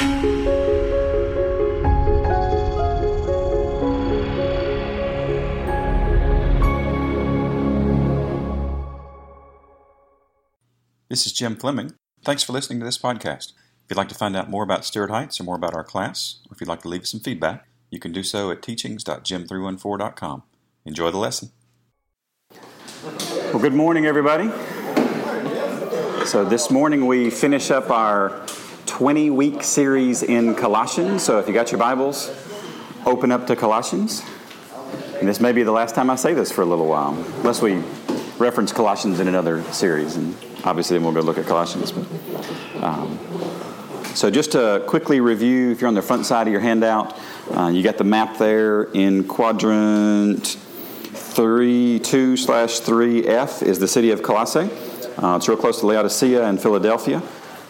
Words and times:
This 0.00 0.06
is 11.26 11.32
Jim 11.32 11.56
Fleming. 11.56 11.94
Thanks 12.24 12.44
for 12.44 12.52
listening 12.52 12.78
to 12.78 12.84
this 12.84 12.96
podcast. 12.96 13.54
If 13.82 13.90
you'd 13.90 13.96
like 13.96 14.08
to 14.10 14.14
find 14.14 14.36
out 14.36 14.48
more 14.48 14.62
about 14.62 14.84
Stuart 14.84 15.10
Heights 15.10 15.40
or 15.40 15.44
more 15.44 15.56
about 15.56 15.74
our 15.74 15.82
class, 15.82 16.38
or 16.48 16.54
if 16.54 16.60
you'd 16.60 16.68
like 16.68 16.82
to 16.82 16.88
leave 16.88 17.02
us 17.02 17.10
some 17.10 17.18
feedback, 17.18 17.66
you 17.90 17.98
can 17.98 18.12
do 18.12 18.22
so 18.22 18.52
at 18.52 18.62
teachings.jim314.com. 18.62 20.42
Enjoy 20.84 21.10
the 21.10 21.18
lesson. 21.18 21.50
Well, 23.02 23.58
good 23.58 23.74
morning, 23.74 24.06
everybody. 24.06 24.48
So, 26.24 26.44
this 26.44 26.70
morning 26.70 27.06
we 27.06 27.30
finish 27.30 27.72
up 27.72 27.90
our 27.90 28.46
20 28.98 29.30
week 29.30 29.62
series 29.62 30.24
in 30.24 30.56
Colossians. 30.56 31.22
So, 31.22 31.38
if 31.38 31.46
you 31.46 31.54
got 31.54 31.70
your 31.70 31.78
Bibles, 31.78 32.34
open 33.06 33.30
up 33.30 33.46
to 33.46 33.54
Colossians. 33.54 34.24
And 35.20 35.28
this 35.28 35.38
may 35.38 35.52
be 35.52 35.62
the 35.62 35.70
last 35.70 35.94
time 35.94 36.10
I 36.10 36.16
say 36.16 36.34
this 36.34 36.50
for 36.50 36.62
a 36.62 36.64
little 36.64 36.88
while, 36.88 37.14
unless 37.36 37.62
we 37.62 37.80
reference 38.38 38.72
Colossians 38.72 39.20
in 39.20 39.28
another 39.28 39.62
series. 39.72 40.16
And 40.16 40.34
obviously, 40.64 40.96
then 40.96 41.04
we'll 41.04 41.14
go 41.14 41.20
look 41.20 41.38
at 41.38 41.46
Colossians. 41.46 41.92
But, 41.92 42.82
um, 42.82 43.20
so, 44.16 44.32
just 44.32 44.50
to 44.52 44.82
quickly 44.88 45.20
review, 45.20 45.70
if 45.70 45.80
you're 45.80 45.86
on 45.86 45.94
the 45.94 46.02
front 46.02 46.26
side 46.26 46.48
of 46.48 46.52
your 46.52 46.60
handout, 46.60 47.16
uh, 47.52 47.68
you 47.68 47.84
got 47.84 47.98
the 47.98 48.04
map 48.04 48.36
there 48.36 48.82
in 48.94 49.28
quadrant 49.28 50.44
3, 50.44 52.00
2 52.00 52.36
slash 52.36 52.80
3F 52.80 53.62
is 53.62 53.78
the 53.78 53.86
city 53.86 54.10
of 54.10 54.24
Colossae. 54.24 54.68
Uh, 55.18 55.36
it's 55.36 55.46
real 55.48 55.56
close 55.56 55.78
to 55.78 55.86
Laodicea 55.86 56.44
and 56.48 56.60
Philadelphia, 56.60 57.22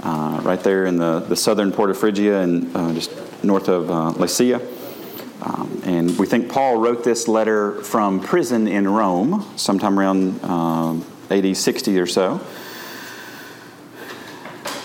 uh, 0.03 0.41
right 0.43 0.61
there 0.61 0.87
in 0.87 0.97
the, 0.97 1.21
the 1.21 1.37
southern 1.37 1.73
port 1.73 1.91
of 1.91 1.99
Phrygia 1.99 2.41
and 2.41 2.75
uh, 2.77 2.93
just 2.93 3.11
north 3.43 3.69
of 3.69 3.91
uh, 3.91 4.11
Lycia. 4.11 4.61
Um, 5.43 5.81
and 5.85 6.19
we 6.19 6.27
think 6.27 6.51
Paul 6.51 6.79
wrote 6.79 7.05
this 7.05 7.29
letter 7.29 7.83
from 7.83 8.21
prison 8.21 8.67
in 8.67 8.89
Rome 8.89 9.49
sometime 9.57 9.99
around 9.99 10.43
um, 10.45 11.05
AD 11.31 11.57
60 11.57 11.99
or 11.99 12.07
so. 12.07 12.41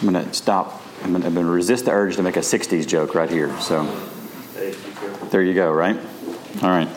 I'm 0.02 0.12
going 0.12 0.26
to 0.26 0.34
stop. 0.34 0.82
I'm 1.04 1.20
going 1.20 1.34
to 1.34 1.44
resist 1.44 1.86
the 1.86 1.92
urge 1.92 2.16
to 2.18 2.24
make 2.24 2.38
a 2.38 2.42
60s 2.42 2.88
joke 2.88 3.16
right 3.16 3.30
here. 3.30 3.58
So 3.60 3.84
there 5.32 5.42
you 5.42 5.54
go, 5.54 5.72
right? 5.72 5.98
All 6.62 6.70
right. 6.70 6.90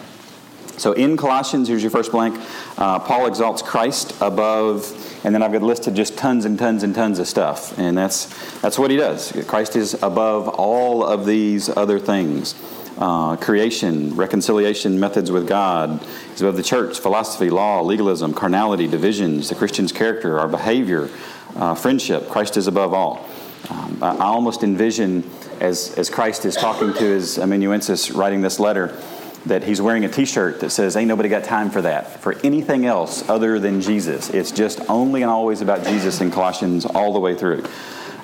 So 0.78 0.92
in 0.92 1.16
Colossians, 1.16 1.69
here's 1.69 1.82
your 1.82 1.91
first 1.91 2.12
blank. 2.12 2.38
Uh, 2.77 2.98
Paul 2.98 3.27
exalts 3.27 3.62
Christ 3.62 4.14
above, 4.20 4.92
and 5.24 5.34
then 5.34 5.42
I've 5.42 5.52
got 5.52 5.62
listed 5.62 5.94
just 5.94 6.19
tons 6.19 6.44
and 6.44 6.58
tons 6.58 6.82
and 6.82 6.94
tons 6.94 7.19
of 7.19 7.27
stuff, 7.27 7.78
and 7.78 7.96
that's 7.96 8.27
that's 8.60 8.78
what 8.78 8.91
he 8.91 8.97
does. 8.97 9.32
Christ 9.47 9.77
is 9.77 9.94
above 10.02 10.48
all 10.48 11.04
of 11.04 11.24
these 11.24 11.69
other 11.69 11.98
things. 11.98 12.54
Uh, 12.98 13.36
creation, 13.36 14.16
reconciliation, 14.16 14.98
methods 14.98 15.30
with 15.30 15.47
God. 15.47 16.00
He's 16.30 16.41
above 16.41 16.56
the 16.56 16.62
church, 16.62 16.98
philosophy, 16.98 17.50
law, 17.50 17.82
legalism, 17.82 18.32
carnality, 18.32 18.86
divisions, 18.86 19.50
the 19.50 19.54
Christian's 19.54 19.92
character, 19.92 20.38
our 20.38 20.48
behavior, 20.48 21.10
uh, 21.56 21.74
friendship. 21.74 22.30
Christ 22.30 22.56
is 22.56 22.66
above 22.69 22.94
all. 22.94 23.28
Um, 23.69 23.98
I, 24.02 24.16
almost 24.19 24.62
envision 24.62 25.30
as, 25.60 25.92
as 25.98 26.08
Christ 26.08 26.47
is 26.47 26.56
talking 26.56 26.94
to 26.94 27.04
his 27.04 27.38
amanuensis, 27.38 28.12
writing 28.12 28.41
this 28.41 28.58
letter, 28.58 28.97
that 29.45 29.62
he's 29.62 29.81
wearing 29.81 30.05
a 30.05 30.09
t-shirt 30.09 30.61
that 30.61 30.70
says 30.70 30.97
ain't 30.97 31.09
nobody 31.09 31.29
got 31.29 31.45
time 31.45 31.70
for 31.70 31.83
that 31.83 32.20
for 32.20 32.34
anything 32.45 32.87
else 32.87 33.29
other 33.29 33.59
than 33.59 33.81
jesus. 33.81 34.31
It's 34.31 34.51
just 34.51 34.81
only 34.89 35.23
and 35.23 35.31
always 35.31 35.61
about 35.61 35.84
jesus 35.84 36.20
in 36.20 36.31
colossians 36.31 36.87
all 36.87 37.12
the 37.12 37.20
way 37.20 37.34
through. 37.34 37.65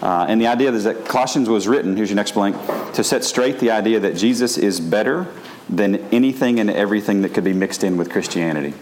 Uh, 0.00 0.26
and 0.28 0.40
the 0.40 0.46
idea 0.48 0.72
is 0.72 0.84
that 0.84 1.04
colossians 1.04 1.48
was 1.48 1.68
written 1.68 1.96
here's 1.96 2.10
your 2.10 2.16
next 2.16 2.32
blank 2.32 2.56
to 2.94 3.04
set 3.04 3.22
straight 3.22 3.60
the 3.60 3.70
idea 3.70 4.00
that 4.00 4.16
jesus 4.16 4.58
is 4.58 4.80
better 4.80 5.28
than 5.68 5.96
anything 6.12 6.58
and 6.58 6.68
everything 6.70 7.22
that 7.22 7.32
could 7.34 7.44
be 7.44 7.52
mixed 7.52 7.84
in 7.84 7.96
with 7.96 8.10
christianity. 8.10 8.74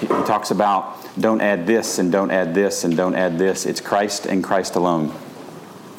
He, 0.00 0.06
talks 0.06 0.50
about 0.50 0.98
don't 1.20 1.40
add 1.40 1.66
this 1.66 1.98
and 1.98 2.10
don't 2.10 2.30
add 2.30 2.54
this 2.54 2.82
and 2.82 2.96
don't 2.96 3.14
add 3.14 3.38
this. 3.38 3.66
It's 3.66 3.80
christ 3.80 4.26
and 4.26 4.42
christ 4.42 4.74
alone. 4.74 5.14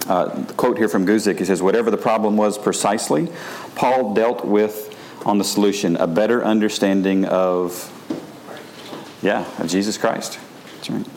Uh, 0.08 0.44
quote 0.58 0.78
here 0.78 0.90
from 0.90 1.06
Guzik, 1.06 1.40
he 1.40 1.46
says, 1.46 1.62
Whatever 1.62 1.90
the 1.90 1.98
problem 1.98 2.36
was 2.36 2.58
precisely, 2.58 3.30
Paul 3.76 4.14
dealt 4.14 4.44
with 4.44 4.93
on 5.26 5.38
the 5.38 5.44
solution 5.44 5.96
a 5.98 6.08
better 6.08 6.44
understanding 6.44 7.26
of, 7.26 7.90
yeah, 9.22 9.46
of 9.60 9.70
Jesus 9.70 9.98
Christ. 9.98 10.40
That's 10.76 10.90
right. 10.90 11.08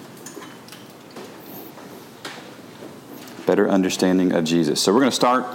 Better 3.46 3.68
understanding 3.68 4.32
of 4.32 4.44
Jesus. 4.44 4.80
So 4.80 4.92
we're 4.92 5.00
going 5.00 5.10
to 5.10 5.16
start 5.16 5.46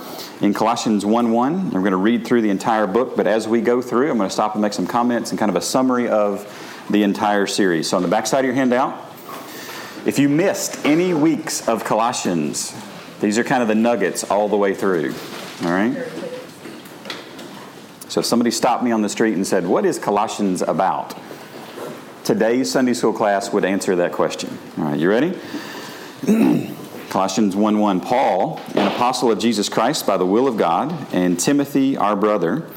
in 0.42 0.54
Colossians 0.54 1.06
1 1.06 1.32
1. 1.32 1.54
And 1.54 1.74
we're 1.74 1.80
going 1.82 1.92
to 1.92 1.98
read 1.98 2.26
through 2.26 2.42
the 2.42 2.50
entire 2.50 2.88
book, 2.88 3.16
but 3.16 3.28
as 3.28 3.48
we 3.48 3.62
go 3.62 3.82
through, 3.82 4.10
I'm 4.10 4.18
going 4.18 4.30
to 4.30 4.34
stop 4.34 4.54
and 4.54 4.62
make 4.62 4.74
some 4.74 4.88
comments 4.88 5.32
and 5.32 5.40
kind 5.40 5.50
of 5.50 5.56
a 5.56 5.62
summary 5.62 6.08
of 6.08 6.48
the 6.90 7.04
entire 7.04 7.48
series. 7.48 7.90
So 7.90 7.98
on 7.98 8.04
the 8.04 8.10
back 8.10 8.28
side 8.28 8.40
of 8.40 8.46
your 8.46 8.56
handout, 8.56 9.08
if 10.06 10.18
you 10.20 10.30
missed 10.30 10.84
any 10.86 11.14
weeks 11.14 11.68
of 11.68 11.84
Colossians, 11.84 12.74
these 13.20 13.38
are 13.38 13.44
kind 13.44 13.62
of 13.62 13.68
the 13.68 13.76
nuggets 13.76 14.24
all 14.24 14.50
the 14.50 14.58
way 14.58 14.74
through. 14.74 15.14
All 15.64 15.72
right? 15.72 15.96
So 18.12 18.20
if 18.20 18.26
somebody 18.26 18.52
stopped 18.52 18.84
me 18.84 18.92
on 18.92 19.02
the 19.02 19.08
street 19.08 19.36
and 19.36 19.48
said, 19.48 19.66
What 19.66 19.86
is 19.86 19.98
Colossians 19.98 20.62
about? 20.62 21.18
Today's 22.26 22.70
Sunday 22.70 22.94
school 22.94 23.14
class 23.14 23.54
would 23.54 23.64
answer 23.64 23.96
that 23.96 24.12
question. 24.12 24.60
All 24.78 24.84
right, 24.84 25.00
you 25.00 25.10
ready? 25.10 25.40
Colossians 27.10 27.56
1 27.56 27.80
1 27.80 28.02
Paul, 28.02 28.60
an 28.76 28.86
apostle 28.86 29.32
of 29.32 29.40
Jesus 29.40 29.70
Christ 29.70 30.06
by 30.06 30.18
the 30.18 30.26
will 30.26 30.46
of 30.46 30.58
God, 30.58 30.94
and 31.14 31.40
Timothy, 31.40 31.96
our 31.96 32.18
brother, 32.18 32.68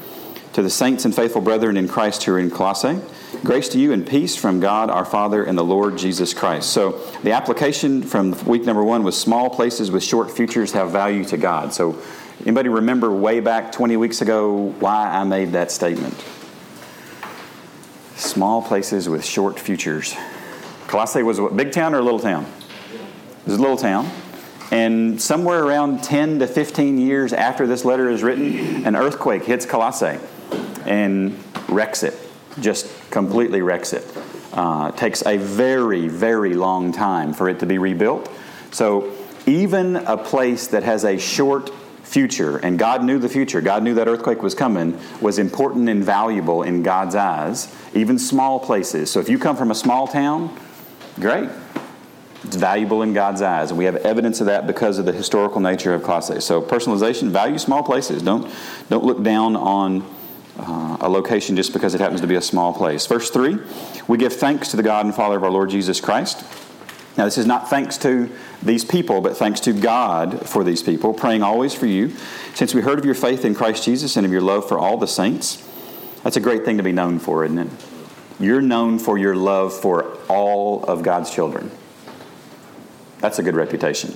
to 0.53 0.61
the 0.61 0.69
saints 0.69 1.03
and 1.03 1.13
faithful 1.13 1.41
brethren 1.41 1.75
in 1.75 1.89
Christ 1.89 2.23
who 2.23 2.35
are 2.35 2.39
in 2.39 2.49
Colossae, 2.49 3.01
grace 3.43 3.67
to 3.69 3.77
you 3.77 3.91
and 3.91 4.07
peace 4.07 4.37
from 4.37 4.61
God 4.61 4.89
our 4.89 5.03
Father 5.03 5.43
and 5.43 5.57
the 5.57 5.65
Lord 5.65 5.97
Jesus 5.97 6.33
Christ. 6.33 6.69
So 6.69 6.91
the 7.23 7.33
application 7.33 8.03
from 8.03 8.41
week 8.45 8.63
number 8.63 8.85
one 8.85 9.03
was 9.03 9.19
small 9.19 9.49
places 9.49 9.91
with 9.91 10.01
short 10.01 10.31
futures 10.31 10.71
have 10.71 10.91
value 10.91 11.25
to 11.25 11.35
God. 11.35 11.73
So 11.73 12.01
Anybody 12.41 12.69
remember 12.69 13.11
way 13.11 13.39
back 13.39 13.71
20 13.71 13.97
weeks 13.97 14.21
ago 14.21 14.73
why 14.79 15.07
I 15.07 15.23
made 15.23 15.53
that 15.53 15.71
statement? 15.71 16.13
Small 18.15 18.61
places 18.61 19.07
with 19.07 19.25
short 19.25 19.59
futures. 19.59 20.15
Colossae 20.87 21.23
was 21.23 21.39
what, 21.39 21.55
big 21.55 21.71
town 21.71 21.95
or 21.95 21.99
a 21.99 22.01
little 22.01 22.19
town? 22.19 22.45
It 22.93 23.47
was 23.47 23.57
a 23.57 23.61
little 23.61 23.77
town. 23.77 24.09
And 24.71 25.21
somewhere 25.21 25.63
around 25.63 26.03
10 26.03 26.39
to 26.39 26.47
15 26.47 26.97
years 26.97 27.33
after 27.33 27.67
this 27.67 27.85
letter 27.85 28.09
is 28.09 28.23
written, 28.23 28.85
an 28.85 28.95
earthquake 28.95 29.45
hits 29.45 29.65
Colossae 29.65 30.19
and 30.85 31.39
wrecks 31.69 32.03
it, 32.03 32.13
just 32.59 32.91
completely 33.11 33.61
wrecks 33.61 33.93
it. 33.93 34.05
Uh, 34.53 34.91
takes 34.91 35.25
a 35.25 35.37
very, 35.37 36.07
very 36.07 36.53
long 36.53 36.91
time 36.91 37.33
for 37.33 37.49
it 37.49 37.59
to 37.59 37.65
be 37.65 37.77
rebuilt. 37.77 38.29
So, 38.71 39.11
even 39.45 39.97
a 39.97 40.17
place 40.17 40.67
that 40.67 40.83
has 40.83 41.03
a 41.03 41.17
short 41.19 41.71
future, 42.05 42.57
and 42.57 42.79
God 42.79 43.03
knew 43.03 43.19
the 43.19 43.27
future, 43.27 43.61
God 43.61 43.83
knew 43.83 43.95
that 43.95 44.07
earthquake 44.07 44.41
was 44.41 44.53
coming, 44.53 44.97
was 45.19 45.39
important 45.39 45.89
and 45.89 46.03
valuable 46.03 46.63
in 46.63 46.83
God's 46.83 47.15
eyes, 47.15 47.75
even 47.93 48.19
small 48.19 48.59
places. 48.59 49.11
So 49.11 49.19
if 49.19 49.27
you 49.27 49.39
come 49.39 49.57
from 49.57 49.71
a 49.71 49.75
small 49.75 50.07
town, 50.07 50.55
great. 51.19 51.49
It's 52.43 52.57
valuable 52.57 53.01
in 53.01 53.13
God's 53.13 53.41
eyes, 53.41 53.71
and 53.71 53.77
we 53.77 53.85
have 53.85 53.95
evidence 53.95 54.39
of 54.39 54.45
that 54.45 54.67
because 54.67 54.99
of 54.99 55.05
the 55.05 55.11
historical 55.11 55.59
nature 55.59 55.95
of 55.95 56.03
Colossae. 56.03 56.39
So 56.41 56.61
personalization, 56.61 57.29
value 57.29 57.57
small 57.57 57.81
places. 57.81 58.21
Don't 58.21 58.53
don't 58.87 59.03
look 59.03 59.23
down 59.23 59.55
on 59.55 60.03
uh, 60.59 60.97
a 61.01 61.09
location 61.09 61.55
just 61.55 61.73
because 61.73 61.95
it 61.95 62.01
happens 62.01 62.21
to 62.21 62.27
be 62.27 62.35
a 62.35 62.41
small 62.41 62.71
place. 62.71 63.07
Verse 63.07 63.31
three, 63.31 63.57
we 64.07 64.19
give 64.19 64.31
thanks 64.31 64.69
to 64.69 64.77
the 64.77 64.83
God 64.83 65.05
and 65.05 65.15
Father 65.15 65.37
of 65.37 65.43
our 65.43 65.49
Lord 65.49 65.71
Jesus 65.71 65.99
Christ 65.99 66.45
now, 67.17 67.23
this 67.23 67.37
is 67.37 67.45
not 67.45 67.69
thanks 67.69 67.97
to 67.99 68.29
these 68.61 68.83
people, 68.83 69.21
but 69.21 69.37
thanks 69.37 69.61
to 69.61 69.73
God 69.73 70.47
for 70.49 70.65
these 70.65 70.83
people, 70.83 71.13
praying 71.13 71.43
always 71.43 71.73
for 71.73 71.85
you, 71.85 72.09
since 72.53 72.73
we 72.73 72.81
heard 72.81 72.99
of 72.99 73.05
your 73.05 73.15
faith 73.15 73.45
in 73.45 73.55
Christ 73.55 73.85
Jesus 73.85 74.17
and 74.17 74.25
of 74.25 74.33
your 74.33 74.41
love 74.41 74.67
for 74.67 74.77
all 74.77 74.97
the 74.97 75.07
saints. 75.07 75.65
That's 76.23 76.35
a 76.35 76.41
great 76.41 76.65
thing 76.65 76.75
to 76.75 76.83
be 76.83 76.91
known 76.91 77.19
for, 77.19 77.45
isn't 77.45 77.57
it? 77.57 77.69
You're 78.37 78.61
known 78.61 78.99
for 78.99 79.17
your 79.17 79.35
love 79.35 79.73
for 79.73 80.17
all 80.27 80.83
of 80.83 81.03
God's 81.03 81.33
children. 81.33 81.71
That's 83.19 83.39
a 83.39 83.43
good 83.43 83.55
reputation. 83.55 84.11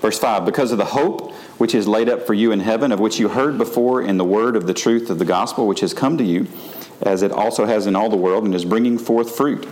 Verse 0.00 0.18
5 0.20 0.44
Because 0.44 0.70
of 0.70 0.78
the 0.78 0.84
hope 0.84 1.32
which 1.58 1.74
is 1.74 1.88
laid 1.88 2.08
up 2.08 2.24
for 2.24 2.34
you 2.34 2.52
in 2.52 2.60
heaven, 2.60 2.92
of 2.92 3.00
which 3.00 3.18
you 3.18 3.30
heard 3.30 3.58
before 3.58 4.00
in 4.00 4.16
the 4.16 4.24
word 4.24 4.54
of 4.54 4.68
the 4.68 4.74
truth 4.74 5.10
of 5.10 5.18
the 5.18 5.24
gospel, 5.24 5.66
which 5.66 5.80
has 5.80 5.92
come 5.92 6.16
to 6.18 6.24
you, 6.24 6.46
as 7.02 7.22
it 7.22 7.32
also 7.32 7.66
has 7.66 7.88
in 7.88 7.96
all 7.96 8.08
the 8.08 8.16
world, 8.16 8.44
and 8.44 8.54
is 8.54 8.64
bringing 8.64 8.96
forth 8.96 9.36
fruit 9.36 9.66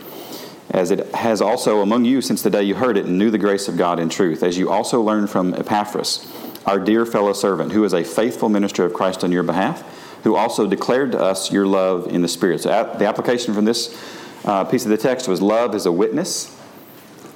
as 0.76 0.90
it 0.90 1.12
has 1.14 1.40
also 1.40 1.80
among 1.80 2.04
you 2.04 2.20
since 2.20 2.42
the 2.42 2.50
day 2.50 2.62
you 2.62 2.74
heard 2.74 2.98
it 2.98 3.06
and 3.06 3.18
knew 3.18 3.30
the 3.30 3.38
grace 3.38 3.66
of 3.66 3.76
God 3.76 3.98
in 3.98 4.10
truth, 4.10 4.42
as 4.42 4.58
you 4.58 4.70
also 4.70 5.00
learned 5.00 5.30
from 5.30 5.54
Epaphras, 5.54 6.30
our 6.66 6.78
dear 6.78 7.06
fellow 7.06 7.32
servant, 7.32 7.72
who 7.72 7.82
is 7.84 7.94
a 7.94 8.04
faithful 8.04 8.48
minister 8.48 8.84
of 8.84 8.92
Christ 8.92 9.24
on 9.24 9.32
your 9.32 9.42
behalf, 9.42 9.82
who 10.22 10.36
also 10.36 10.68
declared 10.68 11.12
to 11.12 11.18
us 11.18 11.50
your 11.50 11.66
love 11.66 12.06
in 12.08 12.20
the 12.20 12.28
Spirit. 12.28 12.60
So, 12.60 12.68
the 12.98 13.06
application 13.06 13.54
from 13.54 13.64
this 13.64 13.98
uh, 14.44 14.64
piece 14.64 14.84
of 14.84 14.90
the 14.90 14.98
text 14.98 15.26
was 15.26 15.40
love 15.40 15.74
is 15.74 15.86
a 15.86 15.92
witness. 15.92 16.54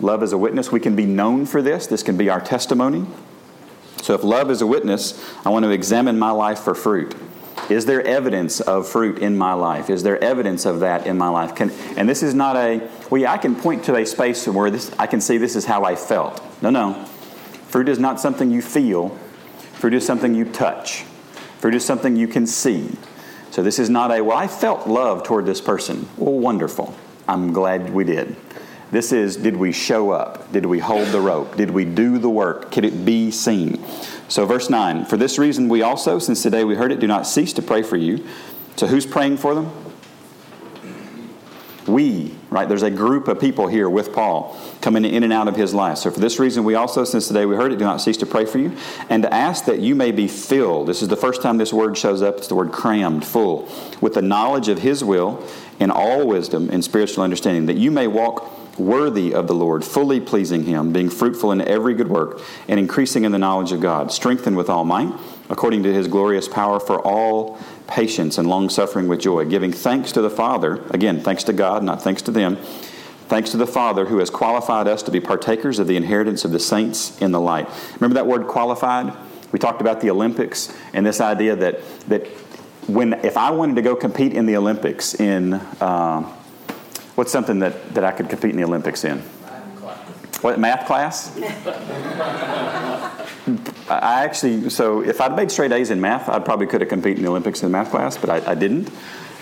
Love 0.01 0.23
is 0.23 0.33
a 0.33 0.39
witness. 0.39 0.71
We 0.71 0.81
can 0.81 0.95
be 0.95 1.07
known 1.07 1.47
for 1.47 1.63
this, 1.63 1.87
this 1.87 2.03
can 2.03 2.17
be 2.17 2.29
our 2.29 2.41
testimony. 2.41 3.07
So 4.03 4.15
if 4.15 4.25
love 4.25 4.51
is 4.51 4.63
a 4.63 4.67
witness, 4.67 5.23
I 5.45 5.51
want 5.51 5.65
to 5.65 5.71
examine 5.71 6.19
my 6.19 6.31
life 6.31 6.61
for 6.61 6.75
fruit. 6.75 7.15
Is 7.71 7.87
there 7.87 8.05
evidence 8.05 8.61
of 8.61 8.89
fruit 8.89 9.19
in 9.19 9.39
my 9.39 9.53
life? 9.53 9.91
Is 9.91 10.03
there 10.03 10.23
evidence 10.23 10.67
of 10.67 10.81
that 10.81 11.07
in 11.07 11.17
my 11.17 11.29
life? 11.29 11.55
Can, 11.55 11.71
and 11.97 12.09
this 12.09 12.23
is 12.23 12.35
not 12.35 12.57
a, 12.57 12.89
well, 13.11 13.21
yeah, 13.21 13.33
I 13.33 13.39
can 13.39 13.55
point 13.55 13.85
to 13.85 13.95
a 13.95 14.05
space 14.05 14.47
where 14.49 14.71
this, 14.71 14.91
I 14.99 15.07
can 15.07 15.21
see 15.21 15.39
this 15.39 15.55
is 15.55 15.65
how 15.65 15.85
I 15.85 15.95
felt. 15.95 16.43
No, 16.63 16.71
no. 16.71 17.05
Fruit 17.69 17.89
is 17.89 18.01
not 18.01 18.19
something 18.19 18.51
you 18.51 18.61
feel, 18.61 19.11
fruit 19.75 19.95
is 19.95 20.05
something 20.05 20.35
you 20.35 20.45
touch, 20.45 21.03
fruit 21.61 21.77
is 21.77 21.85
something 21.85 22.17
you 22.17 22.27
can 22.27 22.47
see. 22.47 22.91
So 23.53 23.63
this 23.63 23.79
is 23.79 23.89
not 23.89 24.11
a, 24.11 24.23
well, 24.23 24.37
I 24.37 24.49
felt 24.49 24.89
love 24.89 25.23
toward 25.23 25.47
this 25.47 25.61
person. 25.61 26.09
Well, 26.17 26.35
wonderful. 26.35 26.95
I'm 27.29 27.53
glad 27.53 27.95
we 27.95 28.03
did. 28.05 28.35
This 28.91 29.13
is, 29.13 29.37
did 29.37 29.57
we 29.57 29.71
show 29.71 30.11
up? 30.11 30.51
Did 30.51 30.67
we 30.67 30.81
hold 30.81 31.09
the 31.09 31.21
rope? 31.21 31.57
Did 31.57 31.71
we 31.71 31.85
do 31.85 32.19
the 32.19 32.29
work? 32.29 32.73
Could 32.73 32.85
it 32.85 33.05
be 33.05 33.31
seen? 33.31 33.85
So, 34.31 34.47
verse 34.47 34.71
9, 34.71 35.07
for 35.07 35.17
this 35.17 35.39
reason 35.39 35.69
we 35.69 35.83
also, 35.83 36.21
since 36.21 36.41
today 36.41 36.63
we 36.63 36.77
heard 36.77 36.93
it, 36.93 37.01
do 37.01 37.09
not 37.09 37.27
cease 37.27 37.53
to 37.55 37.63
pray 37.63 37.83
for 37.83 37.97
you. 37.97 38.25
So, 38.77 38.87
who's 38.87 39.05
praying 39.05 39.39
for 39.39 39.57
them? 39.57 39.73
We, 41.89 42.37
right? 42.49 42.69
There's 42.69 42.85
a 42.85 42.93
group 42.93 43.27
of 43.27 43.41
people 43.41 43.67
here 43.67 43.91
with 43.91 44.13
Paul 44.13 44.57
coming 44.81 45.05
in 45.05 45.25
and 45.25 45.33
out 45.33 45.49
of 45.49 45.57
his 45.57 45.75
life. 45.75 45.99
So, 45.99 46.13
for 46.13 46.21
this 46.21 46.39
reason, 46.39 46.63
we 46.63 46.77
also, 46.77 47.03
since 47.03 47.27
today 47.27 47.45
we 47.45 47.57
heard 47.57 47.73
it, 47.73 47.81
do 47.81 47.85
not 47.85 48.01
cease 48.01 48.17
to 48.19 48.27
pray 48.27 48.45
for 48.45 48.59
you 48.59 48.77
and 49.09 49.25
to 49.25 49.35
ask 49.35 49.65
that 49.65 49.81
you 49.81 49.97
may 49.97 50.13
be 50.13 50.29
filled. 50.29 50.87
This 50.87 51.03
is 51.03 51.09
the 51.09 51.17
first 51.17 51.43
time 51.43 51.57
this 51.57 51.73
word 51.73 51.99
shows 51.99 52.23
up. 52.23 52.37
It's 52.39 52.47
the 52.47 52.55
word 52.55 52.71
crammed, 52.71 53.25
full, 53.25 53.69
with 54.01 54.15
the 54.15 54.23
knowledge 54.23 54.69
of 54.69 54.79
his 54.79 55.03
will 55.03 55.45
in 55.81 55.91
all 55.91 56.25
wisdom 56.25 56.71
and 56.71 56.85
spiritual 56.85 57.25
understanding, 57.25 57.67
that 57.67 57.77
you 57.77 57.91
may 57.91 58.07
walk 58.07 58.60
worthy 58.79 59.35
of 59.35 59.47
the 59.47 59.55
Lord, 59.55 59.85
fully 59.85 60.21
pleasing 60.21 60.65
Him, 60.65 60.93
being 60.93 61.11
fruitful 61.11 61.53
in 61.53 61.61
every 61.61 61.95
good 61.95 62.09
work, 62.09 62.41
and 62.69 62.79
increasing 62.79 63.25
in 63.25 63.33
the 63.33 63.39
knowledge 63.39 63.73
of 63.73 63.81
God, 63.81 64.13
strengthened 64.13 64.57
with 64.57 64.69
all 64.69 64.85
might, 64.85 65.13
according 65.49 65.83
to 65.83 65.93
His 65.93 66.09
glorious 66.09 66.49
power, 66.49 66.81
for 66.81 67.01
all 67.01 67.59
patience 67.87 68.39
and 68.39 68.49
long 68.49 68.69
suffering 68.69 69.09
with 69.09 69.21
joy, 69.21 69.45
giving 69.45 69.73
thanks 69.73 70.13
to 70.13 70.23
the 70.23 70.31
Father, 70.31 70.83
again, 70.91 71.21
thanks 71.21 71.45
to 71.45 71.53
God, 71.53 71.83
not 71.83 72.03
thanks 72.03 72.23
to 72.23 72.31
them, 72.31 72.57
thanks 73.29 73.51
to 73.51 73.57
the 73.57 73.67
Father 73.67 74.07
who 74.07 74.19
has 74.19 74.31
qualified 74.31 74.89
us 74.89 75.03
to 75.03 75.11
be 75.11 75.21
partakers 75.21 75.79
of 75.79 75.87
the 75.87 75.97
inheritance 75.97 76.45
of 76.45 76.53
the 76.53 76.61
saints 76.61 77.21
in 77.21 77.33
the 77.33 77.41
light. 77.41 77.69
Remember 77.95 78.15
that 78.15 78.27
word 78.27 78.47
qualified? 78.47 79.13
We 79.53 79.59
talked 79.59 79.81
about 79.81 80.01
the 80.01 80.11
Olympics 80.11 80.73
and 80.93 81.05
this 81.05 81.21
idea 81.21 81.57
that, 81.57 81.81
that 82.09 82.27
when, 82.87 83.15
if 83.25 83.37
I 83.37 83.51
wanted 83.51 83.77
to 83.77 83.83
go 83.83 83.97
compete 83.97 84.33
in 84.33 84.47
the 84.47 84.57
Olympics 84.57 85.15
in. 85.15 85.55
Uh, 85.55 86.37
What's 87.21 87.33
something 87.33 87.59
that, 87.59 87.93
that 87.93 88.03
I 88.03 88.13
could 88.13 88.31
compete 88.31 88.53
in 88.53 88.57
the 88.57 88.65
Olympics 88.65 89.05
in? 89.05 89.19
What, 90.41 90.59
math 90.59 90.87
class? 90.87 91.39
I 93.91 94.25
actually, 94.25 94.71
so 94.71 95.03
if 95.03 95.21
I'd 95.21 95.37
made 95.37 95.51
straight 95.51 95.71
A's 95.71 95.91
in 95.91 96.01
math, 96.01 96.31
I 96.31 96.39
probably 96.39 96.67
could 96.67 96.81
have 96.81 96.89
competed 96.89 97.19
in 97.19 97.25
the 97.25 97.29
Olympics 97.29 97.63
in 97.63 97.71
math 97.71 97.91
class, 97.91 98.17
but 98.17 98.31
I, 98.31 98.53
I 98.53 98.55
didn't. 98.55 98.89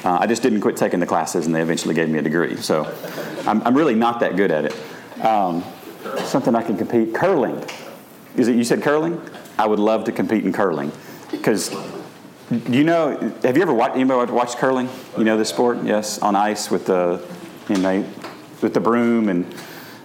Uh, 0.03 0.19
I 0.19 0.27
just 0.27 0.43
didn't 0.43 0.61
quit 0.61 0.77
taking 0.77 0.99
the 0.99 1.07
classes, 1.07 1.47
and 1.47 1.55
they 1.55 1.63
eventually 1.63 1.95
gave 1.95 2.09
me 2.09 2.19
a 2.19 2.23
degree. 2.23 2.57
So 2.57 2.93
I'm, 3.47 3.63
I'm 3.63 3.77
really 3.77 3.95
not 3.95 4.19
that 4.19 4.35
good 4.35 4.51
at 4.51 4.65
it. 4.65 4.75
Um, 5.25 5.63
something 6.25 6.57
I 6.57 6.65
can 6.65 6.77
compete. 6.77 7.15
Curling. 7.15 7.65
Is 8.35 8.49
it? 8.49 8.57
You 8.57 8.65
said 8.65 8.83
curling? 8.83 9.21
I 9.57 9.69
would 9.69 9.79
love 9.79 10.03
to 10.07 10.11
compete 10.11 10.45
in 10.45 10.53
curling 10.53 10.91
because 11.31 11.73
you 12.51 12.83
know? 12.83 13.17
Have 13.45 13.57
you 13.57 13.63
ever 13.63 13.73
watched 13.73 13.95
anybody 13.95 14.33
watched 14.33 14.57
curling? 14.57 14.89
You 15.17 15.23
know 15.23 15.37
the 15.37 15.45
sport? 15.45 15.85
Yes, 15.85 16.19
on 16.19 16.35
ice 16.35 16.73
with 16.73 16.87
the 16.87 17.25
and 17.70 17.85
they 17.85 18.05
with 18.61 18.75
the 18.75 18.81
broom 18.81 19.29
and 19.29 19.55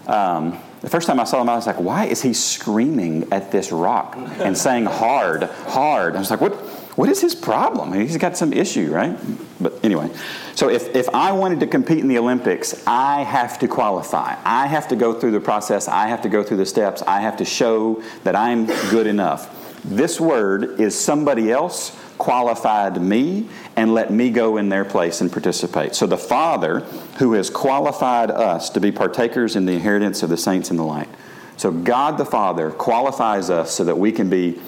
um, 0.08 0.60
the 0.82 0.90
first 0.90 1.08
time 1.08 1.18
I 1.18 1.24
saw 1.24 1.42
him, 1.42 1.48
I 1.48 1.56
was 1.56 1.66
like, 1.66 1.80
why 1.80 2.06
is 2.06 2.22
he 2.22 2.34
screaming 2.34 3.32
at 3.32 3.54
this 3.54 3.72
rock 3.72 4.16
and 4.18 4.58
saying 4.58 4.86
hard, 4.86 5.44
hard? 5.44 6.18
I 6.18 6.20
was 6.20 6.30
like, 6.30 6.42
what, 6.42 6.54
what 6.98 7.08
is 7.08 7.22
his 7.22 7.34
problem? 7.34 7.94
He's 7.94 8.18
got 8.18 8.36
some 8.36 8.52
issue, 8.52 8.92
right? 8.92 9.18
But 9.62 9.80
anyway, 9.82 10.12
so 10.56 10.70
if, 10.70 10.94
if 10.94 11.08
I 11.16 11.32
wanted 11.32 11.62
to 11.62 11.68
compete 11.68 12.00
in 12.00 12.10
the 12.10 12.18
Olympics, 12.18 12.86
I 12.86 13.24
have 13.24 13.60
to 13.60 13.68
qualify. 13.70 14.36
I 14.44 14.68
have 14.68 14.90
to 14.90 14.98
go 14.98 15.14
through 15.14 15.32
the 15.32 15.40
process. 15.40 15.88
I 15.88 16.08
have 16.08 16.22
to 16.24 16.30
go 16.30 16.44
through 16.44 16.58
the 16.58 16.66
steps. 16.66 17.02
I 17.04 17.22
have 17.22 17.38
to 17.38 17.46
show 17.46 18.04
that 18.26 18.36
I'm 18.36 18.66
good 18.90 19.08
enough. 19.08 19.73
This 19.84 20.20
word 20.20 20.80
is 20.80 20.98
somebody 21.00 21.52
else 21.52 21.98
qualified 22.18 23.02
me 23.02 23.50
and 23.76 23.94
let 23.94 24.12
me 24.12 24.30
go 24.30 24.58
in 24.58 24.70
their 24.70 24.86
place 24.86 25.20
and 25.20 25.32
participate. 25.32 25.96
So 25.96 26.08
the 26.08 26.18
Father, 26.18 26.80
who 27.18 27.34
has 27.34 27.50
qualified 27.50 28.32
us 28.32 28.70
to 28.72 28.80
be 28.80 28.92
partakers 28.92 29.56
in 29.56 29.66
the 29.66 29.74
inheritance 29.74 30.24
of 30.24 30.30
the 30.30 30.38
saints 30.38 30.72
in 30.72 30.78
the 30.78 30.84
light. 30.84 31.10
So 31.58 31.72
God 31.72 32.18
the 32.18 32.26
Father 32.26 32.72
qualifies 32.72 33.50
us 33.50 33.72
so 33.72 33.84
that 33.84 33.98
we 33.98 34.12
can 34.12 34.30
be 34.30 34.60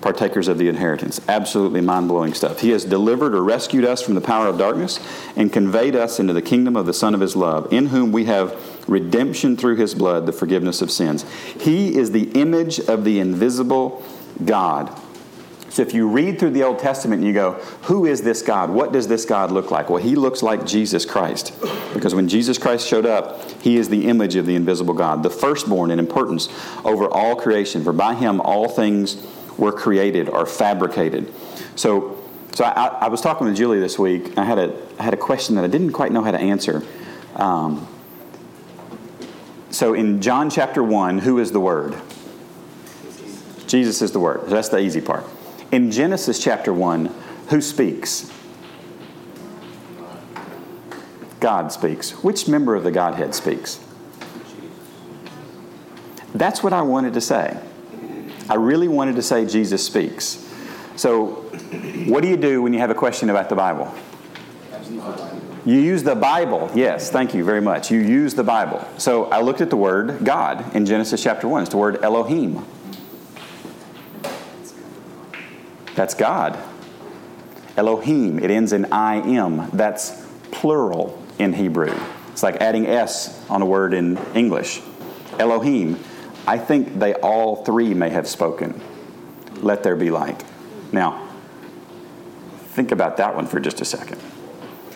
partakers 0.00 0.48
of 0.48 0.58
the 0.58 0.68
inheritance. 0.68 1.20
Absolutely 1.28 1.80
mind 1.82 2.08
blowing 2.08 2.32
stuff. 2.32 2.60
He 2.60 2.70
has 2.70 2.84
delivered 2.84 3.34
or 3.34 3.44
rescued 3.44 3.84
us 3.84 4.00
from 4.02 4.14
the 4.14 4.20
power 4.20 4.46
of 4.46 4.56
darkness 4.56 4.98
and 5.36 5.52
conveyed 5.52 5.94
us 5.94 6.18
into 6.18 6.32
the 6.32 6.42
kingdom 6.42 6.76
of 6.76 6.86
the 6.86 6.94
Son 6.94 7.14
of 7.14 7.20
His 7.20 7.36
love, 7.36 7.70
in 7.72 7.86
whom 7.86 8.10
we 8.10 8.24
have 8.24 8.88
redemption 8.88 9.56
through 9.56 9.76
His 9.76 9.94
blood, 9.94 10.24
the 10.24 10.32
forgiveness 10.32 10.80
of 10.80 10.90
sins. 10.90 11.30
He 11.60 11.96
is 11.98 12.12
the 12.12 12.30
image 12.32 12.80
of 12.80 13.04
the 13.04 13.20
invisible 13.20 14.02
God 14.44 14.98
so 15.70 15.82
if 15.82 15.94
you 15.94 16.08
read 16.08 16.40
through 16.40 16.50
the 16.50 16.64
Old 16.64 16.80
Testament 16.80 17.20
and 17.20 17.28
you 17.28 17.32
go, 17.32 17.52
who 17.82 18.04
is 18.04 18.22
this 18.22 18.42
God? 18.42 18.70
What 18.70 18.92
does 18.92 19.06
this 19.06 19.24
God 19.24 19.52
look 19.52 19.70
like? 19.70 19.88
Well, 19.88 20.02
he 20.02 20.16
looks 20.16 20.42
like 20.42 20.66
Jesus 20.66 21.04
Christ. 21.04 21.54
Because 21.94 22.12
when 22.12 22.28
Jesus 22.28 22.58
Christ 22.58 22.86
showed 22.88 23.06
up, 23.06 23.48
he 23.62 23.76
is 23.76 23.88
the 23.88 24.08
image 24.08 24.34
of 24.34 24.46
the 24.46 24.56
invisible 24.56 24.94
God, 24.94 25.22
the 25.22 25.30
firstborn 25.30 25.92
in 25.92 26.00
importance 26.00 26.48
over 26.84 27.06
all 27.06 27.36
creation. 27.36 27.84
For 27.84 27.92
by 27.92 28.14
him 28.14 28.40
all 28.40 28.68
things 28.68 29.24
were 29.56 29.70
created 29.70 30.28
or 30.28 30.44
fabricated. 30.44 31.32
So 31.76 32.16
so 32.52 32.64
I, 32.64 32.86
I 33.02 33.08
was 33.08 33.20
talking 33.20 33.46
with 33.46 33.56
Julie 33.56 33.78
this 33.78 33.96
week. 33.96 34.36
I 34.36 34.44
had 34.44 34.58
a 34.58 34.76
I 34.98 35.04
had 35.04 35.14
a 35.14 35.18
question 35.18 35.54
that 35.54 35.64
I 35.64 35.68
didn't 35.68 35.92
quite 35.92 36.10
know 36.10 36.24
how 36.24 36.32
to 36.32 36.40
answer. 36.40 36.84
Um, 37.36 37.86
so 39.70 39.94
in 39.94 40.20
John 40.20 40.50
chapter 40.50 40.82
one, 40.82 41.18
who 41.18 41.38
is 41.38 41.52
the 41.52 41.60
Word? 41.60 41.94
Jesus 43.70 44.02
is 44.02 44.10
the 44.10 44.18
Word. 44.18 44.48
That's 44.48 44.68
the 44.68 44.80
easy 44.80 45.00
part. 45.00 45.24
In 45.70 45.92
Genesis 45.92 46.42
chapter 46.42 46.74
1, 46.74 47.06
who 47.50 47.60
speaks? 47.60 48.32
God 51.38 51.70
speaks. 51.70 52.10
Which 52.24 52.48
member 52.48 52.74
of 52.74 52.82
the 52.82 52.90
Godhead 52.90 53.32
speaks? 53.32 53.78
That's 56.34 56.64
what 56.64 56.72
I 56.72 56.82
wanted 56.82 57.14
to 57.14 57.20
say. 57.20 57.56
I 58.48 58.56
really 58.56 58.88
wanted 58.88 59.14
to 59.14 59.22
say 59.22 59.46
Jesus 59.46 59.86
speaks. 59.86 60.44
So, 60.96 61.26
what 62.08 62.22
do 62.22 62.28
you 62.28 62.36
do 62.36 62.62
when 62.62 62.72
you 62.72 62.80
have 62.80 62.90
a 62.90 62.94
question 62.94 63.30
about 63.30 63.48
the 63.48 63.54
Bible? 63.54 63.94
You 65.64 65.76
use 65.76 66.02
the 66.02 66.16
Bible. 66.16 66.72
Yes, 66.74 67.10
thank 67.10 67.34
you 67.34 67.44
very 67.44 67.60
much. 67.60 67.92
You 67.92 68.00
use 68.00 68.34
the 68.34 68.42
Bible. 68.42 68.84
So 68.98 69.26
I 69.26 69.42
looked 69.42 69.60
at 69.60 69.70
the 69.70 69.76
word 69.76 70.24
God 70.24 70.74
in 70.74 70.86
Genesis 70.86 71.22
chapter 71.22 71.46
1. 71.46 71.62
It's 71.62 71.70
the 71.70 71.76
word 71.76 72.02
Elohim. 72.02 72.64
That's 76.00 76.14
God. 76.14 76.58
Elohim, 77.76 78.38
it 78.38 78.50
ends 78.50 78.72
in 78.72 78.90
I 78.90 79.16
am. 79.16 79.68
That's 79.74 80.26
plural 80.50 81.22
in 81.38 81.52
Hebrew. 81.52 81.94
It's 82.32 82.42
like 82.42 82.56
adding 82.56 82.86
S 82.86 83.46
on 83.50 83.60
a 83.60 83.66
word 83.66 83.92
in 83.92 84.16
English. 84.34 84.80
Elohim, 85.38 86.02
I 86.46 86.56
think 86.56 86.98
they 86.98 87.12
all 87.16 87.66
three 87.66 87.92
may 87.92 88.08
have 88.08 88.26
spoken. 88.26 88.80
Let 89.56 89.82
there 89.82 89.94
be 89.94 90.10
light. 90.10 90.42
Now, 90.90 91.28
think 92.70 92.92
about 92.92 93.18
that 93.18 93.36
one 93.36 93.46
for 93.46 93.60
just 93.60 93.82
a 93.82 93.84
second. 93.84 94.22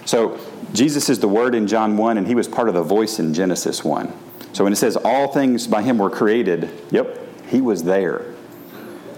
So, 0.07 0.41
Jesus 0.73 1.11
is 1.11 1.19
the 1.19 1.29
Word 1.29 1.55
in 1.55 1.67
John 1.67 1.99
1, 1.99 2.17
and 2.17 2.27
He 2.27 2.35
was 2.35 2.49
part 2.49 2.69
of 2.69 2.75
the 2.75 2.83
voice 2.83 3.19
in 3.19 3.35
Genesis 3.35 3.85
1. 3.85 4.11
So, 4.55 4.65
when 4.65 4.73
it 4.73 4.77
says 4.77 4.97
all 4.97 5.29
things 5.29 5.67
by 5.67 5.83
Him 5.83 5.99
were 5.99 6.09
created, 6.09 6.71
yep, 6.91 7.21
He 7.49 7.61
was 7.61 7.83
there. 7.83 8.34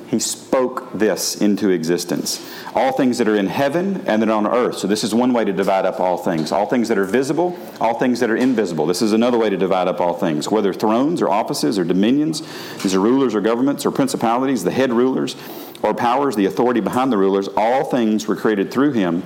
He 0.08 0.20
spoke 0.20 0.92
this 0.92 1.40
into 1.40 1.70
existence. 1.70 2.48
All 2.74 2.92
things 2.92 3.18
that 3.18 3.26
are 3.26 3.34
in 3.34 3.48
heaven 3.48 4.04
and 4.06 4.22
that 4.22 4.28
are 4.28 4.36
on 4.36 4.46
earth. 4.46 4.78
So, 4.78 4.86
this 4.86 5.02
is 5.02 5.12
one 5.14 5.32
way 5.32 5.44
to 5.44 5.52
divide 5.52 5.84
up 5.84 5.98
all 5.98 6.16
things. 6.16 6.52
All 6.52 6.66
things 6.66 6.88
that 6.88 6.98
are 6.98 7.04
visible, 7.04 7.58
all 7.80 7.94
things 7.98 8.20
that 8.20 8.30
are 8.30 8.36
invisible. 8.36 8.86
This 8.86 9.02
is 9.02 9.12
another 9.12 9.36
way 9.36 9.50
to 9.50 9.56
divide 9.56 9.88
up 9.88 10.00
all 10.00 10.14
things. 10.14 10.48
Whether 10.48 10.72
thrones 10.72 11.20
or 11.20 11.28
offices 11.28 11.78
or 11.78 11.84
dominions, 11.84 12.42
these 12.82 12.94
are 12.94 13.00
rulers 13.00 13.34
or 13.34 13.40
governments 13.40 13.84
or 13.84 13.90
principalities, 13.90 14.62
the 14.62 14.70
head 14.70 14.92
rulers 14.92 15.34
or 15.82 15.92
powers, 15.92 16.36
the 16.36 16.46
authority 16.46 16.80
behind 16.80 17.10
the 17.10 17.18
rulers, 17.18 17.48
all 17.56 17.84
things 17.84 18.28
were 18.28 18.36
created 18.36 18.70
through 18.70 18.92
him 18.92 19.24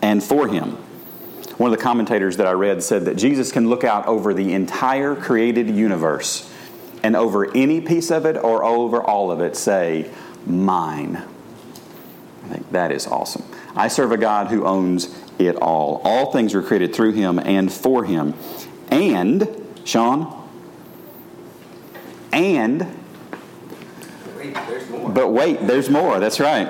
and 0.00 0.22
for 0.22 0.46
him. 0.46 0.78
One 1.56 1.72
of 1.72 1.76
the 1.76 1.82
commentators 1.82 2.36
that 2.36 2.46
I 2.46 2.52
read 2.52 2.84
said 2.84 3.04
that 3.06 3.16
Jesus 3.16 3.50
can 3.50 3.68
look 3.68 3.82
out 3.82 4.06
over 4.06 4.32
the 4.32 4.52
entire 4.52 5.16
created 5.16 5.68
universe 5.68 6.52
and 7.02 7.16
over 7.16 7.54
any 7.56 7.80
piece 7.80 8.10
of 8.10 8.26
it 8.26 8.36
or 8.36 8.64
over 8.64 9.02
all 9.02 9.30
of 9.30 9.40
it 9.40 9.56
say, 9.56 10.10
Mine. 10.46 11.22
I 12.44 12.48
think 12.48 12.72
that 12.72 12.90
is 12.90 13.06
awesome. 13.06 13.44
I 13.76 13.88
serve 13.88 14.12
a 14.12 14.16
God 14.16 14.48
who 14.48 14.64
owns 14.64 15.14
it 15.38 15.56
all. 15.56 16.00
All 16.04 16.32
things 16.32 16.54
were 16.54 16.62
created 16.62 16.94
through 16.94 17.12
him 17.12 17.38
and 17.38 17.72
for 17.72 18.04
him. 18.04 18.34
And, 18.90 19.46
Sean, 19.84 20.48
and. 22.32 22.86
But 25.08 25.32
wait, 25.32 25.66
there's 25.66 25.90
more. 25.90 26.18
That's 26.18 26.40
right. 26.40 26.68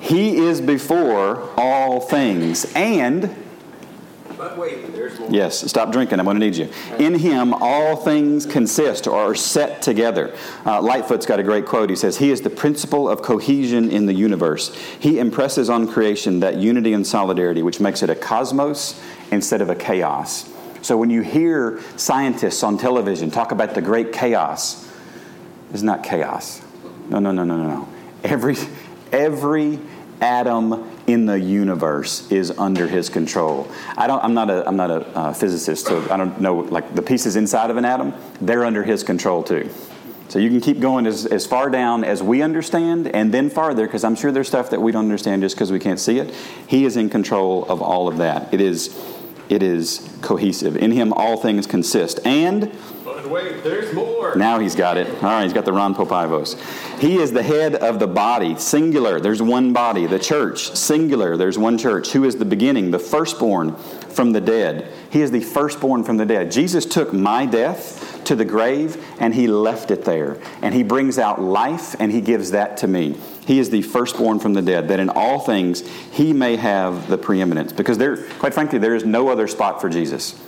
He 0.00 0.36
is 0.36 0.60
before 0.60 1.50
all 1.56 2.00
things. 2.00 2.70
And 2.74 3.22
But 4.36 4.51
wait, 4.51 4.51
there's 4.51 4.51
more. 4.51 4.51
Yes, 5.30 5.68
stop 5.68 5.92
drinking. 5.92 6.18
I'm 6.18 6.24
going 6.24 6.38
to 6.38 6.44
need 6.44 6.56
you. 6.56 6.68
In 6.98 7.14
him, 7.14 7.54
all 7.54 7.96
things 7.96 8.46
consist 8.46 9.06
or 9.06 9.18
are 9.18 9.34
set 9.34 9.82
together. 9.82 10.34
Uh, 10.64 10.80
Lightfoot's 10.80 11.26
got 11.26 11.40
a 11.40 11.42
great 11.42 11.66
quote. 11.66 11.90
He 11.90 11.96
says, 11.96 12.18
He 12.18 12.30
is 12.30 12.40
the 12.40 12.50
principle 12.50 13.08
of 13.08 13.22
cohesion 13.22 13.90
in 13.90 14.06
the 14.06 14.14
universe. 14.14 14.74
He 15.00 15.18
impresses 15.18 15.70
on 15.70 15.88
creation 15.88 16.40
that 16.40 16.56
unity 16.56 16.92
and 16.92 17.06
solidarity, 17.06 17.62
which 17.62 17.80
makes 17.80 18.02
it 18.02 18.10
a 18.10 18.14
cosmos 18.14 19.00
instead 19.30 19.60
of 19.60 19.70
a 19.70 19.74
chaos. 19.74 20.48
So 20.82 20.96
when 20.96 21.10
you 21.10 21.22
hear 21.22 21.80
scientists 21.96 22.62
on 22.62 22.76
television 22.76 23.30
talk 23.30 23.52
about 23.52 23.74
the 23.74 23.82
great 23.82 24.12
chaos, 24.12 24.90
it's 25.72 25.82
not 25.82 26.02
chaos. 26.02 26.60
No, 27.08 27.18
no, 27.18 27.30
no, 27.30 27.44
no, 27.44 27.56
no, 27.56 27.68
no. 27.68 27.88
Every, 28.24 28.56
every 29.12 29.78
atom 30.20 30.91
in 31.06 31.26
the 31.26 31.38
universe 31.38 32.30
is 32.30 32.50
under 32.58 32.86
his 32.86 33.08
control. 33.08 33.68
I 33.96 34.06
don't, 34.06 34.22
I'm 34.22 34.34
not 34.34 34.50
a, 34.50 34.66
I'm 34.66 34.76
not 34.76 34.90
a 34.90 35.06
uh, 35.16 35.32
physicist, 35.32 35.86
so 35.86 36.08
I 36.10 36.16
don't 36.16 36.40
know, 36.40 36.56
like 36.56 36.94
the 36.94 37.02
pieces 37.02 37.36
inside 37.36 37.70
of 37.70 37.76
an 37.76 37.84
atom, 37.84 38.14
they're 38.40 38.64
under 38.64 38.82
his 38.82 39.02
control 39.02 39.42
too. 39.42 39.68
So 40.28 40.38
you 40.38 40.48
can 40.48 40.62
keep 40.62 40.80
going 40.80 41.06
as, 41.06 41.26
as 41.26 41.46
far 41.46 41.68
down 41.68 42.04
as 42.04 42.22
we 42.22 42.40
understand 42.40 43.08
and 43.08 43.34
then 43.34 43.50
farther, 43.50 43.86
because 43.86 44.02
I'm 44.02 44.14
sure 44.14 44.32
there's 44.32 44.48
stuff 44.48 44.70
that 44.70 44.80
we 44.80 44.90
don't 44.90 45.04
understand 45.04 45.42
just 45.42 45.56
because 45.56 45.70
we 45.70 45.78
can't 45.78 46.00
see 46.00 46.18
it. 46.18 46.34
He 46.66 46.86
is 46.86 46.96
in 46.96 47.10
control 47.10 47.66
of 47.66 47.82
all 47.82 48.08
of 48.08 48.16
that. 48.18 48.54
It 48.54 48.62
is, 48.62 48.98
it 49.50 49.62
is 49.62 50.08
cohesive. 50.22 50.76
In 50.76 50.90
him, 50.92 51.12
all 51.12 51.36
things 51.36 51.66
consist. 51.66 52.18
And 52.24 52.72
wait, 53.32 53.64
there's 53.64 53.92
more. 53.94 54.34
now 54.36 54.58
he's 54.58 54.74
got 54.74 54.96
it. 54.96 55.08
All 55.08 55.22
right, 55.22 55.44
he's 55.44 55.52
got 55.52 55.64
the 55.64 55.72
Ron 55.72 55.94
Popeil's. 55.94 56.56
He 57.00 57.16
is 57.16 57.32
the 57.32 57.42
head 57.42 57.74
of 57.74 57.98
the 57.98 58.06
body, 58.06 58.56
singular. 58.56 59.18
There's 59.20 59.42
one 59.42 59.72
body. 59.72 60.06
The 60.06 60.18
church, 60.18 60.70
singular. 60.76 61.36
There's 61.36 61.58
one 61.58 61.78
church. 61.78 62.10
Who 62.12 62.24
is 62.24 62.36
the 62.36 62.44
beginning, 62.44 62.90
the 62.90 62.98
firstborn 62.98 63.76
from 63.76 64.32
the 64.32 64.40
dead? 64.40 64.92
He 65.10 65.22
is 65.22 65.30
the 65.30 65.40
firstborn 65.40 66.04
from 66.04 66.18
the 66.18 66.26
dead. 66.26 66.52
Jesus 66.52 66.86
took 66.86 67.12
my 67.12 67.46
death 67.46 68.22
to 68.24 68.36
the 68.36 68.44
grave 68.44 69.04
and 69.18 69.34
he 69.34 69.46
left 69.48 69.90
it 69.90 70.04
there. 70.04 70.38
And 70.60 70.74
he 70.74 70.82
brings 70.82 71.18
out 71.18 71.40
life 71.40 71.96
and 71.98 72.12
he 72.12 72.20
gives 72.20 72.52
that 72.52 72.76
to 72.78 72.86
me. 72.86 73.18
He 73.46 73.58
is 73.58 73.70
the 73.70 73.82
firstborn 73.82 74.38
from 74.38 74.52
the 74.52 74.62
dead, 74.62 74.88
that 74.88 75.00
in 75.00 75.08
all 75.08 75.40
things 75.40 75.86
he 76.12 76.32
may 76.32 76.56
have 76.56 77.08
the 77.08 77.18
preeminence. 77.18 77.72
Because 77.72 77.98
there, 77.98 78.28
quite 78.34 78.54
frankly, 78.54 78.78
there 78.78 78.94
is 78.94 79.04
no 79.04 79.28
other 79.28 79.48
spot 79.48 79.80
for 79.80 79.88
Jesus. 79.88 80.40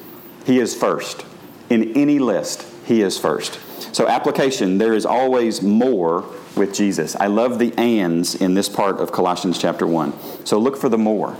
He 0.46 0.60
is 0.60 0.76
first. 0.76 1.24
In 1.70 1.96
any 1.96 2.18
list, 2.18 2.64
he 2.84 3.02
is 3.02 3.18
first. 3.18 3.60
So, 3.94 4.08
application, 4.08 4.78
there 4.78 4.94
is 4.94 5.06
always 5.06 5.62
more 5.62 6.24
with 6.56 6.74
Jesus. 6.74 7.16
I 7.16 7.26
love 7.26 7.58
the 7.58 7.72
ands 7.78 8.34
in 8.34 8.54
this 8.54 8.68
part 8.68 8.98
of 8.98 9.12
Colossians 9.12 9.58
chapter 9.58 9.86
1. 9.86 10.46
So, 10.46 10.58
look 10.58 10.76
for 10.76 10.88
the 10.88 10.98
more. 10.98 11.36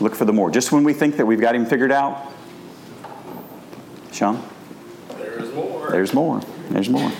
Look 0.00 0.14
for 0.14 0.24
the 0.24 0.32
more. 0.32 0.50
Just 0.50 0.72
when 0.72 0.84
we 0.84 0.92
think 0.92 1.16
that 1.16 1.26
we've 1.26 1.40
got 1.40 1.54
him 1.54 1.66
figured 1.66 1.92
out, 1.92 2.32
Sean? 4.12 4.42
There's 5.16 5.52
more. 5.52 5.90
There's 5.90 6.14
more. 6.14 6.40
There's 6.70 6.88
more. 6.88 7.10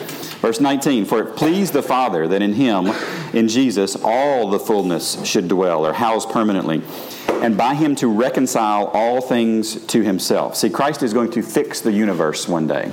Verse 0.44 0.60
19 0.60 1.04
For 1.04 1.22
it 1.22 1.36
pleased 1.36 1.72
the 1.72 1.82
Father 1.82 2.28
that 2.28 2.42
in 2.42 2.52
him, 2.52 2.88
in 3.32 3.48
Jesus, 3.48 3.96
all 3.96 4.50
the 4.50 4.58
fullness 4.58 5.24
should 5.24 5.48
dwell 5.48 5.86
or 5.86 5.92
house 5.92 6.26
permanently, 6.26 6.82
and 7.28 7.56
by 7.56 7.74
him 7.74 7.94
to 7.96 8.08
reconcile 8.08 8.86
all 8.88 9.20
things 9.20 9.84
to 9.86 10.02
himself. 10.02 10.56
See, 10.56 10.70
Christ 10.70 11.02
is 11.02 11.12
going 11.12 11.30
to 11.32 11.42
fix 11.42 11.80
the 11.80 11.92
universe 11.92 12.46
one 12.46 12.66
day. 12.66 12.92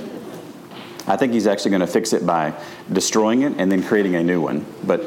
I 1.06 1.16
think 1.16 1.32
he's 1.32 1.46
actually 1.46 1.70
going 1.70 1.80
to 1.80 1.86
fix 1.86 2.12
it 2.12 2.24
by 2.24 2.54
destroying 2.92 3.42
it 3.42 3.54
and 3.58 3.70
then 3.70 3.82
creating 3.82 4.14
a 4.14 4.22
new 4.22 4.40
one. 4.40 4.64
But 4.84 5.04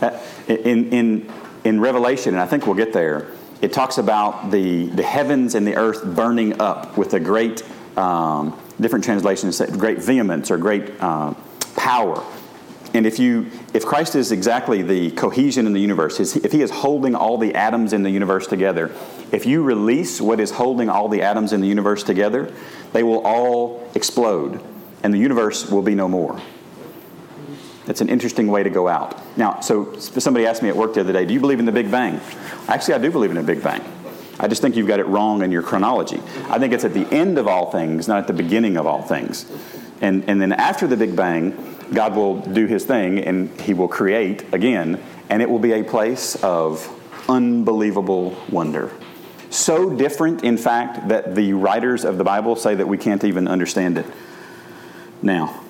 uh, 0.00 0.18
in, 0.46 0.92
in, 0.92 1.32
in 1.64 1.80
Revelation, 1.80 2.34
and 2.34 2.40
I 2.40 2.46
think 2.46 2.66
we'll 2.66 2.76
get 2.76 2.92
there, 2.92 3.28
it 3.60 3.72
talks 3.72 3.98
about 3.98 4.50
the, 4.50 4.86
the 4.86 5.02
heavens 5.02 5.54
and 5.54 5.66
the 5.66 5.76
earth 5.76 6.04
burning 6.04 6.60
up 6.60 6.96
with 6.96 7.14
a 7.14 7.20
great, 7.20 7.62
um, 7.96 8.58
different 8.80 9.04
translations 9.04 9.56
say 9.56 9.66
great 9.66 9.98
vehemence 9.98 10.50
or 10.50 10.58
great 10.58 10.92
uh, 11.00 11.34
power. 11.76 12.22
And 12.94 13.06
if 13.06 13.18
you, 13.18 13.50
if 13.74 13.84
Christ 13.84 14.14
is 14.14 14.32
exactly 14.32 14.82
the 14.82 15.10
cohesion 15.10 15.66
in 15.66 15.72
the 15.72 15.80
universe, 15.80 16.20
if 16.20 16.52
He 16.52 16.62
is 16.62 16.70
holding 16.70 17.14
all 17.14 17.36
the 17.36 17.54
atoms 17.54 17.92
in 17.92 18.02
the 18.02 18.10
universe 18.10 18.46
together, 18.46 18.92
if 19.32 19.44
you 19.44 19.62
release 19.62 20.20
what 20.20 20.38
is 20.38 20.52
holding 20.52 20.88
all 20.88 21.08
the 21.08 21.22
atoms 21.22 21.52
in 21.52 21.60
the 21.60 21.66
universe 21.66 22.02
together, 22.02 22.52
they 22.92 23.02
will 23.02 23.20
all 23.26 23.90
explode, 23.94 24.62
and 25.02 25.12
the 25.12 25.18
universe 25.18 25.70
will 25.70 25.82
be 25.82 25.94
no 25.94 26.08
more. 26.08 26.40
That's 27.84 28.00
an 28.00 28.08
interesting 28.08 28.48
way 28.48 28.62
to 28.64 28.70
go 28.70 28.88
out. 28.88 29.20
Now, 29.36 29.60
so 29.60 29.96
somebody 29.98 30.46
asked 30.46 30.62
me 30.62 30.68
at 30.68 30.76
work 30.76 30.94
the 30.94 31.00
other 31.00 31.12
day, 31.12 31.24
"Do 31.24 31.32
you 31.34 31.40
believe 31.40 31.60
in 31.60 31.66
the 31.66 31.72
Big 31.72 31.90
Bang?" 31.90 32.20
Actually, 32.68 32.94
I 32.94 32.98
do 32.98 33.10
believe 33.10 33.30
in 33.30 33.36
a 33.36 33.42
Big 33.42 33.62
Bang. 33.62 33.82
I 34.38 34.48
just 34.48 34.60
think 34.60 34.76
you've 34.76 34.88
got 34.88 35.00
it 35.00 35.06
wrong 35.06 35.42
in 35.42 35.52
your 35.52 35.62
chronology. 35.62 36.20
I 36.50 36.58
think 36.58 36.72
it's 36.72 36.84
at 36.84 36.92
the 36.92 37.06
end 37.14 37.38
of 37.38 37.46
all 37.46 37.70
things, 37.70 38.08
not 38.08 38.18
at 38.18 38.26
the 38.26 38.32
beginning 38.32 38.76
of 38.76 38.86
all 38.86 39.02
things. 39.02 39.46
And, 40.00 40.28
and 40.28 40.42
then 40.42 40.52
after 40.52 40.86
the 40.86 40.96
Big 40.96 41.16
Bang, 41.16 41.56
God 41.94 42.14
will 42.14 42.40
do 42.40 42.66
his 42.66 42.84
thing 42.84 43.18
and 43.20 43.48
he 43.60 43.72
will 43.72 43.88
create 43.88 44.52
again, 44.52 45.00
and 45.30 45.40
it 45.40 45.48
will 45.48 45.58
be 45.58 45.72
a 45.72 45.84
place 45.84 46.36
of 46.42 46.86
unbelievable 47.28 48.36
wonder. 48.50 48.90
So 49.48 49.88
different, 49.90 50.44
in 50.44 50.58
fact, 50.58 51.08
that 51.08 51.34
the 51.34 51.52
writers 51.54 52.04
of 52.04 52.18
the 52.18 52.24
Bible 52.24 52.56
say 52.56 52.74
that 52.74 52.88
we 52.88 52.98
can't 52.98 53.24
even 53.24 53.48
understand 53.48 53.96
it. 53.96 54.06
Now, 55.22 55.62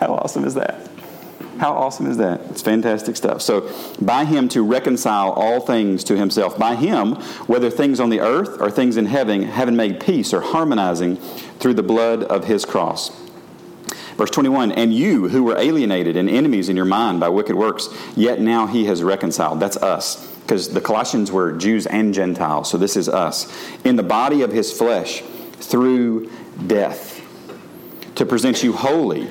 how 0.00 0.14
awesome 0.14 0.44
is 0.44 0.54
that? 0.54 0.88
How 1.58 1.72
awesome 1.74 2.06
is 2.06 2.16
that? 2.16 2.40
It's 2.50 2.62
fantastic 2.62 3.16
stuff. 3.16 3.42
So, 3.42 3.70
by 4.00 4.24
him 4.24 4.48
to 4.50 4.62
reconcile 4.62 5.32
all 5.32 5.60
things 5.60 6.02
to 6.04 6.16
himself. 6.16 6.58
By 6.58 6.74
him, 6.74 7.16
whether 7.46 7.68
things 7.68 8.00
on 8.00 8.08
the 8.08 8.20
earth 8.20 8.60
or 8.60 8.70
things 8.70 8.96
in 8.96 9.04
heaven, 9.04 9.42
having 9.42 9.76
made 9.76 10.00
peace 10.00 10.32
or 10.32 10.40
harmonizing 10.40 11.16
through 11.16 11.74
the 11.74 11.82
blood 11.82 12.22
of 12.24 12.46
his 12.46 12.64
cross. 12.64 13.10
Verse 14.16 14.30
21 14.30 14.72
And 14.72 14.94
you 14.94 15.28
who 15.28 15.44
were 15.44 15.58
alienated 15.58 16.16
and 16.16 16.30
enemies 16.30 16.70
in 16.70 16.76
your 16.76 16.86
mind 16.86 17.20
by 17.20 17.28
wicked 17.28 17.56
works, 17.56 17.90
yet 18.16 18.40
now 18.40 18.66
he 18.66 18.86
has 18.86 19.02
reconciled. 19.02 19.60
That's 19.60 19.76
us. 19.76 20.26
Because 20.40 20.70
the 20.70 20.80
Colossians 20.80 21.30
were 21.30 21.52
Jews 21.52 21.86
and 21.86 22.14
Gentiles, 22.14 22.70
so 22.70 22.78
this 22.78 22.96
is 22.96 23.08
us. 23.08 23.52
In 23.84 23.96
the 23.96 24.02
body 24.02 24.40
of 24.40 24.50
his 24.50 24.72
flesh 24.72 25.22
through 25.60 26.30
death, 26.66 27.20
to 28.16 28.26
present 28.26 28.62
you 28.62 28.72
holy 28.72 29.28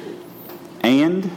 and. 0.82 1.30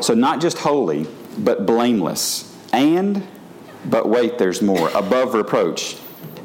So 0.00 0.14
not 0.14 0.40
just 0.40 0.58
holy, 0.58 1.06
but 1.38 1.66
blameless. 1.66 2.56
And, 2.72 3.26
but 3.84 4.08
wait, 4.08 4.38
there's 4.38 4.62
more. 4.62 4.88
Above 4.90 5.34
reproach. 5.34 5.96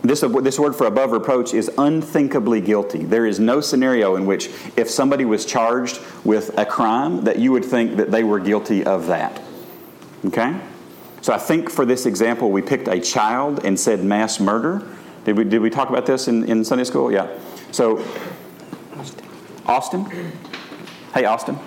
This, 0.03 0.21
this 0.21 0.59
word 0.59 0.75
for 0.75 0.87
above 0.87 1.11
reproach 1.11 1.53
is 1.53 1.69
unthinkably 1.77 2.61
guilty. 2.61 3.03
There 3.03 3.25
is 3.25 3.39
no 3.39 3.61
scenario 3.61 4.15
in 4.15 4.25
which, 4.25 4.49
if 4.77 4.89
somebody 4.89 5.25
was 5.25 5.45
charged 5.45 5.99
with 6.23 6.57
a 6.57 6.65
crime, 6.65 7.23
that 7.25 7.39
you 7.39 7.51
would 7.51 7.65
think 7.65 7.97
that 7.97 8.11
they 8.11 8.23
were 8.23 8.39
guilty 8.39 8.83
of 8.83 9.07
that. 9.07 9.41
Okay? 10.25 10.59
So 11.21 11.33
I 11.33 11.37
think 11.37 11.69
for 11.69 11.85
this 11.85 12.05
example, 12.05 12.51
we 12.51 12.61
picked 12.61 12.87
a 12.87 12.99
child 12.99 13.65
and 13.65 13.79
said 13.79 14.03
mass 14.03 14.39
murder. 14.39 14.87
Did 15.27 15.37
we, 15.37 15.43
did 15.43 15.59
we 15.59 15.69
talk 15.69 15.89
about 15.89 16.05
this 16.05 16.29
in, 16.29 16.45
in 16.45 16.63
Sunday 16.63 16.85
school? 16.85 17.11
Yeah. 17.11 17.27
So, 17.73 18.01
Austin? 19.65 20.05
Hey, 21.13 21.25
Austin. 21.25 21.59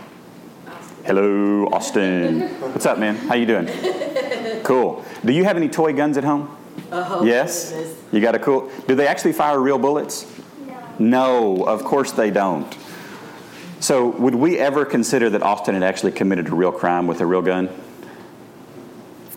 Hello, 1.04 1.66
Austin. 1.66 2.48
What's 2.62 2.86
up, 2.86 2.98
man? 2.98 3.16
How 3.16 3.34
you 3.34 3.44
doing? 3.44 3.68
Cool. 4.62 5.04
Do 5.26 5.34
you 5.34 5.44
have 5.44 5.58
any 5.58 5.68
toy 5.68 5.92
guns 5.92 6.16
at 6.16 6.24
home? 6.24 6.56
Oh, 6.90 7.22
yes. 7.22 7.70
goodness. 7.70 7.96
You 8.12 8.20
got 8.22 8.34
a 8.34 8.38
cool. 8.38 8.70
Do 8.88 8.94
they 8.94 9.06
actually 9.06 9.34
fire 9.34 9.60
real 9.60 9.78
bullets? 9.78 10.26
No, 10.98 11.62
of 11.64 11.84
course 11.84 12.12
they 12.12 12.30
don't. 12.30 12.74
So, 13.80 14.08
would 14.08 14.34
we 14.34 14.58
ever 14.58 14.86
consider 14.86 15.28
that 15.30 15.42
Austin 15.42 15.74
had 15.74 15.82
actually 15.82 16.12
committed 16.12 16.48
a 16.48 16.54
real 16.54 16.72
crime 16.72 17.06
with 17.06 17.20
a 17.20 17.26
real 17.26 17.42
gun? 17.42 17.68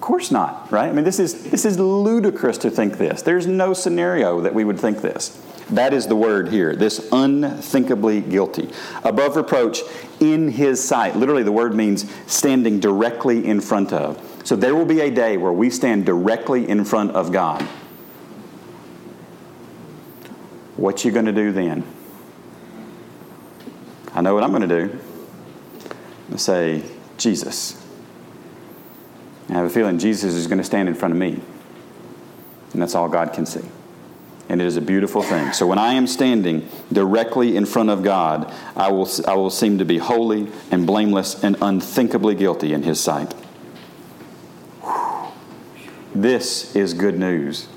Course 0.03 0.31
not, 0.31 0.69
right? 0.69 0.89
I 0.89 0.91
mean, 0.91 1.05
this 1.05 1.17
is 1.17 1.49
this 1.49 1.63
is 1.63 1.79
ludicrous 1.79 2.57
to 2.57 2.69
think 2.69 2.97
this. 2.97 3.21
There's 3.21 3.47
no 3.47 3.73
scenario 3.73 4.41
that 4.41 4.53
we 4.53 4.65
would 4.65 4.77
think 4.77 5.01
this. 5.01 5.41
That 5.69 5.93
is 5.93 6.07
the 6.07 6.15
word 6.15 6.49
here. 6.49 6.75
This 6.75 7.07
unthinkably 7.13 8.19
guilty, 8.19 8.69
above 9.05 9.37
reproach 9.37 9.79
in 10.19 10.49
His 10.49 10.83
sight. 10.83 11.15
Literally, 11.15 11.43
the 11.43 11.53
word 11.53 11.73
means 11.73 12.05
standing 12.27 12.81
directly 12.81 13.45
in 13.45 13.61
front 13.61 13.93
of. 13.93 14.21
So 14.43 14.57
there 14.57 14.75
will 14.75 14.83
be 14.83 14.99
a 14.99 15.09
day 15.09 15.37
where 15.37 15.53
we 15.53 15.69
stand 15.69 16.05
directly 16.05 16.67
in 16.67 16.83
front 16.83 17.11
of 17.11 17.31
God. 17.31 17.61
What 20.75 21.05
you 21.05 21.13
going 21.13 21.27
to 21.27 21.31
do 21.31 21.53
then? 21.53 21.85
I 24.13 24.19
know 24.19 24.33
what 24.33 24.43
I'm 24.43 24.51
going 24.51 24.67
to 24.67 24.87
do. 24.87 24.99
To 26.31 26.37
say, 26.37 26.83
Jesus. 27.17 27.82
I 29.53 29.57
have 29.57 29.65
a 29.65 29.69
feeling 29.69 29.99
Jesus 29.99 30.33
is 30.33 30.47
going 30.47 30.57
to 30.57 30.63
stand 30.63 30.89
in 30.89 30.95
front 30.95 31.13
of 31.13 31.19
me. 31.19 31.39
And 32.73 32.81
that's 32.81 32.95
all 32.95 33.07
God 33.07 33.33
can 33.33 33.45
see. 33.45 33.61
and 34.49 34.61
it 34.61 34.65
is 34.65 34.77
a 34.77 34.81
beautiful 34.81 35.23
thing. 35.23 35.53
So 35.53 35.65
when 35.65 35.79
I 35.79 35.93
am 35.93 36.05
standing 36.05 36.67
directly 36.91 37.55
in 37.55 37.65
front 37.65 37.89
of 37.89 38.03
God, 38.03 38.53
I 38.75 38.91
will, 38.91 39.09
I 39.27 39.35
will 39.35 39.49
seem 39.49 39.77
to 39.79 39.85
be 39.85 39.97
holy 39.97 40.47
and 40.69 40.85
blameless 40.85 41.43
and 41.43 41.55
unthinkably 41.61 42.35
guilty 42.35 42.73
in 42.73 42.83
His 42.83 42.99
sight. 42.99 43.33
This 46.13 46.75
is 46.75 46.93
good 46.93 47.17
news. 47.17 47.67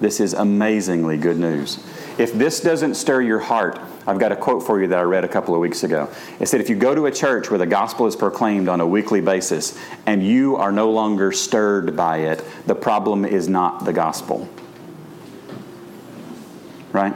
This 0.00 0.20
is 0.20 0.34
amazingly 0.34 1.16
good 1.16 1.38
news. 1.38 1.84
If 2.18 2.32
this 2.32 2.60
doesn't 2.60 2.94
stir 2.94 3.22
your 3.22 3.40
heart, 3.40 3.80
I've 4.06 4.18
got 4.18 4.32
a 4.32 4.36
quote 4.36 4.64
for 4.64 4.80
you 4.80 4.88
that 4.88 4.98
I 4.98 5.02
read 5.02 5.24
a 5.24 5.28
couple 5.28 5.54
of 5.54 5.60
weeks 5.60 5.84
ago. 5.84 6.08
It 6.40 6.46
said, 6.46 6.60
If 6.60 6.68
you 6.68 6.76
go 6.76 6.94
to 6.94 7.06
a 7.06 7.10
church 7.10 7.50
where 7.50 7.58
the 7.58 7.66
gospel 7.66 8.06
is 8.06 8.16
proclaimed 8.16 8.68
on 8.68 8.80
a 8.80 8.86
weekly 8.86 9.20
basis 9.20 9.78
and 10.06 10.26
you 10.26 10.56
are 10.56 10.72
no 10.72 10.90
longer 10.90 11.30
stirred 11.30 11.96
by 11.96 12.18
it, 12.18 12.44
the 12.66 12.74
problem 12.74 13.24
is 13.24 13.48
not 13.48 13.84
the 13.84 13.92
gospel. 13.92 14.48
Right? 16.90 17.14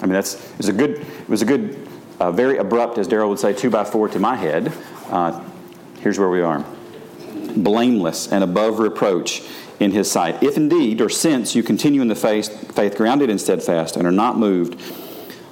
I 0.00 0.06
mean, 0.06 0.12
that's 0.12 0.34
it 0.34 0.58
was 0.58 0.68
a 0.68 0.72
good, 0.72 0.90
it 1.00 1.28
was 1.28 1.42
a 1.42 1.46
good, 1.46 1.88
uh, 2.20 2.30
very 2.30 2.58
abrupt, 2.58 2.98
as 2.98 3.08
Daryl 3.08 3.28
would 3.28 3.40
say, 3.40 3.52
two 3.52 3.70
by 3.70 3.84
four 3.84 4.08
to 4.08 4.18
my 4.18 4.36
head. 4.36 4.72
Uh, 5.08 5.42
here's 6.00 6.18
where 6.18 6.30
we 6.30 6.40
are 6.40 6.64
blameless 7.56 8.32
and 8.32 8.42
above 8.42 8.78
reproach 8.78 9.42
in 9.80 9.92
his 9.92 10.10
sight. 10.10 10.42
If 10.42 10.56
indeed, 10.56 11.00
or 11.00 11.08
since 11.08 11.54
you 11.54 11.62
continue 11.62 12.00
in 12.00 12.08
the 12.08 12.14
faith, 12.14 12.74
faith 12.74 12.96
grounded 12.96 13.30
and 13.30 13.40
steadfast, 13.40 13.96
and 13.96 14.06
are 14.06 14.12
not 14.12 14.38
moved 14.38 14.80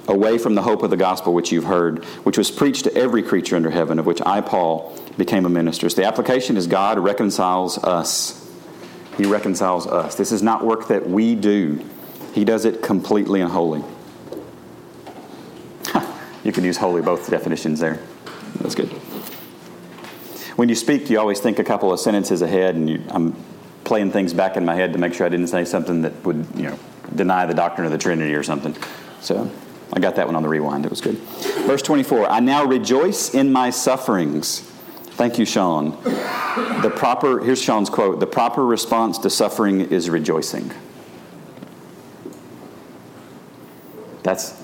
away 0.07 0.37
from 0.37 0.55
the 0.55 0.61
hope 0.61 0.83
of 0.83 0.89
the 0.89 0.97
gospel 0.97 1.33
which 1.33 1.51
you've 1.51 1.65
heard, 1.65 2.03
which 2.25 2.37
was 2.37 2.51
preached 2.51 2.83
to 2.85 2.95
every 2.95 3.23
creature 3.23 3.55
under 3.55 3.69
heaven, 3.69 3.99
of 3.99 4.05
which 4.05 4.21
I, 4.25 4.41
Paul, 4.41 4.97
became 5.17 5.45
a 5.45 5.49
minister. 5.49 5.89
So 5.89 6.01
the 6.01 6.07
application 6.07 6.57
is 6.57 6.67
God 6.67 6.99
reconciles 6.99 7.77
us. 7.77 8.39
He 9.17 9.25
reconciles 9.25 9.87
us. 9.87 10.15
This 10.15 10.31
is 10.31 10.41
not 10.41 10.65
work 10.65 10.87
that 10.87 11.07
we 11.07 11.35
do, 11.35 11.83
He 12.33 12.43
does 12.43 12.65
it 12.65 12.81
completely 12.81 13.41
and 13.41 13.51
wholly. 13.51 13.83
you 16.43 16.51
can 16.51 16.63
use 16.63 16.77
holy 16.77 17.01
both 17.01 17.29
definitions 17.29 17.79
there. 17.79 17.99
That's 18.59 18.75
good. 18.75 18.89
When 20.55 20.69
you 20.69 20.75
speak, 20.75 21.09
you 21.09 21.19
always 21.19 21.39
think 21.39 21.59
a 21.59 21.63
couple 21.63 21.91
of 21.91 21.99
sentences 21.99 22.41
ahead, 22.41 22.75
and 22.75 22.89
you, 22.89 23.03
I'm 23.09 23.35
playing 23.83 24.11
things 24.11 24.33
back 24.33 24.55
in 24.55 24.65
my 24.65 24.75
head 24.75 24.93
to 24.93 24.99
make 24.99 25.13
sure 25.13 25.25
I 25.25 25.29
didn't 25.29 25.47
say 25.47 25.65
something 25.65 26.03
that 26.03 26.23
would, 26.23 26.45
you 26.55 26.63
know, 26.63 26.79
deny 27.15 27.45
the 27.45 27.53
doctrine 27.53 27.85
of 27.85 27.91
the 27.91 27.97
Trinity 27.97 28.33
or 28.33 28.43
something. 28.43 28.75
So 29.19 29.49
I 29.93 29.99
got 29.99 30.15
that 30.15 30.25
one 30.25 30.35
on 30.35 30.41
the 30.43 30.49
rewind. 30.49 30.85
It 30.85 30.89
was 30.89 31.01
good. 31.01 31.17
Verse 31.67 31.81
24 31.81 32.29
I 32.29 32.39
now 32.39 32.65
rejoice 32.65 33.33
in 33.33 33.51
my 33.51 33.69
sufferings. 33.69 34.61
Thank 35.15 35.37
you, 35.37 35.45
Sean. 35.45 35.91
The 36.81 36.91
proper, 36.95 37.39
here's 37.39 37.61
Sean's 37.61 37.89
quote 37.89 38.19
the 38.19 38.27
proper 38.27 38.65
response 38.65 39.19
to 39.19 39.29
suffering 39.29 39.81
is 39.81 40.09
rejoicing. 40.09 40.71
That's, 44.23 44.62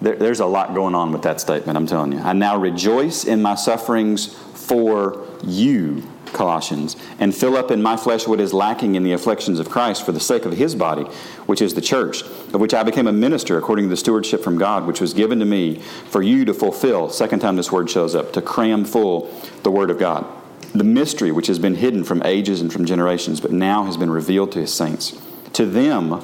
there, 0.00 0.16
there's 0.16 0.40
a 0.40 0.46
lot 0.46 0.74
going 0.74 0.94
on 0.94 1.12
with 1.12 1.22
that 1.22 1.40
statement, 1.40 1.76
I'm 1.76 1.86
telling 1.86 2.12
you. 2.12 2.18
I 2.18 2.32
now 2.32 2.56
rejoice 2.56 3.24
in 3.24 3.42
my 3.42 3.54
sufferings 3.54 4.34
for 4.34 5.26
you 5.44 6.02
Colossians, 6.32 6.96
and 7.18 7.34
fill 7.34 7.56
up 7.56 7.70
in 7.70 7.82
my 7.82 7.96
flesh 7.96 8.26
what 8.26 8.40
is 8.40 8.52
lacking 8.52 8.94
in 8.94 9.02
the 9.02 9.12
afflictions 9.12 9.58
of 9.58 9.68
Christ 9.68 10.04
for 10.04 10.12
the 10.12 10.20
sake 10.20 10.44
of 10.44 10.52
his 10.52 10.74
body, 10.74 11.04
which 11.46 11.62
is 11.62 11.74
the 11.74 11.80
church, 11.80 12.22
of 12.22 12.60
which 12.60 12.74
I 12.74 12.82
became 12.82 13.06
a 13.06 13.12
minister 13.12 13.58
according 13.58 13.86
to 13.86 13.88
the 13.88 13.96
stewardship 13.96 14.42
from 14.42 14.58
God, 14.58 14.86
which 14.86 15.00
was 15.00 15.14
given 15.14 15.38
to 15.40 15.44
me 15.44 15.80
for 16.10 16.22
you 16.22 16.44
to 16.44 16.54
fulfill. 16.54 17.10
Second 17.10 17.40
time 17.40 17.56
this 17.56 17.72
word 17.72 17.90
shows 17.90 18.14
up, 18.14 18.32
to 18.32 18.42
cram 18.42 18.84
full 18.84 19.32
the 19.62 19.70
word 19.70 19.90
of 19.90 19.98
God. 19.98 20.26
The 20.74 20.84
mystery 20.84 21.32
which 21.32 21.46
has 21.46 21.58
been 21.58 21.76
hidden 21.76 22.04
from 22.04 22.22
ages 22.24 22.60
and 22.60 22.72
from 22.72 22.84
generations, 22.84 23.40
but 23.40 23.52
now 23.52 23.84
has 23.84 23.96
been 23.96 24.10
revealed 24.10 24.52
to 24.52 24.60
his 24.60 24.72
saints. 24.72 25.20
To 25.54 25.64
them, 25.64 26.22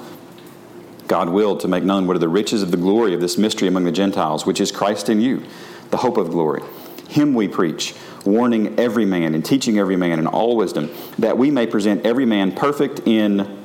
God 1.07 1.29
willed 1.29 1.61
to 1.61 1.69
make 1.69 1.85
known 1.85 2.07
what 2.07 2.17
are 2.17 2.21
the 2.21 2.29
riches 2.29 2.63
of 2.63 2.71
the 2.71 2.77
glory 2.77 3.15
of 3.15 3.21
this 3.21 3.37
mystery 3.37 3.69
among 3.69 3.85
the 3.85 3.93
Gentiles, 3.93 4.47
which 4.47 4.61
is 4.61 4.73
Christ 4.73 5.09
in 5.09 5.21
you, 5.21 5.43
the 5.91 5.99
hope 5.99 6.17
of 6.17 6.31
glory. 6.31 6.63
Him 7.09 7.35
we 7.35 7.49
preach 7.49 7.95
warning 8.25 8.79
every 8.79 9.05
man 9.05 9.35
and 9.35 9.45
teaching 9.45 9.79
every 9.79 9.97
man 9.97 10.19
in 10.19 10.27
all 10.27 10.57
wisdom, 10.57 10.91
that 11.19 11.37
we 11.37 11.51
may 11.51 11.67
present 11.67 12.07
every 12.07 12.25
man 12.25 12.53
perfect 12.53 13.01
in, 13.07 13.63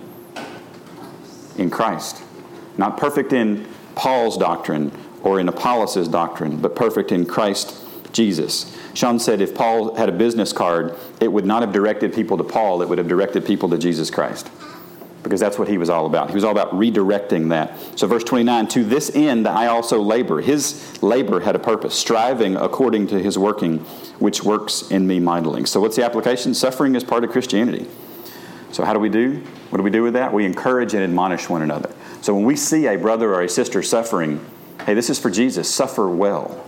in 1.57 1.69
Christ. 1.69 2.21
Not 2.77 2.97
perfect 2.97 3.31
in 3.31 3.67
Paul's 3.95 4.37
doctrine 4.37 4.91
or 5.23 5.39
in 5.39 5.47
Apollos' 5.47 6.07
doctrine, 6.09 6.57
but 6.57 6.75
perfect 6.75 7.11
in 7.11 7.25
Christ 7.25 7.85
Jesus. 8.11 8.75
Sean 8.93 9.19
said 9.19 9.39
if 9.39 9.55
Paul 9.55 9.95
had 9.95 10.09
a 10.09 10.11
business 10.11 10.51
card, 10.51 10.97
it 11.21 11.31
would 11.31 11.45
not 11.45 11.61
have 11.61 11.71
directed 11.71 12.13
people 12.13 12.37
to 12.37 12.43
Paul, 12.43 12.81
it 12.81 12.89
would 12.89 12.97
have 12.97 13.07
directed 13.07 13.45
people 13.45 13.69
to 13.69 13.77
Jesus 13.77 14.09
Christ 14.11 14.49
because 15.23 15.39
that's 15.39 15.59
what 15.59 15.67
he 15.67 15.77
was 15.77 15.89
all 15.89 16.05
about. 16.05 16.29
He 16.29 16.35
was 16.35 16.43
all 16.43 16.51
about 16.51 16.71
redirecting 16.71 17.49
that. 17.49 17.77
So, 17.99 18.07
verse 18.07 18.23
29 18.23 18.67
To 18.69 18.83
this 18.83 19.13
end 19.13 19.47
I 19.47 19.67
also 19.67 20.01
labor. 20.01 20.41
His 20.41 21.01
labor 21.03 21.41
had 21.41 21.55
a 21.55 21.59
purpose, 21.59 21.95
striving 21.95 22.55
according 22.55 23.07
to 23.07 23.19
his 23.21 23.37
working, 23.37 23.79
which 24.19 24.43
works 24.43 24.89
in 24.89 25.07
me 25.07 25.19
mightily. 25.19 25.65
So, 25.65 25.79
what's 25.79 25.95
the 25.95 26.05
application? 26.05 26.53
Suffering 26.53 26.95
is 26.95 27.03
part 27.03 27.23
of 27.23 27.31
Christianity. 27.31 27.87
So, 28.71 28.85
how 28.85 28.93
do 28.93 28.99
we 28.99 29.09
do? 29.09 29.43
What 29.69 29.77
do 29.77 29.83
we 29.83 29.89
do 29.89 30.03
with 30.03 30.13
that? 30.13 30.33
We 30.33 30.45
encourage 30.45 30.93
and 30.93 31.03
admonish 31.03 31.49
one 31.49 31.61
another. 31.61 31.93
So, 32.21 32.33
when 32.33 32.45
we 32.45 32.55
see 32.55 32.87
a 32.87 32.97
brother 32.97 33.33
or 33.33 33.41
a 33.41 33.49
sister 33.49 33.83
suffering, 33.83 34.45
hey, 34.85 34.93
this 34.93 35.09
is 35.09 35.19
for 35.19 35.29
Jesus, 35.29 35.73
suffer 35.73 36.07
well. 36.07 36.65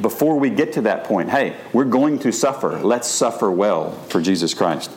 Before 0.00 0.36
we 0.38 0.50
get 0.50 0.72
to 0.72 0.82
that 0.82 1.04
point, 1.04 1.30
hey, 1.30 1.56
we're 1.72 1.84
going 1.84 2.18
to 2.20 2.32
suffer. 2.32 2.80
Let's 2.80 3.06
suffer 3.06 3.52
well 3.52 3.92
for 4.08 4.20
Jesus 4.20 4.52
Christ. 4.52 4.90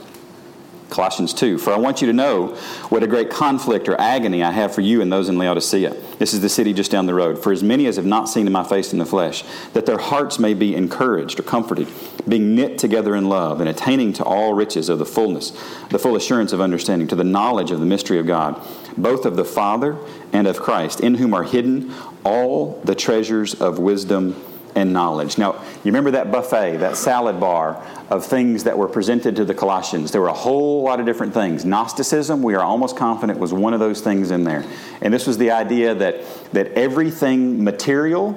Colossians 0.95 1.33
2. 1.33 1.57
For 1.57 1.73
I 1.73 1.77
want 1.77 1.99
you 1.99 2.07
to 2.07 2.13
know 2.13 2.55
what 2.87 3.03
a 3.03 3.07
great 3.07 3.29
conflict 3.29 3.89
or 3.89 3.99
agony 3.99 4.41
I 4.41 4.51
have 4.51 4.73
for 4.73 4.79
you 4.79 5.01
and 5.01 5.11
those 5.11 5.27
in 5.27 5.37
Laodicea. 5.37 5.93
This 6.19 6.33
is 6.33 6.39
the 6.39 6.47
city 6.47 6.73
just 6.73 6.89
down 6.89 7.05
the 7.05 7.13
road. 7.13 7.43
For 7.43 7.51
as 7.51 7.61
many 7.61 7.85
as 7.87 7.97
have 7.97 8.05
not 8.05 8.29
seen 8.29 8.49
my 8.49 8.63
face 8.63 8.93
in 8.93 8.99
the 8.99 9.05
flesh, 9.05 9.43
that 9.73 9.85
their 9.85 9.97
hearts 9.97 10.39
may 10.39 10.53
be 10.53 10.73
encouraged 10.73 11.37
or 11.39 11.43
comforted, 11.43 11.89
being 12.29 12.55
knit 12.55 12.77
together 12.77 13.13
in 13.13 13.27
love, 13.27 13.59
and 13.59 13.67
attaining 13.67 14.13
to 14.13 14.23
all 14.23 14.53
riches 14.53 14.87
of 14.87 14.97
the 14.99 15.05
fullness, 15.05 15.51
the 15.89 15.99
full 15.99 16.15
assurance 16.15 16.53
of 16.53 16.61
understanding, 16.61 17.09
to 17.09 17.15
the 17.15 17.25
knowledge 17.25 17.71
of 17.71 17.81
the 17.81 17.85
mystery 17.85 18.17
of 18.17 18.25
God, 18.25 18.61
both 18.95 19.25
of 19.25 19.35
the 19.35 19.43
Father 19.43 19.97
and 20.31 20.47
of 20.47 20.61
Christ, 20.61 21.01
in 21.01 21.15
whom 21.15 21.33
are 21.33 21.43
hidden 21.43 21.93
all 22.23 22.79
the 22.85 22.95
treasures 22.95 23.53
of 23.53 23.79
wisdom 23.79 24.41
and 24.75 24.91
knowledge. 24.91 25.37
Now, 25.37 25.53
you 25.53 25.85
remember 25.85 26.11
that 26.11 26.31
buffet, 26.31 26.77
that 26.77 26.97
salad 26.97 27.39
bar 27.39 27.81
of 28.09 28.25
things 28.25 28.65
that 28.65 28.77
were 28.77 28.87
presented 28.87 29.35
to 29.37 29.45
the 29.45 29.53
Colossians? 29.53 30.11
There 30.11 30.21
were 30.21 30.27
a 30.27 30.33
whole 30.33 30.83
lot 30.83 30.99
of 30.99 31.05
different 31.05 31.33
things. 31.33 31.65
Gnosticism, 31.65 32.43
we 32.43 32.55
are 32.55 32.63
almost 32.63 32.97
confident, 32.97 33.39
was 33.39 33.53
one 33.53 33.73
of 33.73 33.79
those 33.79 34.01
things 34.01 34.31
in 34.31 34.43
there. 34.43 34.65
And 35.01 35.13
this 35.13 35.25
was 35.25 35.37
the 35.37 35.51
idea 35.51 35.95
that, 35.95 36.23
that 36.51 36.73
everything 36.73 37.63
material 37.63 38.35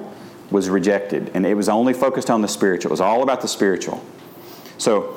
was 0.49 0.69
rejected, 0.69 1.31
and 1.33 1.45
it 1.45 1.53
was 1.53 1.69
only 1.69 1.93
focused 1.93 2.29
on 2.29 2.41
the 2.41 2.47
spiritual. 2.47 2.89
It 2.89 2.93
was 2.93 3.01
all 3.01 3.21
about 3.21 3.41
the 3.41 3.47
spiritual. 3.47 4.03
So, 4.77 5.15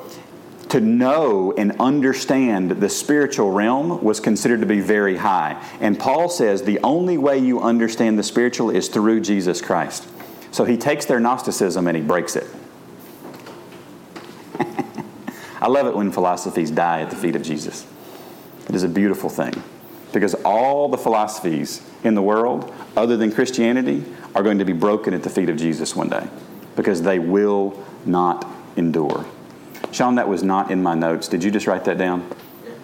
to 0.69 0.81
know 0.81 1.53
and 1.53 1.73
understand 1.79 2.71
the 2.71 2.89
spiritual 2.89 3.51
realm 3.51 4.03
was 4.03 4.21
considered 4.21 4.61
to 4.61 4.67
be 4.67 4.81
very 4.81 5.17
high. 5.17 5.63
And 5.81 5.99
Paul 5.99 6.31
says 6.31 6.63
the 6.63 6.81
only 6.81 7.19
way 7.19 7.37
you 7.37 7.61
understand 7.61 8.19
the 8.19 8.23
spiritual 8.23 8.71
is 8.71 8.89
through 8.89 9.21
Jesus 9.21 9.61
Christ. 9.61 10.09
So 10.53 10.65
he 10.65 10.77
takes 10.77 11.07
their 11.07 11.19
Gnosticism 11.19 11.89
and 11.89 11.97
he 11.97 12.03
breaks 12.03 12.37
it. 12.37 12.47
I 15.61 15.67
love 15.67 15.87
it 15.87 15.97
when 15.97 16.13
philosophies 16.13 16.71
die 16.71 17.01
at 17.01 17.11
the 17.11 17.17
feet 17.17 17.35
of 17.35 17.43
Jesus. 17.43 17.87
It 18.69 18.75
is 18.75 18.85
a 18.85 18.89
beautiful 18.89 19.29
thing 19.29 19.55
because 20.13 20.35
all 20.45 20.89
the 20.89 20.99
philosophies 20.99 21.83
in 22.05 22.15
the 22.15 22.23
world, 22.23 22.73
other 22.97 23.17
than 23.17 23.33
Christianity, 23.33 24.05
are 24.35 24.43
going 24.43 24.59
to 24.59 24.65
be 24.65 24.75
broken 24.75 25.15
at 25.15 25.23
the 25.23 25.31
feet 25.31 25.49
of 25.49 25.57
Jesus 25.57 25.97
one 25.97 26.11
day 26.11 26.29
because 26.77 27.03
they 27.03 27.19
will 27.19 27.83
not 28.05 28.47
endure. 28.77 29.25
Sean, 29.91 30.15
that 30.17 30.29
was 30.29 30.43
not 30.43 30.71
in 30.71 30.83
my 30.83 30.95
notes. 30.95 31.29
Did 31.29 31.43
you 31.43 31.51
just 31.51 31.67
write 31.67 31.85
that 31.87 31.99
down? 31.99 32.31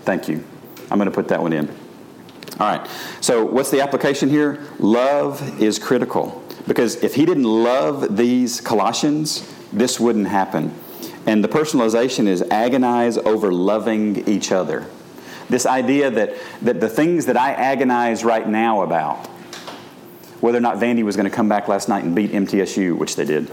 Thank 0.05 0.29
you. 0.29 0.45
I'm 0.91 0.99
going 0.99 1.09
to 1.09 1.15
put 1.15 1.29
that 1.29 1.41
one 1.41 1.53
in. 1.53 1.69
All 2.59 2.67
right. 2.67 2.91
So, 3.21 3.45
what's 3.45 3.71
the 3.71 3.81
application 3.83 4.29
here? 4.29 4.59
Love 4.79 5.61
is 5.61 5.79
critical. 5.79 6.43
Because 6.69 7.03
if 7.03 7.15
he 7.15 7.25
didn't 7.25 7.45
love 7.45 8.17
these 8.17 8.61
Colossians, 8.61 9.51
this 9.73 9.99
wouldn't 9.99 10.29
happen. 10.29 10.73
And 11.27 11.43
the 11.43 11.49
personalization 11.49 12.27
is 12.27 12.43
agonize 12.43 13.17
over 13.17 13.51
loving 13.51 14.29
each 14.29 14.53
other. 14.53 14.87
This 15.49 15.65
idea 15.65 16.11
that, 16.11 16.35
that 16.63 16.81
the 16.81 16.89
things 16.89 17.25
that 17.27 17.39
I 17.39 17.55
agonize 17.55 18.23
right 18.23 18.47
now 18.47 18.83
about, 18.83 19.27
whether 20.41 20.59
or 20.59 20.61
not 20.61 20.77
Vandy 20.77 21.03
was 21.03 21.17
going 21.17 21.29
to 21.29 21.35
come 21.35 21.49
back 21.49 21.69
last 21.69 21.89
night 21.89 22.05
and 22.05 22.15
beat 22.15 22.33
MTSU, 22.33 22.97
which 22.97 23.17
they 23.17 23.25
did, 23.25 23.51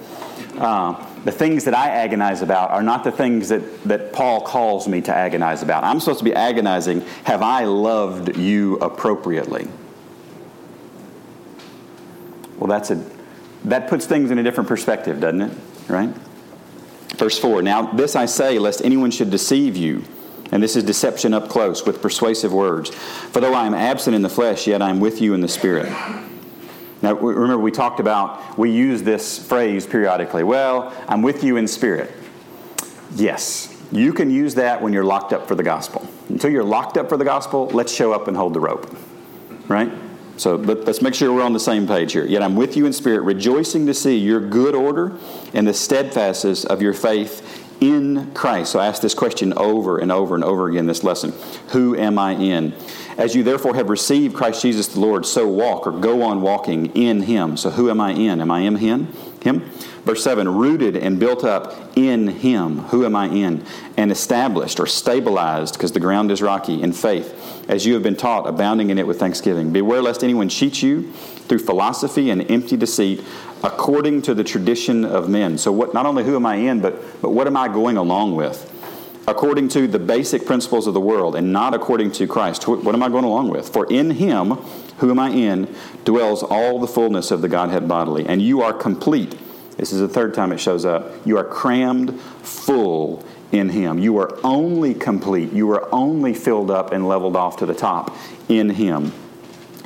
uh, 0.58 0.94
the 1.24 1.32
things 1.32 1.64
that 1.66 1.74
I 1.74 1.90
agonize 1.90 2.42
about 2.42 2.72
are 2.72 2.84
not 2.84 3.06
the 3.06 3.12
things 3.12 3.50
that, 3.50 3.84
that 3.84 4.12
Paul 4.12 4.42
calls 4.42 4.90
me 4.90 5.02
to 5.02 5.16
agonize 5.16 5.64
about. 5.64 5.86
I'm 5.86 6.02
supposed 6.02 6.20
to 6.20 6.26
be 6.26 6.34
agonizing, 6.34 7.02
have 7.24 7.42
I 7.42 7.64
loved 7.64 8.38
you 8.38 8.76
appropriately? 8.76 9.68
Well, 12.58 12.68
that's 12.68 12.92
a, 12.92 13.04
that 13.66 13.88
puts 13.88 14.06
things 14.06 14.32
in 14.32 14.38
a 14.38 14.44
different 14.44 14.68
perspective, 14.68 15.20
doesn't 15.20 15.42
it? 15.42 15.58
Right? 15.88 16.10
Verse 17.18 17.38
4 17.40 17.62
Now, 17.62 17.92
this 17.94 18.16
I 18.16 18.26
say, 18.26 18.60
lest 18.60 18.82
anyone 18.84 19.12
should 19.12 19.30
deceive 19.30 19.76
you 19.76 20.04
And 20.52 20.62
this 20.62 20.76
is 20.76 20.84
deception 20.84 21.34
up 21.34 21.50
close 21.50 21.86
with 21.86 22.02
persuasive 22.02 22.54
words. 22.54 22.94
For 22.94 23.42
though 23.42 23.54
I 23.54 23.66
am 23.66 23.74
absent 23.74 24.16
in 24.16 24.22
the 24.22 24.30
flesh, 24.30 24.68
yet 24.68 24.82
I 24.82 24.90
am 24.90 25.00
with 25.00 25.22
you 25.22 25.34
in 25.34 25.42
the 25.42 25.48
spirit. 25.48 25.90
Now, 27.02 27.14
remember, 27.14 27.60
we 27.60 27.72
talked 27.72 28.00
about, 28.00 28.58
we 28.58 28.72
use 28.72 29.04
this 29.04 29.44
phrase 29.46 29.86
periodically. 29.86 30.44
Well, 30.44 30.94
I'm 31.08 31.22
with 31.22 31.44
you 31.44 31.58
in 31.58 31.68
spirit. 31.68 32.12
Yes, 33.16 33.72
you 33.92 34.14
can 34.14 34.30
use 34.30 34.56
that 34.56 34.82
when 34.82 34.94
you're 34.94 35.04
locked 35.04 35.34
up 35.34 35.48
for 35.48 35.56
the 35.56 35.64
gospel. 35.64 36.08
Until 36.30 36.52
you're 36.52 36.64
locked 36.64 36.98
up 36.98 37.10
for 37.10 37.18
the 37.18 37.26
gospel, 37.26 37.68
let's 37.68 37.94
show 37.94 38.14
up 38.14 38.28
and 38.28 38.36
hold 38.36 38.54
the 38.54 38.60
rope. 38.60 38.96
Right? 39.68 39.92
So 40.38 40.56
let, 40.56 40.88
us 40.88 41.02
make 41.02 41.14
sure 41.14 41.32
we're 41.34 41.44
on 41.44 41.54
the 41.54 41.60
same 41.60 41.88
page 41.88 42.12
here. 42.12 42.26
Yet 42.26 42.44
I'm 42.44 42.56
with 42.56 42.76
you 42.76 42.86
in 42.86 42.94
spirit, 42.94 43.22
rejoicing 43.22 43.86
to 43.86 43.94
see 43.94 44.18
your 44.18 44.42
good 44.42 44.76
order 44.76 45.14
and 45.54 45.68
the 45.68 45.74
steadfastness 45.74 46.66
of 46.66 46.82
your 46.82 46.94
faith 46.94 47.66
in 47.82 48.32
Christ. 48.34 48.72
So 48.72 48.80
I 48.80 48.88
ask 48.88 49.02
this 49.02 49.14
question 49.14 49.54
over 49.54 49.98
and 49.98 50.12
over 50.12 50.36
and 50.36 50.44
over 50.44 50.68
again 50.68 50.88
this 50.88 51.04
lesson 51.04 51.34
Who 51.70 51.96
am 51.96 52.18
I 52.18 52.34
in? 52.36 52.74
As 53.18 53.34
you 53.34 53.44
therefore 53.44 53.76
have 53.76 53.90
received 53.90 54.36
Christ 54.36 54.62
Jesus 54.62 54.88
the 54.88 55.00
Lord, 55.00 55.26
so 55.26 55.48
walk 55.48 55.88
or 55.88 55.92
go 55.92 56.24
on 56.24 56.42
walking 56.42 56.88
in 56.96 57.22
Him. 57.22 57.56
So 57.56 57.70
who 57.70 57.90
am 57.90 58.02
I 58.02 58.12
in? 58.12 58.42
Am 58.42 58.52
I 58.52 58.60
in 58.62 58.76
Him? 58.76 59.14
Him? 59.42 59.70
Verse 60.06 60.24
7 60.24 60.48
rooted 60.48 60.96
and 60.96 61.20
built 61.20 61.44
up 61.44 61.74
in 61.96 62.28
Him. 62.28 62.78
Who 62.78 63.06
am 63.06 63.16
I 63.16 63.28
in? 63.28 63.66
And 63.98 64.12
established 64.12 64.80
or 64.80 64.86
stabilized, 64.86 65.74
because 65.74 65.94
the 65.94 66.00
ground 66.00 66.30
is 66.32 66.44
rocky, 66.44 66.82
in 66.82 66.94
faith, 66.94 67.66
as 67.68 67.88
you 67.88 67.96
have 67.96 68.04
been 68.04 68.16
taught, 68.16 68.48
abounding 68.48 68.92
in 68.92 69.00
it 69.00 69.08
with 69.08 69.20
thanksgiving. 69.20 69.74
Beware 69.74 70.04
lest 70.04 70.24
anyone 70.24 70.48
cheat 70.48 70.84
you 70.84 71.12
through 71.12 71.58
philosophy 71.60 72.30
and 72.30 72.50
empty 72.52 72.78
deceit, 72.78 73.24
according 73.64 74.22
to 74.22 74.36
the 74.36 74.44
tradition 74.44 75.04
of 75.04 75.28
men. 75.28 75.58
So, 75.58 75.72
what, 75.72 75.96
not 75.96 76.06
only 76.06 76.24
who 76.24 76.36
am 76.36 76.46
I 76.46 76.56
in, 76.58 76.82
but, 76.82 77.22
but 77.24 77.32
what 77.32 77.48
am 77.48 77.58
I 77.58 77.68
going 77.68 77.98
along 77.98 78.36
with? 78.36 78.72
According 79.28 79.70
to 79.70 79.88
the 79.88 79.98
basic 79.98 80.46
principles 80.46 80.86
of 80.86 80.94
the 80.94 81.02
world 81.02 81.36
and 81.36 81.52
not 81.52 81.74
according 81.74 82.12
to 82.12 82.28
Christ. 82.28 82.68
What 82.68 82.94
am 82.94 83.02
I 83.02 83.10
going 83.10 83.24
along 83.24 83.50
with? 83.50 83.68
For 83.68 83.92
in 83.92 84.12
Him, 84.12 84.52
who 85.00 85.10
am 85.10 85.18
I 85.18 85.32
in, 85.32 85.76
dwells 86.04 86.44
all 86.44 86.80
the 86.80 86.88
fullness 86.88 87.32
of 87.32 87.42
the 87.42 87.48
Godhead 87.48 87.88
bodily. 87.88 88.28
And 88.28 88.40
you 88.40 88.62
are 88.62 88.72
complete. 88.72 89.36
This 89.78 89.92
is 89.92 90.00
the 90.00 90.08
third 90.08 90.34
time 90.34 90.52
it 90.52 90.60
shows 90.60 90.86
up. 90.86 91.12
You 91.26 91.38
are 91.38 91.44
crammed 91.44 92.20
full 92.20 93.24
in 93.52 93.70
Him. 93.70 94.00
You 94.00 94.18
are 94.20 94.38
only 94.44 94.94
complete. 94.94 95.52
You 95.52 95.72
are 95.72 95.88
only 95.94 96.34
filled 96.34 96.72
up 96.72 96.92
and 96.92 97.08
leveled 97.08 97.36
off 97.36 97.58
to 97.58 97.66
the 97.66 97.76
top 97.76 98.16
in 98.48 98.70
Him 98.70 99.12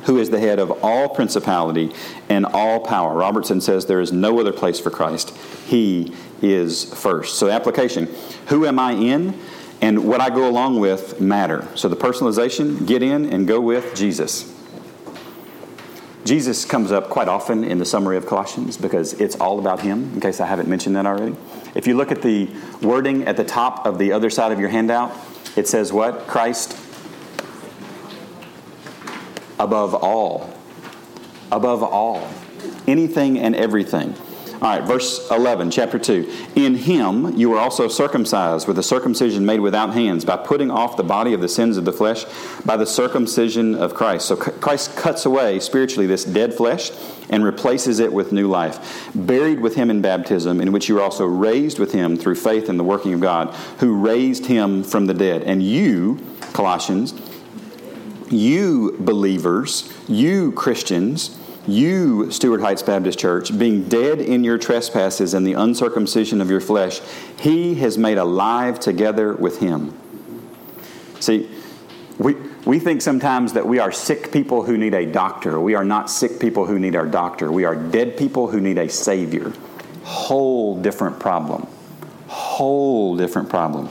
who 0.04 0.18
is 0.18 0.30
the 0.30 0.38
head 0.38 0.58
of 0.58 0.70
all 0.82 1.08
principality 1.08 1.92
and 2.28 2.46
all 2.46 2.80
power. 2.80 3.14
Robertson 3.14 3.60
says 3.60 3.86
there 3.86 4.00
is 4.00 4.12
no 4.12 4.40
other 4.40 4.52
place 4.52 4.80
for 4.80 4.90
Christ. 4.90 5.36
He 5.66 6.14
is 6.42 6.92
first. 6.94 7.38
So, 7.38 7.50
application 7.50 8.08
who 8.46 8.66
am 8.66 8.78
I 8.78 8.92
in? 8.92 9.38
And 9.82 10.06
what 10.06 10.20
I 10.20 10.28
go 10.28 10.48
along 10.48 10.78
with 10.78 11.20
matter. 11.20 11.66
So, 11.74 11.88
the 11.88 11.96
personalization 11.96 12.86
get 12.86 13.02
in 13.02 13.32
and 13.32 13.46
go 13.46 13.60
with 13.60 13.94
Jesus. 13.94 14.59
Jesus 16.24 16.64
comes 16.64 16.92
up 16.92 17.08
quite 17.08 17.28
often 17.28 17.64
in 17.64 17.78
the 17.78 17.84
summary 17.84 18.16
of 18.16 18.26
Colossians 18.26 18.76
because 18.76 19.14
it's 19.14 19.36
all 19.36 19.58
about 19.58 19.80
Him, 19.80 20.12
in 20.14 20.20
case 20.20 20.40
I 20.40 20.46
haven't 20.46 20.68
mentioned 20.68 20.96
that 20.96 21.06
already. 21.06 21.34
If 21.74 21.86
you 21.86 21.96
look 21.96 22.12
at 22.12 22.22
the 22.22 22.48
wording 22.82 23.26
at 23.26 23.36
the 23.36 23.44
top 23.44 23.86
of 23.86 23.98
the 23.98 24.12
other 24.12 24.30
side 24.30 24.52
of 24.52 24.60
your 24.60 24.68
handout, 24.68 25.16
it 25.56 25.66
says 25.66 25.92
what? 25.92 26.26
Christ 26.26 26.76
above 29.58 29.94
all. 29.94 30.52
Above 31.52 31.82
all. 31.82 32.28
Anything 32.86 33.38
and 33.38 33.54
everything. 33.54 34.14
All 34.62 34.68
right, 34.68 34.84
verse 34.84 35.26
11, 35.30 35.70
chapter 35.70 35.98
2. 35.98 36.30
In 36.54 36.74
him 36.74 37.34
you 37.34 37.48
were 37.48 37.58
also 37.58 37.88
circumcised 37.88 38.68
with 38.68 38.78
a 38.78 38.82
circumcision 38.82 39.46
made 39.46 39.60
without 39.60 39.94
hands, 39.94 40.22
by 40.26 40.36
putting 40.36 40.70
off 40.70 40.98
the 40.98 41.02
body 41.02 41.32
of 41.32 41.40
the 41.40 41.48
sins 41.48 41.78
of 41.78 41.86
the 41.86 41.94
flesh 41.94 42.26
by 42.66 42.76
the 42.76 42.84
circumcision 42.84 43.74
of 43.74 43.94
Christ. 43.94 44.26
So 44.26 44.36
Christ 44.36 44.94
cuts 44.96 45.24
away 45.24 45.60
spiritually 45.60 46.06
this 46.06 46.26
dead 46.26 46.52
flesh 46.52 46.90
and 47.30 47.42
replaces 47.42 48.00
it 48.00 48.12
with 48.12 48.32
new 48.32 48.48
life. 48.48 49.08
Buried 49.14 49.60
with 49.60 49.76
him 49.76 49.88
in 49.88 50.02
baptism, 50.02 50.60
in 50.60 50.72
which 50.72 50.90
you 50.90 50.96
were 50.96 51.02
also 51.02 51.24
raised 51.24 51.78
with 51.78 51.92
him 51.92 52.18
through 52.18 52.34
faith 52.34 52.68
in 52.68 52.76
the 52.76 52.84
working 52.84 53.14
of 53.14 53.20
God, 53.20 53.54
who 53.78 53.98
raised 53.98 54.44
him 54.44 54.84
from 54.84 55.06
the 55.06 55.14
dead. 55.14 55.42
And 55.42 55.62
you, 55.62 56.18
Colossians, 56.52 57.14
you 58.28 58.94
believers, 59.00 59.90
you 60.06 60.52
Christians, 60.52 61.39
you, 61.66 62.30
Stuart 62.30 62.60
Heights 62.60 62.82
Baptist 62.82 63.18
Church, 63.18 63.56
being 63.56 63.88
dead 63.88 64.20
in 64.20 64.44
your 64.44 64.58
trespasses 64.58 65.34
and 65.34 65.46
the 65.46 65.54
uncircumcision 65.54 66.40
of 66.40 66.50
your 66.50 66.60
flesh, 66.60 67.00
He 67.38 67.74
has 67.76 67.98
made 67.98 68.18
alive 68.18 68.80
together 68.80 69.34
with 69.34 69.60
Him. 69.60 69.96
See, 71.20 71.48
we, 72.18 72.34
we 72.64 72.78
think 72.78 73.02
sometimes 73.02 73.52
that 73.54 73.66
we 73.66 73.78
are 73.78 73.92
sick 73.92 74.32
people 74.32 74.62
who 74.62 74.76
need 74.76 74.94
a 74.94 75.06
doctor. 75.06 75.60
We 75.60 75.74
are 75.74 75.84
not 75.84 76.10
sick 76.10 76.40
people 76.40 76.66
who 76.66 76.78
need 76.78 76.96
our 76.96 77.06
doctor. 77.06 77.50
We 77.50 77.64
are 77.64 77.74
dead 77.74 78.16
people 78.16 78.48
who 78.48 78.60
need 78.60 78.78
a 78.78 78.88
Savior. 78.88 79.52
Whole 80.04 80.80
different 80.80 81.18
problem. 81.18 81.66
Whole 82.28 83.16
different 83.16 83.48
problem. 83.48 83.88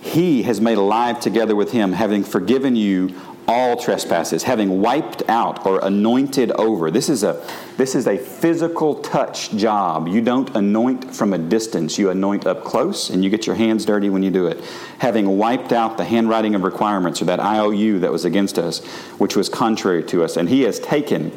He 0.00 0.42
has 0.44 0.60
made 0.60 0.78
alive 0.78 1.20
together 1.20 1.54
with 1.54 1.72
him, 1.72 1.92
having 1.92 2.24
forgiven 2.24 2.74
you 2.74 3.14
all 3.50 3.76
trespasses, 3.76 4.44
having 4.44 4.80
wiped 4.80 5.24
out 5.28 5.66
or 5.66 5.80
anointed 5.80 6.52
over. 6.52 6.88
This 6.88 7.08
is 7.08 7.24
a 7.24 7.44
this 7.76 7.96
is 7.96 8.06
a 8.06 8.16
physical 8.16 8.94
touch 8.94 9.50
job. 9.50 10.06
You 10.06 10.20
don't 10.20 10.54
anoint 10.54 11.12
from 11.12 11.32
a 11.32 11.38
distance. 11.38 11.98
You 11.98 12.10
anoint 12.10 12.46
up 12.46 12.62
close 12.62 13.10
and 13.10 13.24
you 13.24 13.28
get 13.28 13.48
your 13.48 13.56
hands 13.56 13.84
dirty 13.84 14.08
when 14.08 14.22
you 14.22 14.30
do 14.30 14.46
it. 14.46 14.62
Having 14.98 15.36
wiped 15.36 15.72
out 15.72 15.96
the 15.96 16.04
handwriting 16.04 16.54
of 16.54 16.62
requirements 16.62 17.20
or 17.20 17.24
that 17.24 17.40
IOU 17.40 17.98
that 17.98 18.12
was 18.12 18.24
against 18.24 18.56
us, 18.56 18.84
which 19.18 19.34
was 19.34 19.48
contrary 19.48 20.04
to 20.04 20.22
us, 20.22 20.36
and 20.36 20.48
he 20.48 20.62
has 20.62 20.78
taken 20.78 21.36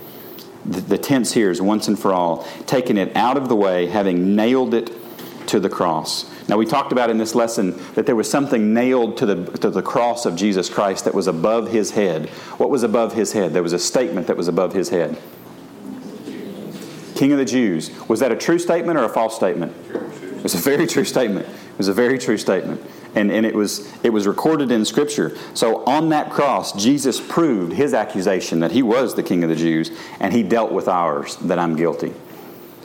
the, 0.66 0.82
the 0.82 0.98
tense 1.00 1.34
here 1.34 1.50
is 1.50 1.62
once 1.62 1.88
and 1.88 1.98
for 1.98 2.14
all, 2.14 2.46
taken 2.68 2.98
it 2.98 3.18
out 3.18 3.38
of 3.38 3.50
the 3.50 3.56
way, 3.56 3.88
having 3.88 4.36
nailed 4.36 4.76
it 4.76 4.92
to 5.54 5.60
the 5.60 5.70
cross. 5.70 6.26
Now, 6.50 6.58
we 6.58 6.66
talked 6.66 6.92
about 6.92 7.12
in 7.12 7.20
this 7.20 7.36
lesson 7.36 7.80
that 7.94 8.08
there 8.08 8.16
was 8.16 8.28
something 8.28 8.74
nailed 8.74 9.18
to 9.18 9.28
the, 9.28 9.58
to 9.60 9.70
the 9.70 9.84
cross 9.84 10.26
of 10.26 10.36
Jesus 10.36 10.68
Christ 10.68 11.06
that 11.06 11.14
was 11.14 11.28
above 11.28 11.70
his 11.70 11.92
head. 11.92 12.30
What 12.58 12.72
was 12.72 12.82
above 12.82 13.14
his 13.14 13.34
head? 13.34 13.54
There 13.54 13.62
was 13.62 13.72
a 13.72 13.78
statement 13.78 14.26
that 14.26 14.36
was 14.36 14.48
above 14.48 14.74
his 14.74 14.90
head. 14.90 15.16
King 17.16 17.34
of 17.34 17.38
the 17.38 17.46
Jews. 17.46 17.92
Was 18.10 18.20
that 18.22 18.32
a 18.32 18.36
true 18.36 18.58
statement 18.58 18.98
or 18.98 19.04
a 19.04 19.10
false 19.10 19.36
statement? 19.36 19.76
It 19.94 20.42
was 20.42 20.56
a 20.56 20.58
very 20.58 20.88
true 20.88 21.06
statement. 21.06 21.46
It 21.46 21.78
was 21.78 21.88
a 21.88 21.94
very 21.94 22.18
true 22.18 22.40
statement. 22.40 22.82
And, 23.14 23.32
and 23.32 23.46
it, 23.46 23.54
was, 23.54 23.88
it 24.04 24.10
was 24.10 24.26
recorded 24.26 24.72
in 24.72 24.86
Scripture. 24.86 25.38
So 25.54 25.86
on 25.86 26.10
that 26.10 26.32
cross, 26.32 26.72
Jesus 26.74 27.22
proved 27.22 27.74
his 27.74 27.94
accusation 27.94 28.60
that 28.62 28.72
he 28.72 28.82
was 28.82 29.14
the 29.14 29.22
King 29.22 29.44
of 29.44 29.52
the 29.52 29.56
Jews, 29.56 29.92
and 30.20 30.34
he 30.34 30.42
dealt 30.42 30.72
with 30.72 30.88
ours, 30.88 31.36
that 31.36 31.60
I'm 31.60 31.76
guilty. 31.76 32.16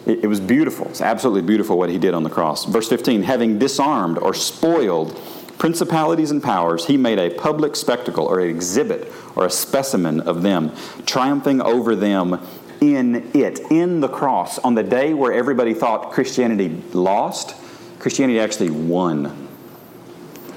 It, 0.09 0.25
it 0.25 0.27
was 0.27 0.40
beautiful. 0.40 0.88
It's 0.88 1.01
absolutely 1.01 1.42
beautiful 1.42 1.79
what 1.79 1.90
he 1.90 1.99
did 1.99 2.14
on 2.14 2.25
the 2.25 2.31
cross. 2.31 2.64
Verse 2.64 2.88
15 2.88 3.23
having 3.23 3.59
disarmed 3.59 4.18
or 4.18 4.35
spoiled 4.35 5.16
principalities 5.59 6.31
and 6.31 6.42
powers, 6.42 6.87
he 6.87 6.97
made 6.97 7.18
a 7.18 7.31
public 7.31 7.77
spectacle 7.77 8.25
or 8.27 8.40
an 8.40 8.49
exhibit 8.49 9.12
or 9.37 9.44
a 9.44 9.51
specimen 9.51 10.21
of 10.21 10.42
them, 10.42 10.73
triumphing 11.05 11.61
over 11.61 11.94
them 11.94 12.40
in 12.81 13.31
it, 13.35 13.59
in 13.71 14.01
the 14.01 14.09
cross, 14.09 14.59
on 14.61 14.75
the 14.75 14.85
day 14.85 15.12
where 15.12 15.33
everybody 15.33 15.75
thought 15.75 16.12
Christianity 16.12 16.68
lost, 16.92 17.57
Christianity 17.99 18.38
actually 18.38 18.71
won. 18.71 19.49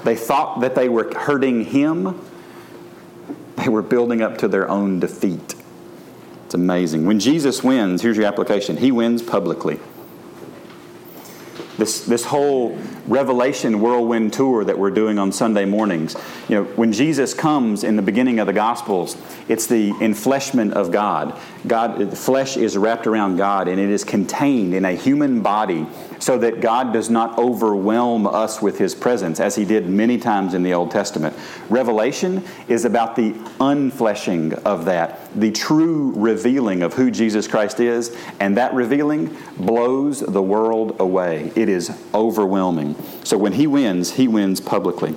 They 0.04 0.16
thought 0.16 0.60
that 0.60 0.74
they 0.74 0.88
were 0.88 1.12
hurting 1.14 1.64
him, 1.64 2.20
they 3.56 3.68
were 3.68 3.82
building 3.82 4.22
up 4.22 4.38
to 4.38 4.48
their 4.48 4.68
own 4.68 5.00
defeat. 5.00 5.56
It's 6.52 6.54
amazing. 6.54 7.06
When 7.06 7.18
Jesus 7.18 7.64
wins, 7.64 8.02
here's 8.02 8.18
your 8.18 8.26
application 8.26 8.76
He 8.76 8.92
wins 8.92 9.22
publicly. 9.22 9.80
This, 11.78 12.04
this 12.04 12.26
whole 12.26 12.78
Revelation 13.06 13.80
whirlwind 13.80 14.34
tour 14.34 14.62
that 14.62 14.78
we're 14.78 14.90
doing 14.90 15.18
on 15.18 15.32
Sunday 15.32 15.64
mornings. 15.64 16.14
You 16.50 16.56
know, 16.56 16.64
when 16.64 16.92
Jesus 16.92 17.32
comes 17.32 17.82
in 17.82 17.96
the 17.96 18.02
beginning 18.02 18.38
of 18.38 18.46
the 18.46 18.52
Gospels, 18.52 19.16
it's 19.48 19.66
the 19.66 19.92
enfleshment 19.92 20.72
of 20.72 20.92
God. 20.92 21.40
God, 21.66 21.98
the 21.98 22.14
flesh 22.14 22.58
is 22.58 22.76
wrapped 22.76 23.06
around 23.06 23.36
God, 23.36 23.66
and 23.66 23.80
it 23.80 23.88
is 23.88 24.04
contained 24.04 24.74
in 24.74 24.84
a 24.84 24.92
human 24.92 25.40
body, 25.40 25.86
so 26.18 26.36
that 26.36 26.60
God 26.60 26.92
does 26.92 27.08
not 27.08 27.38
overwhelm 27.38 28.26
us 28.26 28.60
with 28.60 28.76
His 28.76 28.94
presence, 28.94 29.40
as 29.40 29.56
He 29.56 29.64
did 29.64 29.88
many 29.88 30.18
times 30.18 30.52
in 30.52 30.62
the 30.62 30.74
Old 30.74 30.90
Testament. 30.90 31.34
Revelation 31.70 32.44
is 32.68 32.84
about 32.84 33.16
the 33.16 33.32
unfleshing 33.58 34.52
of 34.64 34.84
that, 34.84 35.21
the 35.34 35.50
true 35.50 36.12
revealing 36.16 36.82
of 36.82 36.94
who 36.94 37.10
Jesus 37.10 37.46
Christ 37.46 37.80
is, 37.80 38.16
and 38.40 38.56
that 38.56 38.74
revealing 38.74 39.36
blows 39.56 40.20
the 40.20 40.42
world 40.42 40.96
away. 41.00 41.52
It 41.54 41.68
is 41.68 41.96
overwhelming. 42.14 42.96
So 43.24 43.38
when 43.38 43.52
he 43.52 43.66
wins, 43.66 44.12
he 44.12 44.28
wins 44.28 44.60
publicly. 44.60 45.16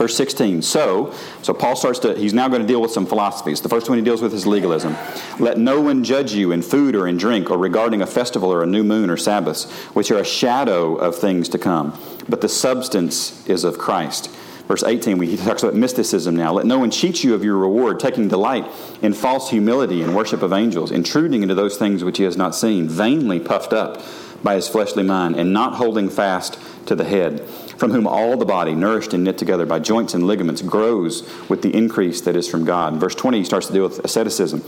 Verse 0.00 0.16
16. 0.16 0.62
So, 0.62 1.12
so 1.42 1.52
Paul 1.52 1.76
starts 1.76 1.98
to, 1.98 2.14
he's 2.14 2.32
now 2.32 2.48
going 2.48 2.62
to 2.62 2.66
deal 2.66 2.80
with 2.80 2.90
some 2.90 3.04
philosophies. 3.04 3.60
The 3.60 3.68
first 3.68 3.90
one 3.90 3.98
he 3.98 4.04
deals 4.04 4.22
with 4.22 4.32
is 4.32 4.46
legalism. 4.46 4.96
Let 5.38 5.58
no 5.58 5.82
one 5.82 6.04
judge 6.04 6.32
you 6.32 6.52
in 6.52 6.62
food 6.62 6.96
or 6.96 7.06
in 7.06 7.18
drink 7.18 7.50
or 7.50 7.58
regarding 7.58 8.00
a 8.00 8.06
festival 8.06 8.50
or 8.50 8.62
a 8.62 8.66
new 8.66 8.82
moon 8.82 9.10
or 9.10 9.18
Sabbaths, 9.18 9.70
which 9.94 10.10
are 10.10 10.16
a 10.16 10.24
shadow 10.24 10.94
of 10.94 11.16
things 11.16 11.50
to 11.50 11.58
come, 11.58 11.98
but 12.30 12.40
the 12.40 12.48
substance 12.48 13.46
is 13.46 13.62
of 13.62 13.76
Christ. 13.76 14.34
Verse 14.70 14.84
18, 14.84 15.20
he 15.22 15.36
talks 15.36 15.64
about 15.64 15.74
mysticism 15.74 16.36
now. 16.36 16.52
Let 16.52 16.64
no 16.64 16.78
one 16.78 16.92
cheat 16.92 17.24
you 17.24 17.34
of 17.34 17.42
your 17.42 17.56
reward, 17.56 17.98
taking 17.98 18.28
delight 18.28 18.70
in 19.02 19.12
false 19.14 19.50
humility 19.50 20.00
and 20.00 20.14
worship 20.14 20.42
of 20.42 20.52
angels, 20.52 20.92
intruding 20.92 21.42
into 21.42 21.56
those 21.56 21.76
things 21.76 22.04
which 22.04 22.18
he 22.18 22.22
has 22.22 22.36
not 22.36 22.54
seen, 22.54 22.88
vainly 22.88 23.40
puffed 23.40 23.72
up 23.72 24.00
by 24.44 24.54
his 24.54 24.68
fleshly 24.68 25.02
mind, 25.02 25.34
and 25.34 25.52
not 25.52 25.74
holding 25.74 26.08
fast 26.08 26.56
to 26.86 26.94
the 26.94 27.02
head, 27.02 27.40
from 27.78 27.90
whom 27.90 28.06
all 28.06 28.36
the 28.36 28.44
body, 28.44 28.72
nourished 28.72 29.12
and 29.12 29.24
knit 29.24 29.38
together 29.38 29.66
by 29.66 29.80
joints 29.80 30.14
and 30.14 30.28
ligaments, 30.28 30.62
grows 30.62 31.28
with 31.48 31.62
the 31.62 31.76
increase 31.76 32.20
that 32.20 32.36
is 32.36 32.48
from 32.48 32.64
God. 32.64 32.94
verse 32.94 33.16
20, 33.16 33.38
he 33.38 33.44
starts 33.44 33.66
to 33.66 33.72
deal 33.72 33.88
with 33.88 33.98
asceticism. 34.04 34.62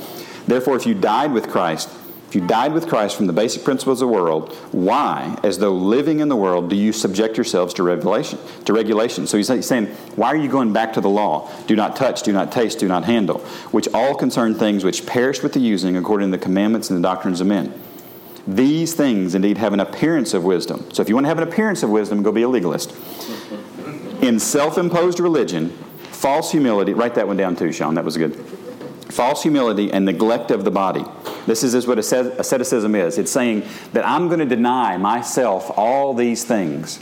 Therefore, 0.49 0.75
if 0.75 0.85
you 0.85 0.95
died 0.95 1.31
with 1.31 1.49
Christ, 1.49 1.89
if 2.33 2.37
you 2.37 2.47
died 2.47 2.73
with 2.73 2.89
Christ 2.89 3.15
from 3.15 3.27
the 3.27 3.33
basic 3.35 3.63
principles 3.63 4.01
of 4.01 4.09
the 4.09 4.15
world, 4.15 4.55
why, 4.73 5.39
as 5.43 5.59
though 5.59 5.75
living 5.75 6.21
in 6.21 6.31
the 6.31 6.37
world, 6.37 6.71
do 6.71 6.77
you 6.77 6.91
subject 6.91 7.37
yourselves 7.37 7.75
to 7.75 7.83
regulation? 7.83 8.39
To 8.65 8.73
regulation. 8.73 9.27
So 9.27 9.37
he's 9.37 9.49
saying, 9.67 9.89
why 10.17 10.29
are 10.29 10.37
you 10.37 10.49
going 10.49 10.73
back 10.73 10.95
to 10.95 11.03
the 11.03 11.11
law? 11.11 11.51
Do 11.67 11.77
not 11.77 11.95
touch, 11.95 12.23
do 12.23 12.33
not 12.33 12.51
taste, 12.51 12.79
do 12.79 12.89
not 12.89 13.05
handle, 13.05 13.41
which 13.71 13.87
all 13.93 14.15
concern 14.15 14.55
things 14.55 14.83
which 14.83 15.05
perish 15.05 15.43
with 15.43 15.53
the 15.53 15.61
using 15.61 15.95
according 15.95 16.31
to 16.33 16.39
the 16.39 16.43
commandments 16.43 16.89
and 16.89 17.05
the 17.05 17.07
doctrines 17.07 17.43
of 17.43 17.49
men. 17.49 17.79
These 18.47 18.95
things 18.95 19.35
indeed 19.35 19.59
have 19.59 19.75
an 19.75 19.81
appearance 19.81 20.33
of 20.33 20.43
wisdom. 20.43 20.91
So 20.91 21.03
if 21.03 21.11
you 21.11 21.15
want 21.15 21.27
to 21.27 21.29
have 21.29 21.37
an 21.37 21.47
appearance 21.47 21.83
of 21.83 21.91
wisdom, 21.91 22.23
go 22.23 22.33
be 22.33 22.41
a 22.41 22.49
legalist. 22.49 22.97
In 24.23 24.41
self 24.41 24.79
imposed 24.79 25.21
religion, 25.21 25.69
false 26.13 26.51
humility, 26.51 26.95
write 26.95 27.15
that 27.17 27.27
one 27.27 27.37
down 27.37 27.57
too, 27.57 27.73
Sean, 27.73 27.97
that 27.97 28.07
was 28.07 28.17
good. 28.17 28.35
False 29.11 29.43
humility 29.43 29.93
and 29.93 30.07
neglect 30.07 30.51
of 30.51 30.65
the 30.65 30.71
body 30.71 31.05
this 31.47 31.63
is 31.63 31.87
what 31.87 31.99
asceticism 31.99 32.95
is 32.95 33.19
it's 33.19 33.33
saying 33.33 33.65
that 33.93 34.07
I'm 34.07 34.29
going 34.29 34.41
to 34.41 34.47
deny 34.47 34.97
myself 34.97 35.71
all 35.77 36.15
these 36.15 36.45
things. 36.45 37.01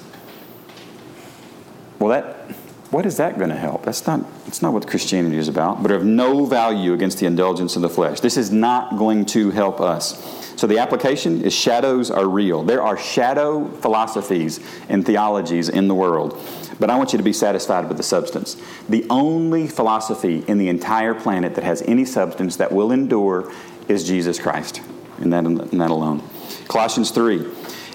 Well, 1.98 2.08
that, 2.10 2.56
what 2.90 3.04
is 3.04 3.18
that 3.18 3.36
going 3.36 3.50
to 3.50 3.56
help? 3.56 3.84
That's 3.84 4.06
not, 4.06 4.24
that's 4.44 4.62
not 4.62 4.72
what 4.72 4.86
Christianity 4.86 5.36
is 5.36 5.48
about, 5.48 5.82
but 5.82 5.90
of 5.90 6.04
no 6.04 6.46
value 6.46 6.94
against 6.94 7.18
the 7.18 7.26
indulgence 7.26 7.76
of 7.76 7.82
the 7.82 7.90
flesh. 7.90 8.20
This 8.20 8.38
is 8.38 8.50
not 8.50 8.96
going 8.96 9.26
to 9.26 9.50
help 9.50 9.80
us. 9.80 10.40
So 10.60 10.66
the 10.66 10.78
application 10.78 11.42
is 11.42 11.54
shadows 11.54 12.10
are 12.10 12.26
real. 12.28 12.62
There 12.62 12.82
are 12.82 12.96
shadow 12.96 13.68
philosophies 13.68 14.60
and 14.88 15.06
theologies 15.06 15.68
in 15.68 15.88
the 15.88 15.94
world, 15.94 16.38
but 16.78 16.90
I 16.90 16.96
want 16.96 17.12
you 17.12 17.16
to 17.18 17.22
be 17.22 17.32
satisfied 17.32 17.86
with 17.88 17.96
the 17.96 18.02
substance. 18.02 18.56
The 18.88 19.06
only 19.08 19.68
philosophy 19.68 20.44
in 20.48 20.58
the 20.58 20.68
entire 20.68 21.14
planet 21.14 21.54
that 21.54 21.64
has 21.64 21.82
any 21.82 22.04
substance 22.04 22.56
that 22.56 22.72
will 22.72 22.92
endure 22.92 23.52
is 23.90 24.06
Jesus 24.06 24.38
Christ, 24.38 24.80
and 25.18 25.32
that, 25.32 25.44
and 25.44 25.58
that 25.58 25.90
alone. 25.90 26.22
Colossians 26.68 27.10
3. 27.10 27.46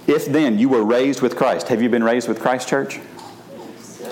If 0.08 0.26
then 0.28 0.60
you 0.60 0.70
were 0.70 0.84
raised 0.84 1.22
with 1.22 1.36
Christ, 1.36 1.70
have 1.70 1.82
you 1.82 1.90
been 1.90 2.04
raised 2.04 2.28
with 2.28 2.40
Christ, 2.40 2.68
church? 2.68 3.00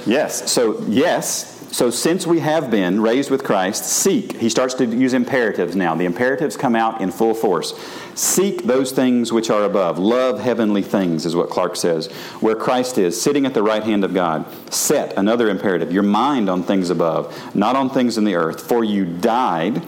Yes. 0.06 0.52
So, 0.52 0.82
yes. 0.88 1.52
So, 1.72 1.90
since 1.90 2.28
we 2.28 2.40
have 2.40 2.70
been 2.70 3.02
raised 3.02 3.32
with 3.32 3.44
Christ, 3.44 3.86
seek. 3.86 4.38
He 4.38 4.48
starts 4.48 4.76
to 4.76 4.86
use 4.86 5.14
imperatives 5.14 5.76
now. 5.76 5.96
The 5.96 6.06
imperatives 6.06 6.56
come 6.56 6.76
out 6.76 7.02
in 7.02 7.10
full 7.12 7.34
force. 7.34 7.74
Seek 8.14 8.64
those 8.64 8.92
things 8.92 9.34
which 9.34 9.50
are 9.50 9.64
above. 9.64 9.98
Love 9.98 10.40
heavenly 10.40 10.84
things, 10.84 11.26
is 11.26 11.36
what 11.36 11.50
Clark 11.50 11.76
says. 11.76 12.12
Where 12.42 12.56
Christ 12.56 13.00
is, 13.00 13.20
sitting 13.20 13.48
at 13.48 13.56
the 13.56 13.64
right 13.64 13.84
hand 13.84 14.04
of 14.04 14.14
God. 14.14 14.46
Set, 14.72 15.18
another 15.18 15.50
imperative, 15.50 15.92
your 15.92 16.04
mind 16.04 16.48
on 16.48 16.62
things 16.62 16.92
above, 16.92 17.56
not 17.56 17.76
on 17.76 17.90
things 17.90 18.20
in 18.20 18.24
the 18.24 18.36
earth. 18.36 18.68
For 18.68 18.84
you 18.84 19.06
died 19.06 19.82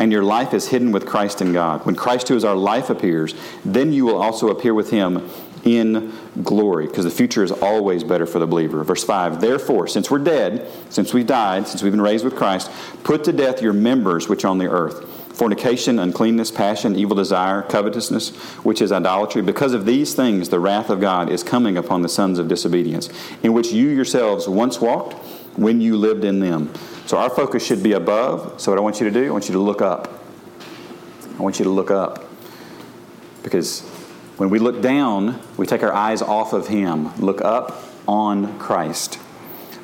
and 0.00 0.10
your 0.10 0.24
life 0.24 0.54
is 0.54 0.68
hidden 0.68 0.90
with 0.90 1.06
Christ 1.06 1.42
in 1.42 1.52
God. 1.52 1.84
When 1.84 1.94
Christ, 1.94 2.28
who 2.28 2.34
is 2.34 2.42
our 2.42 2.56
life, 2.56 2.88
appears, 2.88 3.34
then 3.64 3.92
you 3.92 4.06
will 4.06 4.20
also 4.20 4.48
appear 4.48 4.74
with 4.74 4.90
him 4.90 5.28
in 5.62 6.10
glory, 6.42 6.86
because 6.86 7.04
the 7.04 7.10
future 7.10 7.44
is 7.44 7.52
always 7.52 8.02
better 8.02 8.24
for 8.24 8.38
the 8.38 8.46
believer. 8.46 8.82
Verse 8.82 9.04
5 9.04 9.42
Therefore, 9.42 9.86
since 9.86 10.10
we're 10.10 10.18
dead, 10.18 10.66
since 10.88 11.12
we've 11.12 11.26
died, 11.26 11.68
since 11.68 11.82
we've 11.82 11.92
been 11.92 12.00
raised 12.00 12.24
with 12.24 12.34
Christ, 12.34 12.70
put 13.04 13.24
to 13.24 13.32
death 13.32 13.60
your 13.60 13.74
members 13.74 14.26
which 14.26 14.44
are 14.44 14.48
on 14.48 14.58
the 14.58 14.70
earth 14.70 15.06
fornication, 15.34 15.98
uncleanness, 15.98 16.50
passion, 16.50 16.94
evil 16.96 17.16
desire, 17.16 17.62
covetousness, 17.62 18.36
which 18.62 18.82
is 18.82 18.92
idolatry. 18.92 19.40
Because 19.40 19.72
of 19.72 19.86
these 19.86 20.14
things, 20.14 20.50
the 20.50 20.60
wrath 20.60 20.90
of 20.90 21.00
God 21.00 21.30
is 21.30 21.42
coming 21.42 21.78
upon 21.78 22.02
the 22.02 22.10
sons 22.10 22.38
of 22.38 22.46
disobedience, 22.46 23.08
in 23.42 23.54
which 23.54 23.72
you 23.72 23.88
yourselves 23.88 24.46
once 24.46 24.82
walked 24.82 25.14
when 25.60 25.78
you 25.78 25.94
lived 25.94 26.24
in 26.24 26.40
them. 26.40 26.72
So 27.04 27.18
our 27.18 27.28
focus 27.28 27.64
should 27.64 27.82
be 27.82 27.92
above. 27.92 28.58
So 28.60 28.72
what 28.72 28.78
I 28.78 28.80
want 28.80 28.98
you 28.98 29.10
to 29.10 29.12
do, 29.12 29.28
I 29.28 29.30
want 29.30 29.46
you 29.46 29.52
to 29.52 29.60
look 29.60 29.82
up. 29.82 30.22
I 31.38 31.42
want 31.42 31.58
you 31.58 31.64
to 31.64 31.70
look 31.70 31.90
up. 31.90 32.24
Because 33.42 33.82
when 34.38 34.48
we 34.48 34.58
look 34.58 34.80
down, 34.80 35.38
we 35.58 35.66
take 35.66 35.82
our 35.82 35.92
eyes 35.92 36.22
off 36.22 36.54
of 36.54 36.68
Him. 36.68 37.14
Look 37.16 37.42
up 37.42 37.84
on 38.08 38.58
Christ. 38.58 39.18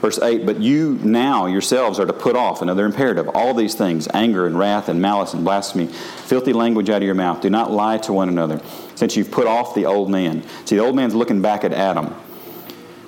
Verse 0.01 0.19
8, 0.19 0.47
but 0.47 0.61
you 0.61 0.99
now 1.03 1.45
yourselves 1.45 1.99
are 1.99 2.07
to 2.07 2.13
put 2.13 2.37
off, 2.37 2.63
another 2.63 2.87
imperative, 2.87 3.29
all 3.29 3.53
these 3.53 3.75
things 3.75 4.09
anger 4.15 4.47
and 4.47 4.59
wrath 4.59 4.89
and 4.89 5.01
malice 5.01 5.35
and 5.35 5.43
blasphemy, 5.43 5.87
filthy 5.89 6.53
language 6.53 6.89
out 6.89 6.99
of 6.99 7.03
your 7.03 7.15
mouth. 7.15 7.41
Do 7.41 7.51
not 7.51 7.71
lie 7.71 7.99
to 7.99 8.13
one 8.13 8.29
another, 8.29 8.61
since 8.95 9.17
you've 9.17 9.31
put 9.31 9.47
off 9.47 9.75
the 9.75 9.87
old 9.87 10.11
man. 10.11 10.43
See, 10.65 10.77
the 10.77 10.83
old 10.83 10.97
man's 10.97 11.15
looking 11.15 11.43
back 11.43 11.65
at 11.65 11.73
Adam 11.73 12.15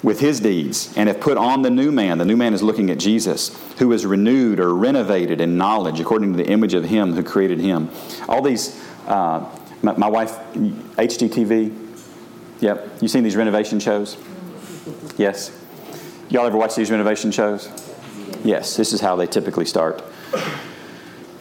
with 0.02 0.20
his 0.20 0.40
deeds 0.40 0.94
and 0.96 1.08
have 1.08 1.20
put 1.20 1.36
on 1.36 1.62
the 1.62 1.70
new 1.70 1.90
man. 1.90 2.18
The 2.18 2.24
new 2.24 2.36
man 2.36 2.54
is 2.54 2.62
looking 2.62 2.90
at 2.90 2.98
Jesus, 2.98 3.56
who 3.78 3.92
is 3.92 4.06
renewed 4.06 4.60
or 4.60 4.74
renovated 4.74 5.40
in 5.40 5.56
knowledge 5.56 6.00
according 6.00 6.32
to 6.32 6.36
the 6.36 6.48
image 6.48 6.74
of 6.74 6.84
him 6.84 7.14
who 7.14 7.22
created 7.22 7.58
him. 7.58 7.90
All 8.28 8.42
these, 8.42 8.80
uh, 9.06 9.44
my, 9.82 9.96
my, 9.96 10.08
wife, 10.08 10.36
HGTV, 10.54 11.96
yep, 12.60 12.88
you 13.00 13.08
seen 13.08 13.24
these 13.24 13.36
renovation 13.36 13.80
shows? 13.80 14.16
Yes. 15.16 15.50
Y'all 16.28 16.46
ever 16.46 16.56
watch 16.56 16.76
these 16.76 16.90
renovation 16.90 17.32
shows? 17.32 17.68
Yes, 18.44 18.76
this 18.76 18.92
is 18.92 19.00
how 19.00 19.16
they 19.16 19.26
typically 19.26 19.64
start. 19.64 20.02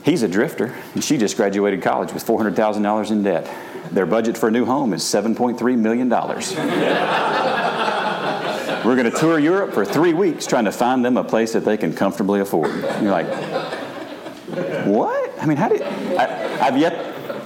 He's 0.03 0.23
a 0.23 0.27
drifter, 0.27 0.73
and 0.93 1.03
she 1.03 1.17
just 1.17 1.35
graduated 1.35 1.81
college 1.81 2.13
with 2.13 2.25
$400,000 2.25 3.11
in 3.11 3.23
debt. 3.23 3.53
Their 3.91 4.05
budget 4.05 4.37
for 4.37 4.47
a 4.47 4.51
new 4.51 4.65
home 4.65 4.93
is 4.93 5.03
$7.3 5.03 5.77
million. 5.77 6.09
We're 8.87 8.95
going 8.95 9.11
to 9.11 9.19
tour 9.19 9.37
Europe 9.37 9.73
for 9.73 9.83
three 9.83 10.13
weeks 10.13 10.47
trying 10.47 10.63
to 10.63 10.71
find 10.71 11.03
them 11.03 11.17
a 11.17 11.23
place 11.25 11.51
that 11.51 11.65
they 11.65 11.75
can 11.75 11.91
comfortably 11.91 12.39
afford. 12.39 12.71
And 12.71 13.03
you're 13.03 13.11
like, 13.11 13.27
what? 14.85 15.29
I 15.41 15.45
mean, 15.45 15.57
how 15.57 15.67
do 15.67 15.75
you, 15.75 15.83
I, 15.83 16.25
have 16.61 16.77
yet, 16.77 16.93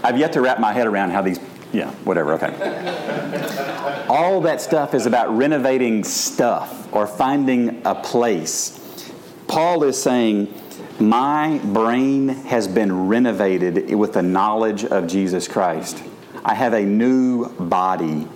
I've 0.04 0.20
yet 0.20 0.34
to 0.34 0.42
wrap 0.42 0.60
my 0.60 0.72
head 0.72 0.86
around 0.86 1.10
how 1.10 1.24
these, 1.24 1.40
yeah, 1.74 1.90
whatever, 2.04 2.34
okay. 2.34 4.06
All 4.08 4.40
that 4.42 4.62
stuff 4.62 4.94
is 4.94 5.08
about 5.08 5.36
renovating 5.36 6.04
stuff 6.04 6.94
or 6.94 7.08
finding 7.08 7.82
a 7.86 7.96
place. 7.96 9.12
Paul 9.48 9.84
is 9.84 10.00
saying, 10.00 10.54
my 11.00 11.58
brain 11.64 12.28
has 12.28 12.68
been 12.68 13.08
renovated 13.08 13.96
with 13.96 14.14
the 14.14 14.22
knowledge 14.22 14.86
of 14.86 15.08
Jesus 15.08 15.48
Christ. 15.48 16.04
I 16.46 16.54
have 16.54 16.74
a 16.74 16.84
new 16.84 17.50
body. 17.50 18.28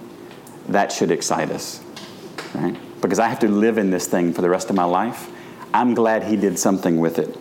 That 0.69 0.91
should 0.91 1.11
excite 1.11 1.51
us. 1.51 1.83
Right? 2.55 2.75
Because 3.01 3.19
I 3.19 3.27
have 3.27 3.39
to 3.39 3.47
live 3.47 3.77
in 3.77 3.89
this 3.89 4.07
thing 4.07 4.33
for 4.33 4.41
the 4.41 4.49
rest 4.49 4.69
of 4.69 4.75
my 4.75 4.85
life. 4.85 5.29
I'm 5.73 5.93
glad 5.93 6.23
he 6.23 6.37
did 6.37 6.57
something 6.57 6.99
with 6.99 7.19
it. 7.19 7.37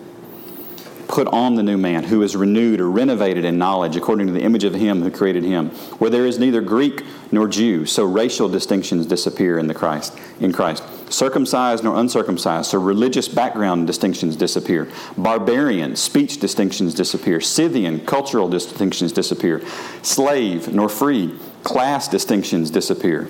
Put 1.07 1.29
on 1.29 1.55
the 1.55 1.63
new 1.63 1.79
man 1.79 2.03
who 2.03 2.23
is 2.23 2.35
renewed 2.35 2.81
or 2.81 2.91
renovated 2.91 3.45
in 3.45 3.59
knowledge 3.59 3.95
according 3.95 4.27
to 4.27 4.33
the 4.33 4.41
image 4.41 4.65
of 4.65 4.75
him 4.75 5.03
who 5.03 5.11
created 5.11 5.45
him, 5.45 5.71
where 5.99 6.11
there 6.11 6.27
is 6.27 6.39
neither 6.39 6.61
Greek 6.61 7.03
nor 7.31 7.47
Jew, 7.47 7.87
so 7.87 8.05
racial 8.05 8.49
distinctions 8.49 9.07
disappear 9.07 9.59
in 9.59 9.67
the 9.67 9.75
Christ 9.75 10.19
in 10.41 10.53
Christ. 10.53 10.83
Circumcised 11.13 11.85
nor 11.85 11.97
uncircumcised, 12.01 12.71
so 12.71 12.81
religious 12.81 13.29
background 13.29 13.87
distinctions 13.87 14.35
disappear. 14.35 14.91
Barbarian, 15.17 15.95
speech 15.95 16.41
distinctions 16.41 16.95
disappear. 16.95 17.41
Scythian, 17.41 18.05
cultural 18.05 18.49
distinctions 18.49 19.13
disappear. 19.13 19.63
Slave 20.03 20.75
nor 20.75 20.89
free, 20.89 21.39
class 21.63 22.09
distinctions 22.09 22.71
disappear 22.71 23.29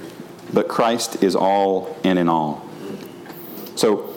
but 0.55 0.69
Christ 0.69 1.23
is 1.23 1.35
all 1.35 1.97
and 2.05 2.19
in 2.19 2.29
all. 2.29 2.67
So, 3.75 4.15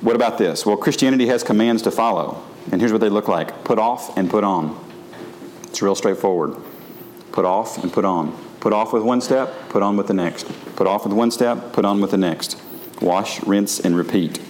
what 0.00 0.16
about 0.16 0.36
this? 0.36 0.66
Well, 0.66 0.76
Christianity 0.76 1.26
has 1.28 1.42
commands 1.42 1.82
to 1.82 1.90
follow, 1.90 2.42
and 2.72 2.80
here's 2.80 2.92
what 2.92 3.00
they 3.00 3.08
look 3.08 3.28
like 3.28 3.64
put 3.64 3.78
off 3.78 4.16
and 4.18 4.28
put 4.28 4.44
on. 4.44 4.78
It's 5.62 5.80
real 5.80 5.94
straightforward. 5.94 6.56
Put 7.32 7.44
off 7.44 7.82
and 7.82 7.92
put 7.92 8.04
on. 8.04 8.36
Put 8.60 8.72
off 8.72 8.92
with 8.92 9.02
one 9.02 9.20
step, 9.20 9.68
put 9.68 9.82
on 9.82 9.96
with 9.96 10.08
the 10.08 10.14
next. 10.14 10.46
Put 10.74 10.86
off 10.86 11.04
with 11.04 11.12
one 11.12 11.30
step, 11.30 11.72
put 11.72 11.84
on 11.84 12.00
with 12.00 12.10
the 12.10 12.16
next. 12.16 12.60
Wash, 13.00 13.42
rinse, 13.44 13.78
and 13.78 13.96
repeat. 13.96 14.40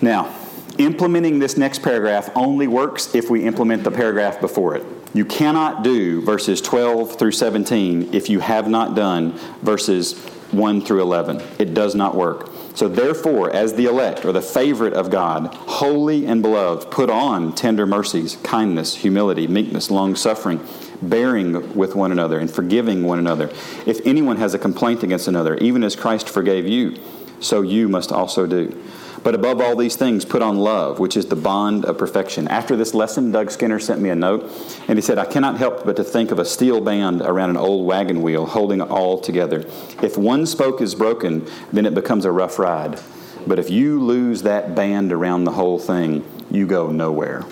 Now, 0.00 0.34
implementing 0.78 1.40
this 1.40 1.56
next 1.56 1.80
paragraph 1.80 2.30
only 2.34 2.68
works 2.68 3.14
if 3.14 3.28
we 3.28 3.44
implement 3.44 3.84
the 3.84 3.90
paragraph 3.90 4.40
before 4.40 4.76
it. 4.76 5.05
You 5.16 5.24
cannot 5.24 5.82
do 5.82 6.20
verses 6.20 6.60
12 6.60 7.18
through 7.18 7.32
17 7.32 8.12
if 8.12 8.28
you 8.28 8.38
have 8.40 8.68
not 8.68 8.94
done 8.94 9.32
verses 9.62 10.12
1 10.50 10.82
through 10.82 11.00
11. 11.00 11.42
It 11.58 11.72
does 11.72 11.94
not 11.94 12.14
work. 12.14 12.50
So, 12.74 12.86
therefore, 12.86 13.50
as 13.50 13.72
the 13.72 13.86
elect 13.86 14.26
or 14.26 14.32
the 14.32 14.42
favorite 14.42 14.92
of 14.92 15.08
God, 15.08 15.54
holy 15.54 16.26
and 16.26 16.42
beloved, 16.42 16.90
put 16.90 17.08
on 17.08 17.54
tender 17.54 17.86
mercies, 17.86 18.36
kindness, 18.42 18.94
humility, 18.94 19.46
meekness, 19.46 19.90
long 19.90 20.16
suffering, 20.16 20.60
bearing 21.00 21.74
with 21.74 21.94
one 21.94 22.12
another, 22.12 22.38
and 22.38 22.50
forgiving 22.50 23.02
one 23.02 23.18
another. 23.18 23.48
If 23.86 24.06
anyone 24.06 24.36
has 24.36 24.52
a 24.52 24.58
complaint 24.58 25.02
against 25.02 25.28
another, 25.28 25.56
even 25.56 25.82
as 25.82 25.96
Christ 25.96 26.28
forgave 26.28 26.66
you, 26.66 26.94
so 27.40 27.62
you 27.62 27.88
must 27.88 28.12
also 28.12 28.46
do. 28.46 28.84
But 29.26 29.34
above 29.34 29.60
all 29.60 29.74
these 29.74 29.96
things, 29.96 30.24
put 30.24 30.40
on 30.40 30.56
love, 30.56 31.00
which 31.00 31.16
is 31.16 31.26
the 31.26 31.34
bond 31.34 31.84
of 31.84 31.98
perfection. 31.98 32.46
After 32.46 32.76
this 32.76 32.94
lesson, 32.94 33.32
Doug 33.32 33.50
Skinner 33.50 33.80
sent 33.80 34.00
me 34.00 34.10
a 34.10 34.14
note, 34.14 34.48
and 34.86 34.96
he 34.96 35.02
said, 35.02 35.18
I 35.18 35.24
cannot 35.24 35.56
help 35.56 35.84
but 35.84 35.96
to 35.96 36.04
think 36.04 36.30
of 36.30 36.38
a 36.38 36.44
steel 36.44 36.80
band 36.80 37.22
around 37.22 37.50
an 37.50 37.56
old 37.56 37.88
wagon 37.88 38.22
wheel 38.22 38.46
holding 38.46 38.80
it 38.80 38.88
all 38.88 39.18
together. 39.18 39.64
If 40.00 40.16
one 40.16 40.46
spoke 40.46 40.80
is 40.80 40.94
broken, 40.94 41.44
then 41.72 41.86
it 41.86 41.92
becomes 41.92 42.24
a 42.24 42.30
rough 42.30 42.56
ride. 42.60 43.00
But 43.48 43.58
if 43.58 43.68
you 43.68 44.00
lose 44.00 44.42
that 44.42 44.76
band 44.76 45.12
around 45.12 45.42
the 45.42 45.50
whole 45.50 45.80
thing, 45.80 46.24
you 46.48 46.64
go 46.64 46.92
nowhere. 46.92 47.44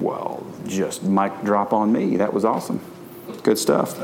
Well, 0.00 0.44
just 0.66 1.04
mic 1.04 1.44
drop 1.44 1.72
on 1.72 1.92
me. 1.92 2.16
That 2.16 2.32
was 2.32 2.44
awesome. 2.44 2.80
Good 3.46 3.58
stuff. 3.58 3.96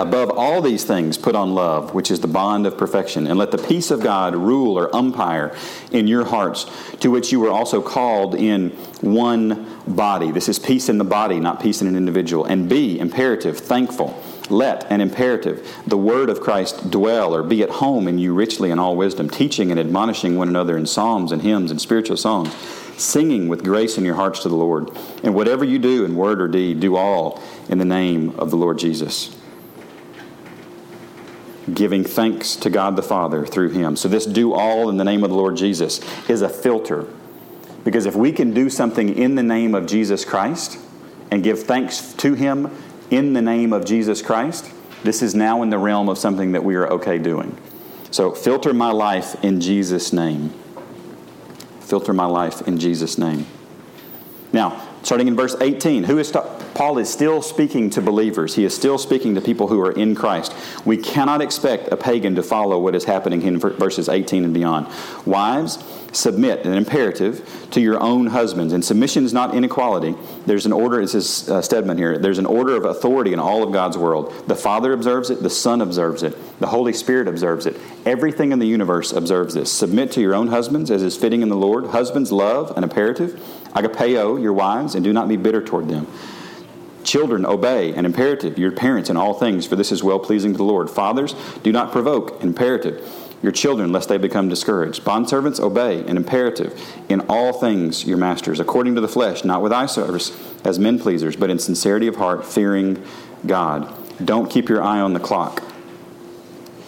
Above 0.00 0.30
all 0.30 0.60
these 0.60 0.82
things, 0.82 1.16
put 1.16 1.36
on 1.36 1.54
love, 1.54 1.94
which 1.94 2.10
is 2.10 2.18
the 2.18 2.26
bond 2.26 2.66
of 2.66 2.76
perfection, 2.76 3.28
and 3.28 3.38
let 3.38 3.52
the 3.52 3.58
peace 3.58 3.92
of 3.92 4.00
God 4.00 4.34
rule 4.34 4.76
or 4.76 4.92
umpire 4.92 5.56
in 5.92 6.08
your 6.08 6.24
hearts, 6.24 6.66
to 6.98 7.08
which 7.08 7.30
you 7.30 7.38
were 7.38 7.50
also 7.50 7.80
called 7.80 8.34
in 8.34 8.70
one 9.00 9.80
body. 9.86 10.32
This 10.32 10.48
is 10.48 10.58
peace 10.58 10.88
in 10.88 10.98
the 10.98 11.04
body, 11.04 11.38
not 11.38 11.62
peace 11.62 11.82
in 11.82 11.86
an 11.86 11.94
individual. 11.94 12.46
And 12.46 12.68
be 12.68 12.98
imperative, 12.98 13.60
thankful. 13.60 14.20
Let 14.50 14.90
an 14.90 15.00
imperative, 15.00 15.64
the 15.86 15.96
word 15.96 16.28
of 16.28 16.40
Christ 16.40 16.90
dwell 16.90 17.32
or 17.36 17.44
be 17.44 17.62
at 17.62 17.70
home 17.70 18.08
in 18.08 18.18
you 18.18 18.34
richly 18.34 18.72
in 18.72 18.80
all 18.80 18.96
wisdom, 18.96 19.30
teaching 19.30 19.70
and 19.70 19.78
admonishing 19.78 20.36
one 20.36 20.48
another 20.48 20.76
in 20.76 20.86
psalms 20.86 21.30
and 21.30 21.42
hymns 21.42 21.70
and 21.70 21.80
spiritual 21.80 22.16
songs 22.16 22.52
singing 22.98 23.48
with 23.48 23.64
grace 23.64 23.96
in 23.96 24.04
your 24.04 24.14
hearts 24.14 24.40
to 24.40 24.48
the 24.48 24.56
Lord. 24.56 24.90
And 25.22 25.34
whatever 25.34 25.64
you 25.64 25.78
do 25.78 26.04
in 26.04 26.16
word 26.16 26.40
or 26.40 26.48
deed, 26.48 26.80
do 26.80 26.96
all 26.96 27.42
in 27.68 27.78
the 27.78 27.84
name 27.84 28.30
of 28.38 28.50
the 28.50 28.56
Lord 28.56 28.78
Jesus. 28.78 29.34
Giving 31.72 32.02
thanks 32.02 32.56
to 32.56 32.70
God 32.70 32.96
the 32.96 33.02
Father 33.02 33.46
through 33.46 33.70
Him. 33.70 33.94
So, 33.96 34.08
this 34.08 34.26
do 34.26 34.54
all 34.54 34.88
in 34.88 34.96
the 34.96 35.04
name 35.04 35.22
of 35.22 35.30
the 35.30 35.36
Lord 35.36 35.56
Jesus 35.56 36.00
is 36.28 36.42
a 36.42 36.48
filter. 36.48 37.06
Because 37.84 38.06
if 38.06 38.16
we 38.16 38.32
can 38.32 38.52
do 38.52 38.70
something 38.70 39.16
in 39.16 39.34
the 39.34 39.42
name 39.42 39.74
of 39.74 39.86
Jesus 39.86 40.24
Christ 40.24 40.78
and 41.30 41.44
give 41.44 41.62
thanks 41.62 42.14
to 42.14 42.34
Him 42.34 42.70
in 43.10 43.34
the 43.34 43.42
name 43.42 43.72
of 43.72 43.84
Jesus 43.84 44.22
Christ, 44.22 44.70
this 45.04 45.22
is 45.22 45.34
now 45.34 45.62
in 45.62 45.70
the 45.70 45.78
realm 45.78 46.08
of 46.08 46.18
something 46.18 46.52
that 46.52 46.64
we 46.64 46.74
are 46.74 46.86
okay 46.94 47.18
doing. 47.18 47.56
So, 48.10 48.32
filter 48.32 48.72
my 48.72 48.90
life 48.90 49.42
in 49.44 49.60
Jesus' 49.60 50.12
name 50.12 50.54
filter 51.88 52.12
my 52.12 52.26
life 52.26 52.66
in 52.68 52.78
Jesus' 52.78 53.16
name. 53.16 53.46
Now, 54.52 54.86
starting 55.02 55.26
in 55.26 55.36
verse 55.36 55.56
18, 55.58 56.04
who 56.04 56.18
is 56.18 56.28
Paul 56.78 56.98
is 56.98 57.12
still 57.12 57.42
speaking 57.42 57.90
to 57.90 58.00
believers. 58.00 58.54
He 58.54 58.64
is 58.64 58.72
still 58.72 58.98
speaking 58.98 59.34
to 59.34 59.40
people 59.40 59.66
who 59.66 59.80
are 59.80 59.90
in 59.90 60.14
Christ. 60.14 60.54
We 60.84 60.96
cannot 60.96 61.42
expect 61.42 61.88
a 61.90 61.96
pagan 61.96 62.36
to 62.36 62.42
follow 62.44 62.78
what 62.78 62.94
is 62.94 63.02
happening 63.02 63.42
in 63.42 63.58
verses 63.58 64.08
18 64.08 64.44
and 64.44 64.54
beyond. 64.54 64.86
Wives, 65.26 65.82
submit, 66.12 66.64
an 66.64 66.74
imperative, 66.74 67.68
to 67.72 67.80
your 67.80 68.00
own 68.00 68.28
husbands. 68.28 68.72
And 68.72 68.84
submission 68.84 69.24
is 69.24 69.32
not 69.32 69.56
inequality. 69.56 70.14
There's 70.46 70.66
an 70.66 70.72
order, 70.72 71.00
it 71.00 71.08
says 71.08 71.50
uh, 71.50 71.62
Stedman 71.62 71.98
here, 71.98 72.16
there's 72.16 72.38
an 72.38 72.46
order 72.46 72.76
of 72.76 72.84
authority 72.84 73.32
in 73.32 73.40
all 73.40 73.64
of 73.64 73.72
God's 73.72 73.98
world. 73.98 74.32
The 74.46 74.54
Father 74.54 74.92
observes 74.92 75.30
it, 75.30 75.42
the 75.42 75.50
Son 75.50 75.80
observes 75.80 76.22
it, 76.22 76.36
the 76.60 76.68
Holy 76.68 76.92
Spirit 76.92 77.26
observes 77.26 77.66
it. 77.66 77.76
Everything 78.06 78.52
in 78.52 78.60
the 78.60 78.68
universe 78.68 79.12
observes 79.12 79.52
this. 79.54 79.72
Submit 79.72 80.12
to 80.12 80.20
your 80.20 80.36
own 80.36 80.46
husbands 80.46 80.92
as 80.92 81.02
is 81.02 81.16
fitting 81.16 81.42
in 81.42 81.48
the 81.48 81.56
Lord. 81.56 81.86
Husbands, 81.86 82.30
love, 82.30 82.76
an 82.76 82.84
imperative. 82.84 83.32
Agapeo, 83.74 84.40
your 84.40 84.52
wives, 84.52 84.94
and 84.94 85.02
do 85.02 85.12
not 85.12 85.26
be 85.26 85.36
bitter 85.36 85.60
toward 85.60 85.88
them. 85.88 86.06
Children, 87.04 87.46
obey, 87.46 87.94
an 87.94 88.04
imperative, 88.04 88.58
your 88.58 88.72
parents 88.72 89.08
in 89.08 89.16
all 89.16 89.34
things, 89.34 89.66
for 89.66 89.76
this 89.76 89.92
is 89.92 90.02
well 90.02 90.18
pleasing 90.18 90.52
to 90.52 90.58
the 90.58 90.64
Lord. 90.64 90.90
Fathers, 90.90 91.34
do 91.62 91.72
not 91.72 91.92
provoke, 91.92 92.42
an 92.42 92.48
imperative, 92.48 93.28
your 93.42 93.52
children, 93.52 93.92
lest 93.92 94.08
they 94.08 94.18
become 94.18 94.48
discouraged. 94.48 95.04
Bondservants, 95.04 95.60
obey, 95.60 96.00
an 96.06 96.16
imperative, 96.16 96.80
in 97.08 97.20
all 97.28 97.52
things 97.52 98.04
your 98.04 98.18
masters, 98.18 98.60
according 98.60 98.94
to 98.96 99.00
the 99.00 99.08
flesh, 99.08 99.44
not 99.44 99.62
with 99.62 99.72
eye 99.72 99.86
service 99.86 100.36
as 100.64 100.78
men 100.78 100.98
pleasers, 100.98 101.36
but 101.36 101.50
in 101.50 101.58
sincerity 101.58 102.08
of 102.08 102.16
heart, 102.16 102.44
fearing 102.44 103.02
God. 103.46 103.94
Don't 104.24 104.50
keep 104.50 104.68
your 104.68 104.82
eye 104.82 105.00
on 105.00 105.12
the 105.12 105.20
clock. 105.20 105.62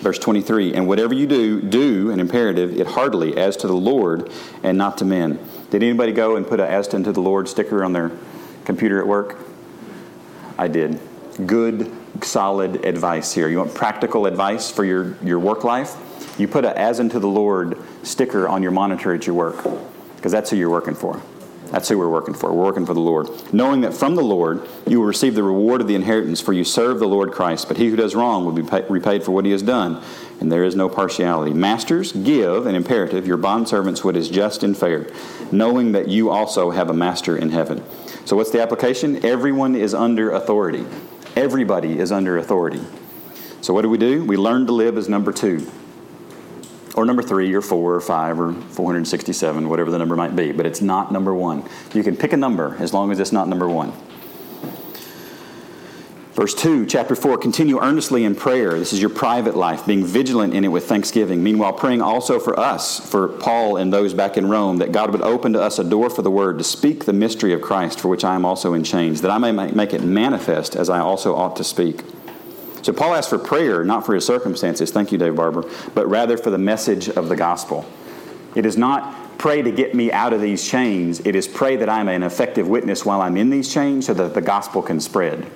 Verse 0.01 0.19
23 0.19 0.75
And 0.75 0.89
whatever 0.89 1.15
you 1.15 1.27
do, 1.27 1.61
do, 1.61 2.11
an 2.11 2.19
imperative, 2.19 2.79
it 2.79 2.89
heartily, 2.89 3.37
as 3.37 3.57
to 3.59 3.67
the 3.67 3.75
Lord 3.75 4.31
and 4.63 4.77
not 4.77 4.99
to 4.99 5.05
men. 5.05 5.39
Did 5.71 5.83
anybody 5.83 6.13
go 6.13 6.37
and 6.37 6.47
put 6.47 6.59
a 6.59 6.69
as 6.69 6.89
to 6.89 6.99
the 7.01 7.21
Lord 7.21 7.49
sticker 7.49 7.85
on 7.85 7.93
their 7.93 8.11
computer 8.65 8.99
at 8.99 9.07
work? 9.07 9.39
I 10.61 10.69
did. 10.69 11.01
Good, 11.47 11.91
solid 12.23 12.85
advice 12.85 13.33
here. 13.33 13.49
You 13.49 13.57
want 13.57 13.75
practical 13.75 14.27
advice 14.27 14.71
for 14.71 14.85
your, 14.85 15.17
your 15.25 15.39
work 15.39 15.65
life? 15.65 15.97
You 16.39 16.49
put 16.49 16.67
a 16.67 16.79
as 16.79 17.01
unto 17.01 17.19
the 17.19 17.29
Lord 17.29 17.79
sticker 18.03 18.47
on 18.47 18.63
your 18.63 18.71
monitor 18.71 19.15
at 19.15 19.27
your 19.27 19.37
work 19.37 19.65
because 20.17 20.33
that's 20.33 20.51
who 20.51 20.57
you're 20.57 20.69
working 20.69 20.95
for. 20.95 21.23
That's 21.71 21.89
who 21.89 21.99
we're 21.99 22.09
working 22.09 22.35
for. 22.35 22.53
We're 22.53 22.65
working 22.65 22.85
for 22.85 22.95
the 22.95 23.01
Lord. 23.01 23.29
Knowing 23.53 23.83
that 23.83 23.95
from 23.95 24.17
the 24.17 24.23
Lord 24.23 24.67
you 24.87 24.99
will 24.99 25.07
receive 25.07 25.35
the 25.35 25.43
reward 25.43 25.81
of 25.81 25.87
the 25.87 25.95
inheritance, 25.95 26.41
for 26.41 26.53
you 26.53 26.65
serve 26.65 26.99
the 26.99 27.07
Lord 27.07 27.31
Christ. 27.31 27.69
But 27.69 27.77
he 27.77 27.89
who 27.89 27.97
does 27.97 28.15
wrong 28.15 28.45
will 28.45 28.53
be 28.53 28.63
pay- 28.63 28.85
repaid 28.89 29.23
for 29.23 29.31
what 29.31 29.45
he 29.45 29.53
has 29.53 29.63
done, 29.63 30.03
and 30.41 30.51
there 30.51 30.65
is 30.65 30.75
no 30.75 30.89
partiality. 30.89 31.53
Masters, 31.53 32.13
give, 32.13 32.67
an 32.67 32.75
imperative, 32.75 33.27
your 33.27 33.39
bondservants 33.39 34.03
what 34.03 34.17
is 34.17 34.29
just 34.29 34.65
and 34.65 34.77
fair, 34.77 35.07
knowing 35.53 35.93
that 35.93 36.09
you 36.09 36.31
also 36.31 36.71
have 36.71 36.91
a 36.91 36.95
master 36.95 37.37
in 37.37 37.51
heaven. 37.51 37.85
So, 38.25 38.37
what's 38.37 38.51
the 38.51 38.61
application? 38.61 39.25
Everyone 39.25 39.77
is 39.77 39.95
under 39.95 40.33
authority. 40.33 40.85
Everybody 41.37 41.99
is 41.99 42.11
under 42.11 42.37
authority. 42.37 42.81
So, 43.61 43.73
what 43.73 43.83
do 43.83 43.91
we 43.91 43.99
do? 43.99 44.25
We 44.25 44.37
learn 44.37 44.67
to 44.67 44.73
live 44.73 44.99
as 44.99 45.09
number 45.09 45.33
two, 45.33 45.71
or 47.01 47.07
number 47.07 47.23
three, 47.23 47.51
or 47.55 47.63
four, 47.63 47.95
or 47.95 48.01
five, 48.03 48.39
or 48.39 48.53
467, 48.53 49.71
whatever 49.71 49.91
the 49.91 49.97
number 49.97 50.17
might 50.17 50.37
be. 50.37 50.53
But 50.53 50.67
it's 50.67 50.83
not 50.83 51.11
number 51.11 51.35
one. 51.35 51.67
You 51.95 52.03
can 52.03 52.15
pick 52.15 52.35
a 52.35 52.37
number 52.37 52.77
as 52.79 52.93
long 52.93 53.11
as 53.11 53.19
it's 53.19 53.33
not 53.33 53.49
number 53.49 53.67
one. 53.67 53.95
Verse 56.35 56.53
2, 56.55 56.85
chapter 56.85 57.17
4, 57.17 57.39
continue 57.39 57.81
earnestly 57.81 58.25
in 58.25 58.35
prayer. 58.35 58.79
This 58.79 58.93
is 58.93 59.01
your 59.01 59.09
private 59.09 59.57
life, 59.57 59.87
being 59.87 60.05
vigilant 60.05 60.53
in 60.53 60.63
it 60.63 60.69
with 60.69 60.87
thanksgiving. 60.87 61.43
Meanwhile, 61.43 61.73
praying 61.73 62.03
also 62.03 62.39
for 62.39 62.59
us, 62.61 63.01
for 63.11 63.29
Paul 63.29 63.79
and 63.79 63.91
those 63.91 64.13
back 64.13 64.37
in 64.37 64.51
Rome, 64.51 64.77
that 64.77 64.93
God 64.93 65.11
would 65.11 65.23
open 65.23 65.55
to 65.55 65.63
us 65.63 65.79
a 65.79 65.85
door 65.85 66.11
for 66.11 66.21
the 66.21 66.31
word 66.31 66.59
to 66.59 66.65
speak 66.65 67.07
the 67.07 67.15
mystery 67.15 67.55
of 67.55 67.63
Christ, 67.63 67.99
for 67.99 68.09
which 68.09 68.25
I 68.25 68.35
am 68.35 68.45
also 68.45 68.75
in 68.75 68.85
chains, 68.85 69.23
that 69.23 69.31
I 69.31 69.39
may 69.39 69.53
make 69.53 69.95
it 69.95 70.03
manifest 70.03 70.77
as 70.77 70.91
I 70.91 71.01
also 71.01 71.35
ought 71.35 71.57
to 71.57 71.65
speak. 71.65 72.03
So 72.83 72.93
Paul 72.93 73.15
asks 73.15 73.29
for 73.29 73.39
prayer, 73.39 73.85
not 73.85 74.07
for 74.07 74.15
his 74.15 74.25
circumstances, 74.25 74.91
thank 74.91 75.13
you, 75.13 75.19
Dave 75.19 75.37
Barber, 75.37 75.65
but 75.95 76.07
rather 76.09 76.37
for 76.37 76.51
the 76.51 76.59
message 76.59 77.09
of 77.09 77.29
the 77.29 77.37
gospel. 77.37 77.85
It 78.55 78.65
is 78.67 78.77
not 78.77 79.39
pray 79.39 79.63
to 79.63 79.71
get 79.71 79.95
me 79.95 80.13
out 80.13 80.33
of 80.33 80.41
these 80.41 80.69
chains, 80.69 81.21
it 81.21 81.35
is 81.35 81.49
pray 81.49 81.77
that 81.77 81.89
I 81.89 82.01
am 82.01 82.09
an 82.09 82.23
effective 82.23 82.69
witness 82.69 83.05
while 83.05 83.23
I'm 83.23 83.37
in 83.37 83.51
these 83.51 83.73
chains 83.73 84.07
so 84.07 84.15
that 84.15 84.35
the 84.35 84.41
gospel 84.41 84.83
can 84.83 85.01
spread. 85.01 85.51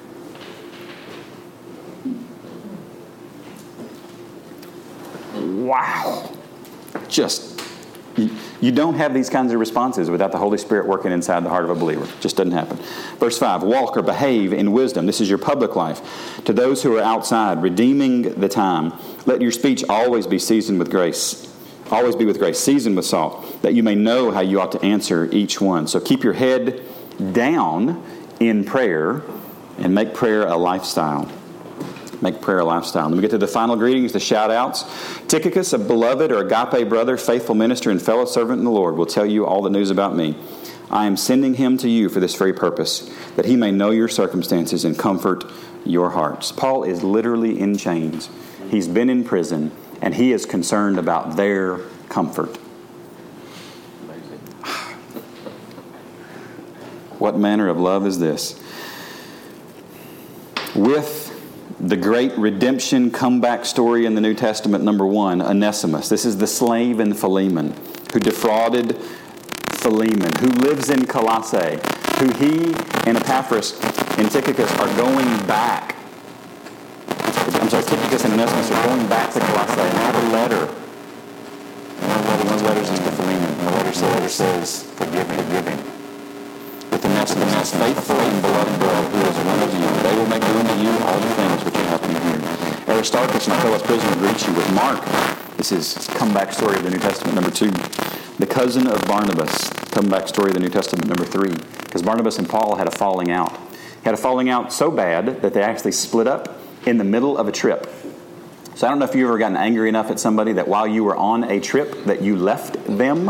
wow. 5.64 6.30
Just, 7.08 7.60
you, 8.16 8.72
don't 8.72 8.94
have 8.94 9.14
these 9.14 9.28
kinds 9.28 9.52
of 9.52 9.58
responses 9.58 10.10
without 10.10 10.32
the 10.32 10.38
Holy 10.38 10.58
Spirit 10.58 10.86
working 10.86 11.12
inside 11.12 11.44
the 11.44 11.48
heart 11.48 11.64
of 11.64 11.70
a 11.70 11.74
believer. 11.74 12.04
It 12.04 12.20
just 12.20 12.36
doesn't 12.36 12.52
happen. 12.52 12.76
Verse 13.18 13.38
5 13.38 13.62
Walk 13.62 13.96
or 13.96 14.02
behave 14.02 14.52
in 14.52 14.72
wisdom. 14.72 15.06
This 15.06 15.20
is 15.20 15.28
your 15.28 15.38
public 15.38 15.76
life. 15.76 16.42
To 16.44 16.52
those 16.52 16.82
who 16.82 16.96
are 16.96 17.02
outside, 17.02 17.62
redeeming 17.62 18.22
the 18.40 18.48
time, 18.48 18.92
let 19.26 19.40
your 19.40 19.50
speech 19.50 19.84
always 19.88 20.26
be 20.26 20.38
seasoned 20.38 20.78
with 20.78 20.90
grace. 20.90 21.50
Always 21.90 22.16
be 22.16 22.24
with 22.24 22.38
grace, 22.38 22.58
seasoned 22.58 22.96
with 22.96 23.04
salt, 23.04 23.62
that 23.62 23.74
you 23.74 23.82
may 23.82 23.94
know 23.94 24.30
how 24.30 24.40
you 24.40 24.60
ought 24.60 24.72
to 24.72 24.82
answer 24.82 25.28
each 25.32 25.60
one. 25.60 25.86
So 25.86 26.00
keep 26.00 26.24
your 26.24 26.32
head 26.32 26.82
down 27.32 28.02
in 28.40 28.64
prayer 28.64 29.22
and 29.78 29.94
make 29.94 30.14
prayer 30.14 30.46
a 30.46 30.56
lifestyle 30.56 31.30
make 32.24 32.40
prayer 32.40 32.58
a 32.58 32.64
lifestyle. 32.64 33.06
And 33.06 33.14
we 33.14 33.20
get 33.20 33.30
to 33.30 33.38
the 33.38 33.46
final 33.46 33.76
greetings, 33.76 34.12
the 34.12 34.18
shout 34.18 34.50
outs. 34.50 34.84
Tychicus, 35.28 35.72
a 35.72 35.78
beloved 35.78 36.32
or 36.32 36.38
agape 36.38 36.88
brother, 36.88 37.16
faithful 37.16 37.54
minister, 37.54 37.90
and 37.90 38.02
fellow 38.02 38.24
servant 38.24 38.58
in 38.58 38.64
the 38.64 38.70
Lord, 38.70 38.96
will 38.96 39.06
tell 39.06 39.26
you 39.26 39.46
all 39.46 39.62
the 39.62 39.70
news 39.70 39.90
about 39.90 40.16
me. 40.16 40.36
I 40.90 41.06
am 41.06 41.16
sending 41.16 41.54
him 41.54 41.78
to 41.78 41.88
you 41.88 42.08
for 42.08 42.20
this 42.20 42.34
very 42.34 42.52
purpose, 42.52 43.10
that 43.36 43.44
he 43.44 43.56
may 43.56 43.70
know 43.70 43.90
your 43.90 44.08
circumstances 44.08 44.84
and 44.84 44.98
comfort 44.98 45.44
your 45.84 46.10
hearts. 46.10 46.50
Paul 46.50 46.84
is 46.84 47.02
literally 47.02 47.60
in 47.60 47.76
chains. 47.76 48.30
He's 48.70 48.88
been 48.88 49.10
in 49.10 49.24
prison, 49.24 49.70
and 50.00 50.14
he 50.14 50.32
is 50.32 50.46
concerned 50.46 50.98
about 50.98 51.36
their 51.36 51.78
comfort. 52.08 52.56
What 57.18 57.38
manner 57.38 57.68
of 57.68 57.78
love 57.78 58.06
is 58.06 58.18
this? 58.18 58.60
With 60.74 61.23
the 61.80 61.96
great 61.96 62.36
redemption 62.38 63.10
comeback 63.10 63.64
story 63.64 64.06
in 64.06 64.14
the 64.14 64.20
New 64.20 64.34
Testament, 64.34 64.84
number 64.84 65.06
one, 65.06 65.42
Onesimus. 65.42 66.08
This 66.08 66.24
is 66.24 66.36
the 66.38 66.46
slave 66.46 67.00
in 67.00 67.14
Philemon 67.14 67.74
who 68.12 68.20
defrauded 68.20 68.96
Philemon, 69.72 70.30
who 70.38 70.46
lives 70.46 70.88
in 70.88 71.04
Colossae, 71.04 71.78
who 72.18 72.30
he 72.34 72.72
and 73.06 73.16
Epaphras 73.18 73.78
and 74.18 74.30
Tychicus 74.30 74.70
are 74.78 74.96
going 74.96 75.26
back. 75.46 75.96
I'm 77.60 77.68
sorry, 77.68 77.82
Tychicus 77.82 78.24
and 78.24 78.34
Onesimus 78.34 78.70
are 78.70 78.86
going 78.86 79.08
back 79.08 79.32
to 79.32 79.40
Colossae. 79.40 79.80
And 79.80 79.94
now 79.94 80.20
the 80.20 80.28
letter. 80.32 80.66
One 82.44 82.54
of 82.54 82.60
the 82.60 82.66
letters 82.66 82.90
is 82.90 82.98
to 83.00 83.10
Philemon. 83.10 83.52
And 83.52 83.66
the 83.66 84.06
letter 84.06 84.28
says, 84.28 84.84
forgive 84.94 85.28
him, 85.28 85.44
forgive 85.44 85.68
him. 85.68 86.03
With 86.94 87.02
the 87.02 87.08
most, 87.08 87.34
the 87.34 87.46
most 87.46 87.74
faithful 87.74 88.14
and 88.14 88.40
beloved 88.40 88.78
brother 88.78 89.08
who 89.08 89.18
is 89.26 89.36
one 89.44 89.62
of 89.64 89.74
you. 89.74 90.02
They 90.04 90.16
will 90.16 90.28
make 90.28 90.42
known 90.42 90.64
to 90.64 90.76
you 90.80 90.90
all 91.04 91.18
the 91.18 91.34
things 91.34 91.64
which 91.64 91.74
you 91.74 91.80
have 91.80 92.00
happened 92.00 92.86
here. 92.86 92.94
Aristarchus, 92.94 93.48
my 93.48 93.58
fellow 93.62 93.80
prisoner, 93.80 94.14
greets 94.18 94.46
you 94.46 94.54
with 94.54 94.72
Mark. 94.74 95.04
This 95.56 95.72
is 95.72 96.06
comeback 96.14 96.52
story 96.52 96.76
of 96.76 96.84
the 96.84 96.90
New 96.90 97.00
Testament, 97.00 97.34
number 97.34 97.50
two. 97.50 97.72
The 98.38 98.46
cousin 98.46 98.86
of 98.86 99.04
Barnabas, 99.08 99.70
comeback 99.90 100.28
story 100.28 100.50
of 100.50 100.54
the 100.54 100.60
New 100.60 100.68
Testament, 100.68 101.08
number 101.08 101.24
three. 101.24 101.50
Because 101.82 102.02
Barnabas 102.02 102.38
and 102.38 102.48
Paul 102.48 102.76
had 102.76 102.86
a 102.86 102.92
falling 102.92 103.32
out. 103.32 103.58
Had 104.04 104.14
a 104.14 104.16
falling 104.16 104.48
out 104.48 104.72
so 104.72 104.92
bad 104.92 105.42
that 105.42 105.52
they 105.52 105.64
actually 105.64 105.90
split 105.90 106.28
up 106.28 106.60
in 106.86 106.98
the 106.98 107.04
middle 107.04 107.36
of 107.36 107.48
a 107.48 107.52
trip. 107.52 107.92
So 108.76 108.86
I 108.86 108.90
don't 108.90 109.00
know 109.00 109.06
if 109.06 109.16
you've 109.16 109.26
ever 109.26 109.38
gotten 109.38 109.56
angry 109.56 109.88
enough 109.88 110.12
at 110.12 110.20
somebody 110.20 110.52
that 110.52 110.68
while 110.68 110.86
you 110.86 111.02
were 111.02 111.16
on 111.16 111.42
a 111.42 111.58
trip 111.58 112.04
that 112.04 112.22
you 112.22 112.36
left 112.36 112.76
them. 112.86 113.26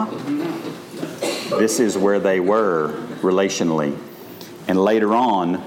This 1.48 1.80
is 1.80 1.96
where 1.96 2.20
they 2.20 2.40
were 2.40 3.00
relationally. 3.24 3.98
And 4.68 4.78
later 4.78 5.14
on, 5.14 5.62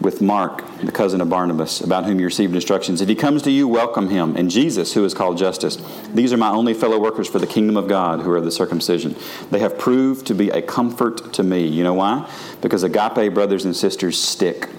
with 0.00 0.22
Mark, 0.22 0.64
the 0.78 0.92
cousin 0.92 1.20
of 1.20 1.28
Barnabas, 1.28 1.82
about 1.82 2.06
whom 2.06 2.18
you 2.18 2.24
received 2.24 2.54
instructions. 2.54 3.00
If 3.00 3.08
he 3.08 3.14
comes 3.14 3.42
to 3.42 3.50
you, 3.50 3.68
welcome 3.68 4.08
him. 4.08 4.34
And 4.34 4.50
Jesus, 4.50 4.94
who 4.94 5.04
is 5.04 5.12
called 5.12 5.36
Justus. 5.36 5.76
These 6.14 6.32
are 6.32 6.38
my 6.38 6.50
only 6.50 6.72
fellow 6.72 6.98
workers 6.98 7.28
for 7.28 7.38
the 7.38 7.46
kingdom 7.46 7.76
of 7.76 7.86
God, 7.86 8.20
who 8.20 8.32
are 8.32 8.40
the 8.40 8.50
circumcision. 8.50 9.14
They 9.50 9.58
have 9.58 9.78
proved 9.78 10.26
to 10.28 10.34
be 10.34 10.48
a 10.50 10.62
comfort 10.62 11.34
to 11.34 11.42
me. 11.42 11.66
You 11.66 11.84
know 11.84 11.94
why? 11.94 12.30
Because 12.62 12.82
agape 12.82 13.34
brothers 13.34 13.66
and 13.66 13.76
sisters 13.76 14.18
stick. 14.18 14.70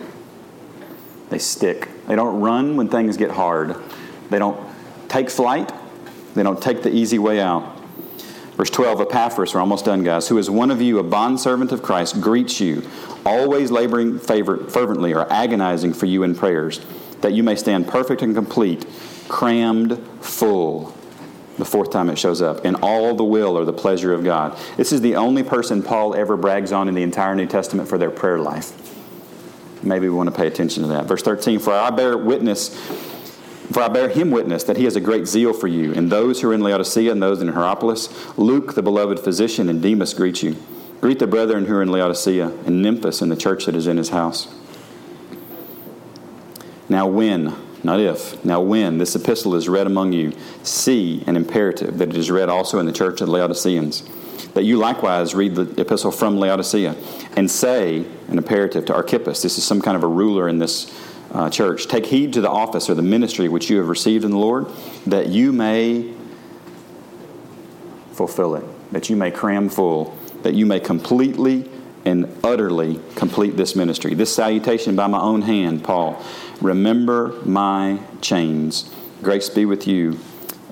They 1.29 1.39
stick. 1.39 1.87
They 2.07 2.15
don't 2.15 2.41
run 2.41 2.75
when 2.75 2.89
things 2.89 3.15
get 3.15 3.31
hard. 3.31 3.75
They 4.31 4.39
don't 4.39 4.59
take 5.07 5.29
flight. 5.29 5.71
They 6.33 6.43
don't 6.43 6.61
take 6.61 6.81
the 6.81 6.93
easy 6.93 7.19
way 7.19 7.39
out. 7.39 7.77
Verse 8.61 8.69
12, 8.69 9.01
Epaphras, 9.01 9.55
we're 9.55 9.59
almost 9.59 9.85
done, 9.85 10.03
guys, 10.03 10.27
who 10.27 10.37
is 10.37 10.47
one 10.47 10.69
of 10.69 10.79
you, 10.79 10.99
a 10.99 11.03
bondservant 11.03 11.71
of 11.71 11.81
Christ, 11.81 12.21
greets 12.21 12.59
you, 12.59 12.87
always 13.25 13.71
laboring 13.71 14.19
favor, 14.19 14.55
fervently 14.55 15.15
or 15.15 15.27
agonizing 15.33 15.93
for 15.93 16.05
you 16.05 16.21
in 16.21 16.35
prayers, 16.35 16.79
that 17.21 17.33
you 17.33 17.41
may 17.41 17.55
stand 17.55 17.87
perfect 17.87 18.21
and 18.21 18.35
complete, 18.35 18.85
crammed 19.27 19.97
full. 20.19 20.95
The 21.57 21.65
fourth 21.65 21.89
time 21.89 22.07
it 22.11 22.19
shows 22.19 22.39
up, 22.39 22.63
in 22.63 22.75
all 22.75 23.15
the 23.15 23.23
will 23.23 23.57
or 23.57 23.65
the 23.65 23.73
pleasure 23.73 24.13
of 24.13 24.23
God. 24.23 24.55
This 24.77 24.91
is 24.91 25.01
the 25.01 25.15
only 25.15 25.41
person 25.41 25.81
Paul 25.81 26.13
ever 26.13 26.37
brags 26.37 26.71
on 26.71 26.87
in 26.87 26.93
the 26.93 27.01
entire 27.01 27.33
New 27.33 27.47
Testament 27.47 27.89
for 27.89 27.97
their 27.97 28.11
prayer 28.11 28.37
life. 28.37 28.73
Maybe 29.81 30.07
we 30.07 30.13
want 30.13 30.29
to 30.29 30.35
pay 30.35 30.45
attention 30.45 30.83
to 30.83 30.89
that. 30.89 31.05
Verse 31.05 31.23
13, 31.23 31.57
For 31.57 31.73
I 31.73 31.89
bear 31.89 32.15
witness, 32.15 32.69
for 33.71 33.81
I 33.81 33.87
bear 33.87 34.09
him 34.09 34.31
witness 34.31 34.63
that 34.65 34.77
he 34.77 34.85
has 34.85 34.95
a 34.95 35.01
great 35.01 35.27
zeal 35.27 35.53
for 35.53 35.67
you, 35.67 35.93
and 35.93 36.11
those 36.11 36.41
who 36.41 36.49
are 36.49 36.53
in 36.53 36.61
Laodicea 36.61 37.11
and 37.11 37.21
those 37.21 37.41
in 37.41 37.49
Hierapolis. 37.49 38.09
Luke, 38.37 38.75
the 38.75 38.81
beloved 38.81 39.19
physician, 39.19 39.69
and 39.69 39.81
Demas 39.81 40.13
greet 40.13 40.41
you. 40.43 40.55
Greet 40.99 41.19
the 41.19 41.27
brethren 41.27 41.65
who 41.65 41.75
are 41.75 41.81
in 41.81 41.91
Laodicea, 41.91 42.47
and 42.65 42.85
Nymphas 42.85 43.21
and 43.21 43.31
the 43.31 43.35
church 43.35 43.65
that 43.65 43.75
is 43.75 43.87
in 43.87 43.97
his 43.97 44.09
house. 44.09 44.53
Now 46.89 47.07
when, 47.07 47.55
not 47.83 47.99
if, 47.99 48.43
now 48.43 48.61
when 48.61 48.97
this 48.97 49.15
epistle 49.15 49.55
is 49.55 49.69
read 49.69 49.87
among 49.87 50.13
you, 50.13 50.33
see 50.63 51.23
an 51.25 51.35
imperative 51.35 51.97
that 51.97 52.09
it 52.09 52.17
is 52.17 52.29
read 52.29 52.49
also 52.49 52.79
in 52.79 52.85
the 52.85 52.91
church 52.91 53.21
of 53.21 53.27
the 53.27 53.33
Laodiceans 53.33 54.03
that 54.53 54.63
you 54.63 54.77
likewise 54.77 55.33
read 55.33 55.55
the 55.55 55.81
epistle 55.81 56.11
from 56.11 56.37
Laodicea 56.37 56.95
and 57.37 57.49
say 57.49 58.05
an 58.27 58.37
imperative 58.37 58.85
to 58.85 58.93
Archippus. 58.93 59.41
This 59.41 59.57
is 59.57 59.63
some 59.63 59.81
kind 59.81 59.95
of 59.95 60.03
a 60.03 60.07
ruler 60.07 60.49
in 60.49 60.59
this 60.59 60.91
uh, 61.31 61.49
church. 61.49 61.87
Take 61.87 62.05
heed 62.05 62.33
to 62.33 62.41
the 62.41 62.49
office 62.49 62.89
or 62.89 62.95
the 62.95 63.01
ministry 63.01 63.47
which 63.47 63.69
you 63.69 63.77
have 63.77 63.87
received 63.87 64.25
in 64.25 64.31
the 64.31 64.37
Lord, 64.37 64.67
that 65.05 65.27
you 65.27 65.51
may 65.51 66.13
fulfill 68.13 68.55
it, 68.55 68.65
that 68.91 69.09
you 69.09 69.15
may 69.15 69.31
cram 69.31 69.69
full, 69.69 70.17
that 70.43 70.53
you 70.53 70.65
may 70.65 70.79
completely 70.79 71.69
and 72.03 72.35
utterly 72.43 72.99
complete 73.15 73.57
this 73.57 73.75
ministry. 73.75 74.13
This 74.13 74.33
salutation 74.33 74.95
by 74.95 75.07
my 75.07 75.19
own 75.19 75.43
hand, 75.43 75.83
Paul. 75.83 76.23
Remember 76.59 77.39
my 77.45 77.99
chains. 78.21 78.93
Grace 79.21 79.49
be 79.49 79.65
with 79.65 79.87
you. 79.87 80.19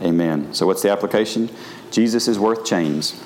Amen. 0.01 0.53
So, 0.53 0.65
what's 0.65 0.81
the 0.81 0.89
application? 0.91 1.49
Jesus 1.91 2.27
is 2.27 2.39
worth 2.39 2.65
chains. 2.65 3.21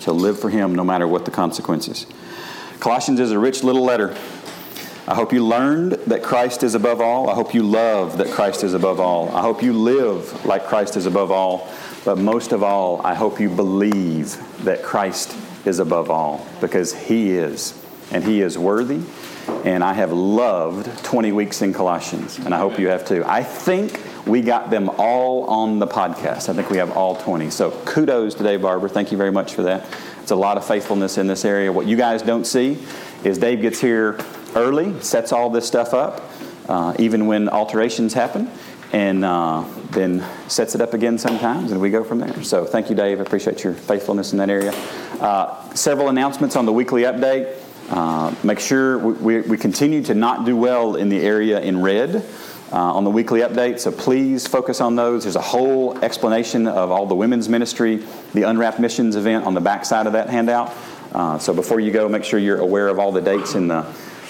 So 0.00 0.12
live 0.12 0.38
for 0.38 0.50
Him 0.50 0.74
no 0.74 0.82
matter 0.82 1.06
what 1.06 1.24
the 1.24 1.30
consequences. 1.30 2.06
Colossians 2.80 3.20
is 3.20 3.30
a 3.30 3.38
rich 3.38 3.62
little 3.62 3.84
letter. 3.84 4.16
I 5.08 5.16
hope 5.16 5.32
you 5.32 5.44
learned 5.44 5.92
that 6.06 6.22
Christ 6.22 6.62
is 6.62 6.76
above 6.76 7.00
all. 7.00 7.28
I 7.28 7.34
hope 7.34 7.54
you 7.54 7.64
love 7.64 8.18
that 8.18 8.30
Christ 8.30 8.62
is 8.62 8.72
above 8.72 9.00
all. 9.00 9.34
I 9.34 9.40
hope 9.40 9.60
you 9.60 9.72
live 9.72 10.44
like 10.46 10.64
Christ 10.64 10.96
is 10.96 11.06
above 11.06 11.32
all. 11.32 11.68
But 12.04 12.18
most 12.18 12.52
of 12.52 12.62
all, 12.62 13.04
I 13.04 13.14
hope 13.14 13.40
you 13.40 13.48
believe 13.48 14.36
that 14.64 14.84
Christ 14.84 15.36
is 15.66 15.80
above 15.80 16.08
all 16.08 16.46
because 16.60 16.94
He 16.94 17.32
is. 17.32 17.76
And 18.12 18.22
He 18.22 18.42
is 18.42 18.56
worthy. 18.56 19.00
And 19.64 19.82
I 19.82 19.92
have 19.92 20.12
loved 20.12 21.04
20 21.04 21.32
weeks 21.32 21.62
in 21.62 21.72
Colossians. 21.72 22.38
And 22.38 22.54
I 22.54 22.58
hope 22.58 22.78
you 22.78 22.86
have 22.86 23.04
too. 23.04 23.24
I 23.26 23.42
think 23.42 24.00
we 24.24 24.40
got 24.40 24.70
them 24.70 24.88
all 24.98 25.46
on 25.46 25.80
the 25.80 25.86
podcast. 25.86 26.48
I 26.48 26.52
think 26.52 26.70
we 26.70 26.76
have 26.76 26.96
all 26.96 27.16
20. 27.16 27.50
So 27.50 27.72
kudos 27.84 28.36
today, 28.36 28.56
Barbara. 28.56 28.88
Thank 28.88 29.10
you 29.10 29.18
very 29.18 29.32
much 29.32 29.54
for 29.54 29.62
that. 29.62 29.84
It's 30.20 30.30
a 30.30 30.36
lot 30.36 30.56
of 30.56 30.64
faithfulness 30.64 31.18
in 31.18 31.26
this 31.26 31.44
area. 31.44 31.72
What 31.72 31.86
you 31.86 31.96
guys 31.96 32.22
don't 32.22 32.46
see 32.46 32.78
is 33.24 33.38
Dave 33.38 33.62
gets 33.62 33.80
here 33.80 34.20
early, 34.54 35.00
sets 35.00 35.32
all 35.32 35.50
this 35.50 35.66
stuff 35.66 35.94
up, 35.94 36.22
uh, 36.68 36.94
even 36.98 37.26
when 37.26 37.48
alterations 37.48 38.14
happen, 38.14 38.50
and 38.92 39.24
uh, 39.24 39.64
then 39.90 40.24
sets 40.48 40.74
it 40.74 40.80
up 40.80 40.94
again 40.94 41.18
sometimes, 41.18 41.72
and 41.72 41.80
we 41.80 41.90
go 41.90 42.04
from 42.04 42.18
there. 42.18 42.42
So 42.42 42.64
thank 42.64 42.90
you, 42.90 42.96
Dave. 42.96 43.18
I 43.18 43.22
appreciate 43.22 43.64
your 43.64 43.72
faithfulness 43.72 44.32
in 44.32 44.38
that 44.38 44.50
area. 44.50 44.72
Uh, 45.20 45.72
several 45.74 46.08
announcements 46.08 46.56
on 46.56 46.66
the 46.66 46.72
weekly 46.72 47.02
update. 47.02 47.58
Uh, 47.90 48.34
make 48.42 48.60
sure 48.60 48.98
we, 48.98 49.40
we 49.40 49.58
continue 49.58 50.02
to 50.02 50.14
not 50.14 50.46
do 50.46 50.56
well 50.56 50.96
in 50.96 51.08
the 51.08 51.20
area 51.20 51.60
in 51.60 51.82
red 51.82 52.24
uh, 52.72 52.76
on 52.76 53.04
the 53.04 53.10
weekly 53.10 53.40
update, 53.40 53.78
so 53.78 53.92
please 53.92 54.46
focus 54.46 54.80
on 54.80 54.96
those. 54.96 55.24
There's 55.24 55.36
a 55.36 55.42
whole 55.42 55.98
explanation 55.98 56.66
of 56.66 56.90
all 56.90 57.06
the 57.06 57.14
women's 57.14 57.48
ministry, 57.48 58.02
the 58.32 58.44
Unwrapped 58.44 58.80
Missions 58.80 59.14
event 59.14 59.44
on 59.44 59.52
the 59.52 59.60
back 59.60 59.84
side 59.84 60.06
of 60.06 60.14
that 60.14 60.30
handout. 60.30 60.72
Uh, 61.12 61.38
so 61.38 61.52
before 61.52 61.80
you 61.80 61.92
go, 61.92 62.08
make 62.08 62.24
sure 62.24 62.38
you're 62.38 62.60
aware 62.60 62.88
of 62.88 62.98
all 62.98 63.12
the 63.12 63.20
dates 63.20 63.54
in 63.54 63.68
the 63.68 63.84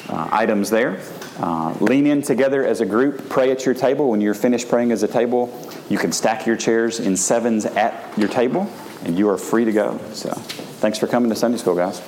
uh, 0.09 0.29
items 0.31 0.71
there. 0.71 1.01
Uh, 1.39 1.75
lean 1.81 2.07
in 2.07 2.23
together 2.23 2.65
as 2.65 2.81
a 2.81 2.87
group. 2.87 3.29
Pray 3.29 3.51
at 3.51 3.65
your 3.65 3.75
table. 3.75 4.11
When 4.11 4.21
you're 4.21 4.35
finished 4.35 4.69
praying 4.69 4.93
as 4.93 5.03
a 5.03 5.09
table, 5.09 5.53
you 5.89 5.99
can 5.99 6.13
stack 6.13 6.47
your 6.47 6.57
chairs 6.57 7.01
in 7.01 7.17
sevens 7.17 7.65
at 7.65 8.17
your 8.19 8.29
table, 8.29 8.71
and 9.05 9.19
you 9.19 9.29
are 9.29 9.39
free 9.39 9.65
to 9.65 9.73
go. 9.73 9.99
So, 10.13 10.31
thanks 10.31 10.99
for 10.99 11.07
coming 11.07 11.31
to 11.31 11.37
Sunday 11.37 11.59
school, 11.59 11.75
guys. 11.75 12.03